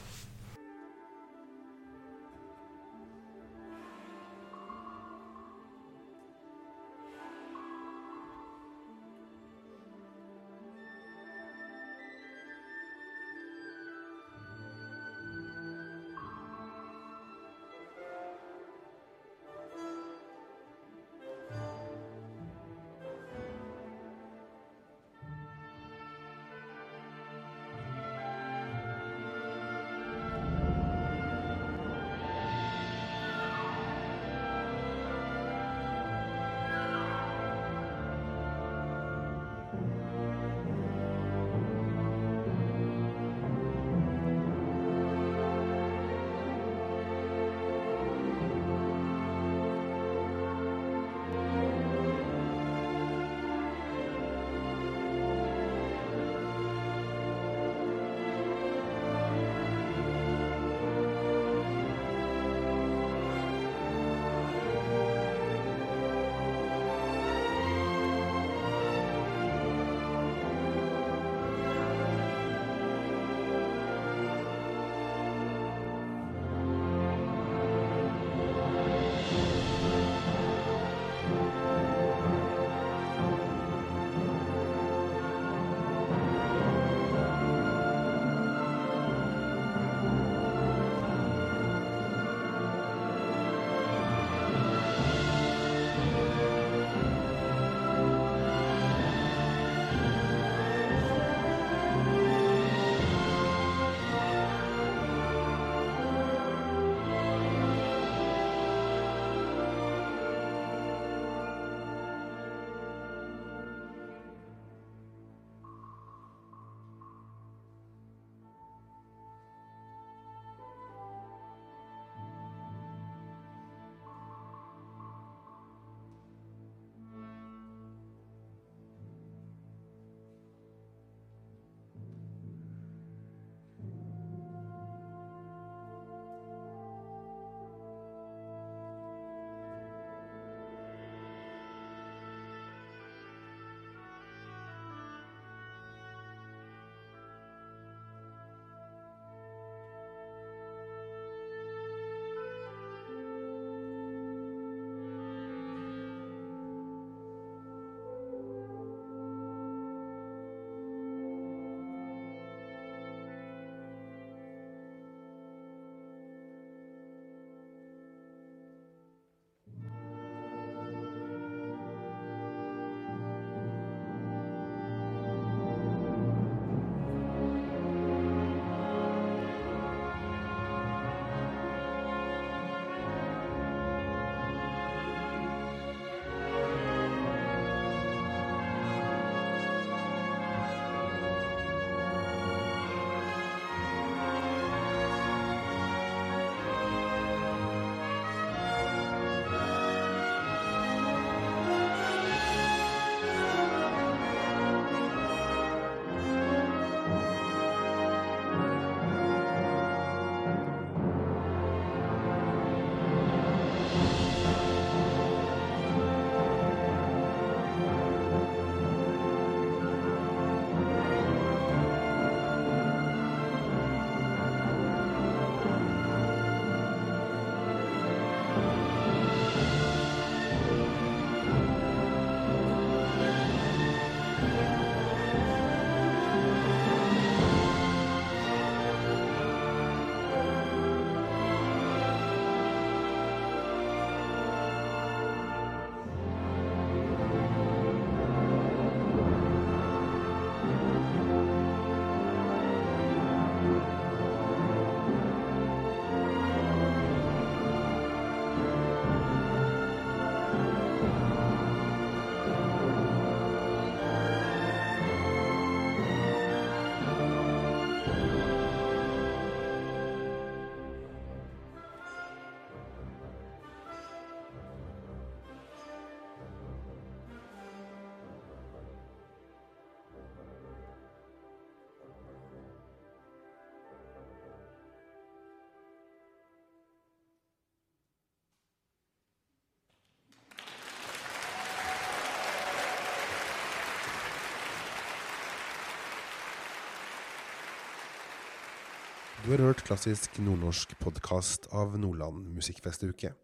Du 299.44 299.50
har 299.50 299.60
hørt 299.60 299.82
klassisk 299.84 300.38
nordnorsk 300.40 300.94
podkast 301.04 301.66
av 301.76 301.98
Nordland 302.00 302.46
musikkfestuke. 302.56 303.34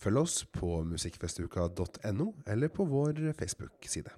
Følg 0.00 0.20
oss 0.22 0.38
på 0.48 0.78
musikkfestuka.no, 0.88 2.30
eller 2.48 2.72
på 2.72 2.86
vår 2.88 3.20
Facebook-side. 3.36 4.14